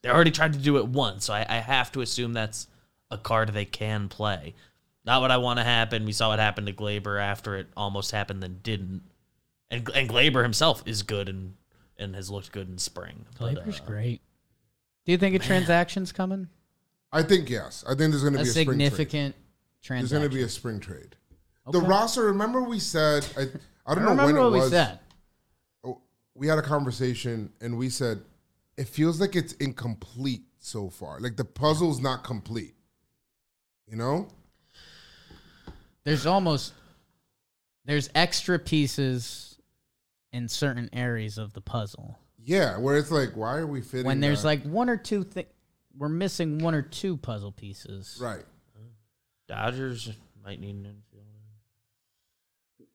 they 0.01 0.09
already 0.09 0.29
tried 0.31 0.53
to 0.53 0.59
do 0.59 0.77
it 0.77 0.85
once, 0.87 1.25
so 1.25 1.33
I, 1.33 1.45
I 1.47 1.55
have 1.55 1.89
to 1.93 2.01
assume 2.01 2.33
that's 2.33 2.67
a 3.09 3.17
card 3.17 3.53
they 3.53 3.65
can 3.65 4.09
play. 4.09 4.53
Not 5.05 5.21
what 5.21 5.31
I 5.31 5.37
want 5.37 5.59
to 5.59 5.63
happen. 5.63 6.03
We 6.03 6.11
saw 6.11 6.29
what 6.29 6.39
happened 6.39 6.67
to 6.67 6.73
Gleyber 6.73 7.19
after 7.19 7.55
it 7.55 7.67
almost 7.77 8.11
happened, 8.11 8.43
then 8.43 8.59
didn't. 8.61 9.03
And 9.71 9.89
and 9.95 10.09
Gleyber 10.09 10.43
himself 10.43 10.83
is 10.85 11.01
good 11.01 11.29
and 11.29 11.53
and 11.97 12.13
has 12.13 12.29
looked 12.29 12.51
good 12.51 12.67
in 12.67 12.77
spring. 12.77 13.25
But, 13.39 13.55
Gleyber's 13.55 13.79
uh, 13.79 13.85
great. 13.85 14.21
Do 15.05 15.13
you 15.13 15.17
think 15.17 15.33
a 15.33 15.39
transaction's 15.39 16.11
coming? 16.11 16.49
I 17.11 17.23
think 17.23 17.49
yes. 17.49 17.83
I 17.85 17.89
think 17.95 18.11
there's 18.11 18.21
going 18.23 18.33
to 18.33 18.39
A 18.39 18.43
be 18.43 18.49
a 18.49 18.51
spring 18.51 18.65
trade. 18.65 18.73
significant 18.75 19.35
There's 19.87 20.11
going 20.11 20.23
to 20.23 20.29
be 20.29 20.43
a 20.43 20.49
spring 20.49 20.79
trade. 20.79 21.15
The 21.71 21.81
roster. 21.81 22.23
Remember 22.23 22.61
we 22.61 22.79
said 22.79 23.27
I. 23.37 23.41
I 23.41 23.45
I 23.91 23.95
don't 23.95 24.03
don't 24.03 24.17
know 24.17 24.25
when 24.25 24.35
it 24.35 24.39
was. 24.39 24.63
we 24.65 24.69
said. 24.69 24.99
Oh, 25.83 26.01
we 26.35 26.47
had 26.47 26.57
a 26.57 26.61
conversation 26.61 27.51
and 27.61 27.77
we 27.77 27.89
said 27.89 28.21
it 28.77 28.87
feels 28.87 29.19
like 29.21 29.35
it's 29.35 29.53
incomplete 29.53 30.43
so 30.59 30.89
far. 30.89 31.19
Like 31.19 31.37
the 31.37 31.45
puzzle's 31.45 32.01
not 32.01 32.23
complete. 32.23 32.75
You 33.87 33.95
know? 33.95 34.27
There's 36.03 36.25
almost 36.25 36.73
there's 37.85 38.09
extra 38.13 38.59
pieces 38.59 39.57
in 40.31 40.49
certain 40.49 40.89
areas 40.93 41.37
of 41.37 41.53
the 41.53 41.61
puzzle. 41.61 42.19
Yeah, 42.37 42.77
where 42.77 42.97
it's 42.97 43.11
like, 43.11 43.35
why 43.35 43.57
are 43.57 43.67
we 43.67 43.81
fitting? 43.81 44.05
When 44.05 44.19
there's 44.19 44.43
that? 44.43 44.47
like 44.47 44.63
one 44.63 44.89
or 44.89 44.97
two 44.97 45.23
things, 45.23 45.47
we're 45.97 46.09
missing 46.09 46.59
one 46.59 46.75
or 46.75 46.81
two 46.81 47.17
puzzle 47.17 47.51
pieces. 47.51 48.19
right, 48.21 48.43
Dodgers 49.47 50.11
might 50.43 50.59
need 50.59 50.75
an 50.75 50.83
infielder. 50.83 52.85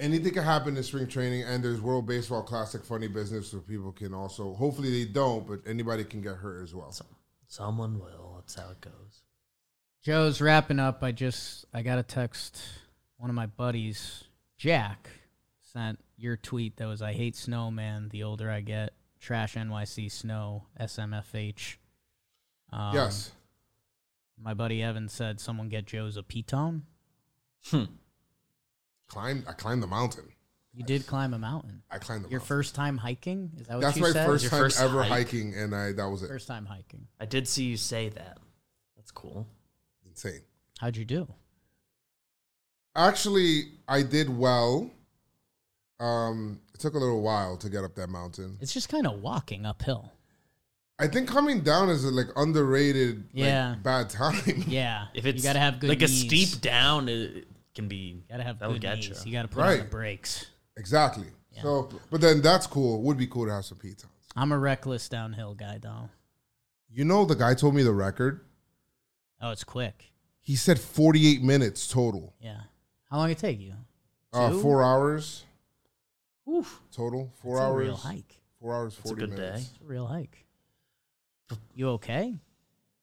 anything 0.00 0.32
can 0.32 0.42
happen 0.42 0.76
in 0.76 0.82
spring 0.82 1.06
training, 1.06 1.42
and 1.42 1.62
there's 1.64 1.80
World 1.80 2.06
Baseball 2.06 2.42
Classic 2.42 2.84
funny 2.84 3.08
business 3.08 3.52
where 3.52 3.62
people 3.62 3.92
can 3.92 4.14
also. 4.14 4.54
Hopefully 4.54 4.90
they 4.90 5.10
don't, 5.10 5.46
but 5.46 5.60
anybody 5.66 6.04
can 6.04 6.20
get 6.20 6.36
hurt 6.36 6.62
as 6.62 6.74
well. 6.74 6.94
Someone 7.46 7.98
will. 7.98 8.34
That's 8.36 8.54
how 8.54 8.70
it 8.70 8.80
goes. 8.80 9.22
Joe's 10.02 10.40
wrapping 10.40 10.80
up. 10.80 11.02
I 11.02 11.12
just 11.12 11.64
I 11.72 11.82
got 11.82 11.98
a 11.98 12.02
text. 12.02 12.60
One 13.18 13.30
of 13.30 13.36
my 13.36 13.46
buddies, 13.46 14.24
Jack, 14.58 15.08
sent 15.60 16.00
your 16.16 16.36
tweet 16.36 16.76
that 16.78 16.86
was 16.86 17.02
I 17.02 17.12
hate 17.12 17.36
snow, 17.36 17.70
man. 17.70 18.08
The 18.08 18.24
older 18.24 18.50
I 18.50 18.62
get, 18.62 18.94
trash 19.20 19.54
NYC 19.54 20.10
snow, 20.10 20.66
SMFH. 20.80 21.76
Um, 22.72 22.94
yes, 22.94 23.32
My 24.38 24.54
buddy 24.54 24.82
Evan 24.82 25.08
said 25.08 25.38
someone 25.40 25.68
get 25.68 25.86
Joe's 25.86 26.16
a 26.16 26.22
piton. 26.22 26.82
climb. 29.08 29.44
I 29.48 29.52
climbed 29.52 29.82
the 29.82 29.86
mountain. 29.86 30.24
You 30.74 30.82
did 30.84 31.06
climb 31.06 31.34
a 31.34 31.38
mountain. 31.38 31.82
I 31.90 31.98
climbed 31.98 32.24
the 32.24 32.30
Your 32.30 32.40
mountain. 32.40 32.48
first 32.56 32.74
time 32.74 32.96
hiking? 32.96 33.50
Is 33.60 33.66
that 33.66 33.74
what 33.74 33.80
That's 33.82 33.96
you 33.98 34.02
my 34.04 34.10
said? 34.12 34.26
first 34.26 34.44
Your 34.44 34.50
time 34.50 34.60
first 34.60 34.80
ever 34.80 35.02
hike? 35.02 35.26
hiking, 35.26 35.54
and 35.54 35.74
I 35.74 35.92
that 35.92 36.06
was 36.08 36.22
it. 36.22 36.28
First 36.28 36.48
time 36.48 36.64
hiking. 36.64 37.06
I 37.20 37.26
did 37.26 37.46
see 37.46 37.64
you 37.64 37.76
say 37.76 38.08
that. 38.08 38.38
That's 38.96 39.10
cool. 39.10 39.46
Insane. 40.06 40.40
How'd 40.80 40.96
you 40.96 41.04
do? 41.04 41.28
Actually, 42.96 43.64
I 43.86 44.02
did 44.02 44.34
well. 44.34 44.90
Um, 46.00 46.60
it 46.74 46.80
took 46.80 46.94
a 46.94 46.98
little 46.98 47.22
while 47.22 47.56
to 47.58 47.68
get 47.68 47.84
up 47.84 47.94
that 47.96 48.08
mountain. 48.08 48.56
It's 48.60 48.72
just 48.74 48.88
kind 48.88 49.06
of 49.06 49.20
walking 49.22 49.64
uphill. 49.66 50.10
I 51.02 51.08
think 51.08 51.28
coming 51.28 51.60
down 51.62 51.88
is 51.88 52.04
a 52.04 52.10
like 52.10 52.28
underrated, 52.36 53.16
like, 53.34 53.44
Yeah. 53.44 53.74
bad 53.82 54.08
time. 54.10 54.40
Yeah. 54.68 55.06
If 55.14 55.26
it's 55.26 55.38
you 55.38 55.42
gotta 55.42 55.58
have 55.58 55.80
good 55.80 55.88
like 55.90 55.98
knees. 56.00 56.22
a 56.24 56.26
steep 56.26 56.60
down, 56.60 57.08
it, 57.08 57.36
it 57.38 57.48
can 57.74 57.88
be. 57.88 57.96
You 57.96 58.22
gotta 58.30 58.44
have 58.44 58.58
that'll 58.60 58.74
good 58.74 58.82
get 58.82 58.96
knees. 58.98 59.08
you. 59.26 59.32
You 59.32 59.38
gotta 59.38 59.48
put 59.48 59.64
on 59.64 59.78
the 59.78 59.84
brakes. 59.84 60.46
exactly. 60.76 61.26
So, 61.60 61.90
but 62.10 62.20
then 62.22 62.40
that's 62.40 62.66
cool. 62.66 63.02
Would 63.02 63.18
be 63.18 63.26
cool 63.26 63.44
to 63.46 63.52
have 63.52 63.64
some 63.64 63.78
pitons. 63.78 64.06
I'm 64.34 64.52
a 64.52 64.58
reckless 64.58 65.08
downhill 65.08 65.54
guy 65.54 65.78
though. 65.82 66.08
You 66.90 67.04
know, 67.04 67.24
the 67.24 67.34
guy 67.34 67.54
told 67.54 67.74
me 67.74 67.82
the 67.82 67.92
record. 67.92 68.40
Oh, 69.40 69.50
it's 69.50 69.64
quick. 69.64 70.12
He 70.40 70.56
said 70.56 70.78
48 70.80 71.42
minutes 71.42 71.86
total. 71.88 72.32
Yeah. 72.40 72.60
How 73.10 73.18
long 73.18 73.30
it 73.30 73.38
take 73.38 73.60
you? 73.60 73.74
Uh, 74.32 74.50
four 74.52 74.82
hours 74.82 75.44
Oof. 76.48 76.80
total. 76.90 77.30
Four 77.42 77.56
It's 77.56 77.62
hours. 77.62 77.74
a 77.74 77.78
real 77.86 77.96
hike. 77.96 78.40
Four 78.60 78.74
hours. 78.74 78.92
It's 78.94 79.00
a 79.10 79.14
40 79.14 79.20
good 79.20 79.30
minutes. 79.30 79.60
day. 79.64 79.68
It's 79.74 79.82
a 79.82 79.84
real 79.84 80.06
hike. 80.06 80.46
You 81.74 81.88
okay? 81.90 82.34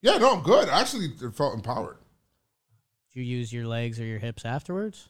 Yeah, 0.01 0.17
no, 0.17 0.35
I'm 0.35 0.43
good. 0.43 0.69
I 0.69 0.79
actually 0.81 1.09
felt 1.33 1.55
empowered 1.55 1.97
Did 3.13 3.19
you 3.19 3.25
use 3.25 3.51
your 3.51 3.67
legs 3.67 3.99
or 3.99 4.05
your 4.05 4.19
hips 4.19 4.45
afterwards? 4.45 5.09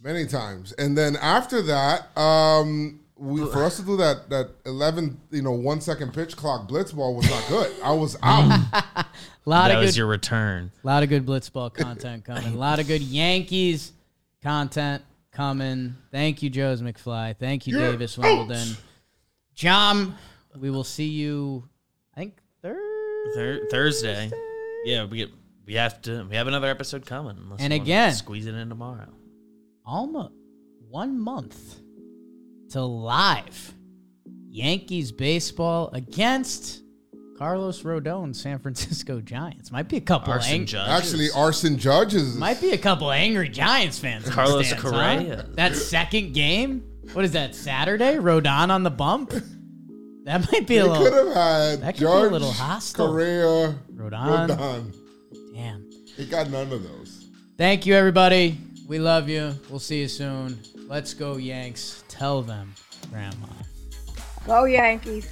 many 0.00 0.26
times, 0.26 0.72
and 0.72 0.98
then 0.98 1.14
after 1.16 1.62
that, 1.62 2.16
um, 2.18 2.98
we, 3.16 3.40
for 3.52 3.62
us 3.62 3.76
to 3.76 3.82
do 3.82 3.96
that 3.98 4.28
that 4.30 4.50
11, 4.66 5.20
you 5.30 5.42
know, 5.42 5.52
one 5.52 5.80
second 5.80 6.12
pitch 6.12 6.36
clock 6.36 6.66
blitz 6.66 6.90
ball 6.92 7.14
was 7.14 7.30
not 7.30 7.46
good. 7.48 7.72
I 7.84 7.92
was 7.92 8.16
out. 8.22 8.50
A 8.74 9.06
lot 9.46 9.68
that 9.68 9.76
of 9.76 9.80
was 9.82 9.92
good, 9.92 9.98
your 9.98 10.06
return. 10.08 10.72
A 10.82 10.86
lot 10.86 11.04
of 11.04 11.08
good 11.08 11.24
blitz 11.24 11.48
ball 11.48 11.70
content 11.70 12.24
coming. 12.24 12.52
A 12.52 12.56
lot 12.56 12.80
of 12.80 12.88
good 12.88 13.00
Yankees 13.00 13.92
content 14.42 15.04
coming. 15.30 15.94
Thank 16.10 16.42
you, 16.42 16.50
Joe's 16.50 16.82
McFly. 16.82 17.36
Thank 17.36 17.68
you, 17.68 17.78
You're 17.78 17.92
Davis 17.92 18.18
out. 18.18 18.24
Wimbledon. 18.24 18.76
John, 19.54 20.16
we 20.58 20.70
will 20.70 20.84
see 20.84 21.08
you. 21.08 21.68
I 22.14 22.20
think 22.20 22.38
Thursday. 22.62 23.34
Thur- 23.34 23.66
Thursday. 23.70 24.30
Yeah, 24.84 25.04
we 25.04 25.18
get 25.18 25.30
we 25.66 25.74
have 25.74 26.02
to 26.02 26.26
we 26.28 26.36
have 26.36 26.46
another 26.48 26.68
episode 26.68 27.06
coming. 27.06 27.36
And 27.58 27.72
again- 27.72 28.14
squeeze 28.14 28.46
it 28.46 28.54
in 28.54 28.68
tomorrow. 28.68 29.08
almost 29.86 30.32
one 30.88 31.18
month 31.18 31.80
till 32.70 33.00
live 33.00 33.74
Yankees 34.50 35.10
baseball 35.12 35.88
against 35.94 36.82
Carlos 37.38 37.82
Rodon, 37.82 38.36
San 38.36 38.58
Francisco 38.58 39.20
Giants. 39.24 39.72
Might 39.72 39.88
be 39.88 39.96
a 39.96 40.00
couple 40.02 40.32
Arson 40.32 40.52
ang- 40.52 40.66
Judge. 40.66 40.88
Actually, 40.88 41.28
Arson 41.34 41.78
Judges. 41.78 42.36
might 42.36 42.60
be 42.60 42.72
a 42.72 42.78
couple 42.78 43.10
angry 43.10 43.48
Giants 43.48 43.98
fans. 43.98 44.28
Carlos 44.28 44.66
stands, 44.66 44.82
huh? 44.84 44.90
Correa. 44.90 45.46
That 45.54 45.74
second 45.76 46.34
game. 46.34 46.84
What 47.14 47.24
is 47.24 47.32
that? 47.32 47.54
Saturday? 47.54 48.16
Rodon 48.16 48.68
on 48.70 48.82
the 48.82 48.90
bump. 48.90 49.32
That 50.24 50.40
might 50.52 50.66
be 50.66 50.76
They 50.76 50.80
a 50.80 50.84
could 50.86 51.00
little. 51.12 51.34
have 51.34 51.34
had 51.34 51.80
that 51.82 51.94
could 51.94 52.00
be 52.00 52.06
a 52.06 52.08
Judge, 52.08 52.32
little 52.32 52.52
hostile. 52.52 53.08
Correa, 53.08 53.74
Rodon. 53.94 54.48
Rodon. 54.48 54.94
Damn. 55.54 55.90
He 56.16 56.26
got 56.26 56.50
none 56.50 56.72
of 56.72 56.82
those. 56.82 57.26
Thank 57.58 57.86
you, 57.86 57.94
everybody. 57.94 58.58
We 58.86 58.98
love 58.98 59.28
you. 59.28 59.54
We'll 59.70 59.78
see 59.78 60.00
you 60.00 60.08
soon. 60.08 60.58
Let's 60.86 61.14
go, 61.14 61.36
Yanks. 61.36 62.04
Tell 62.08 62.42
them, 62.42 62.74
Grandma. 63.10 63.46
Go 64.46 64.64
Yankees. 64.64 65.28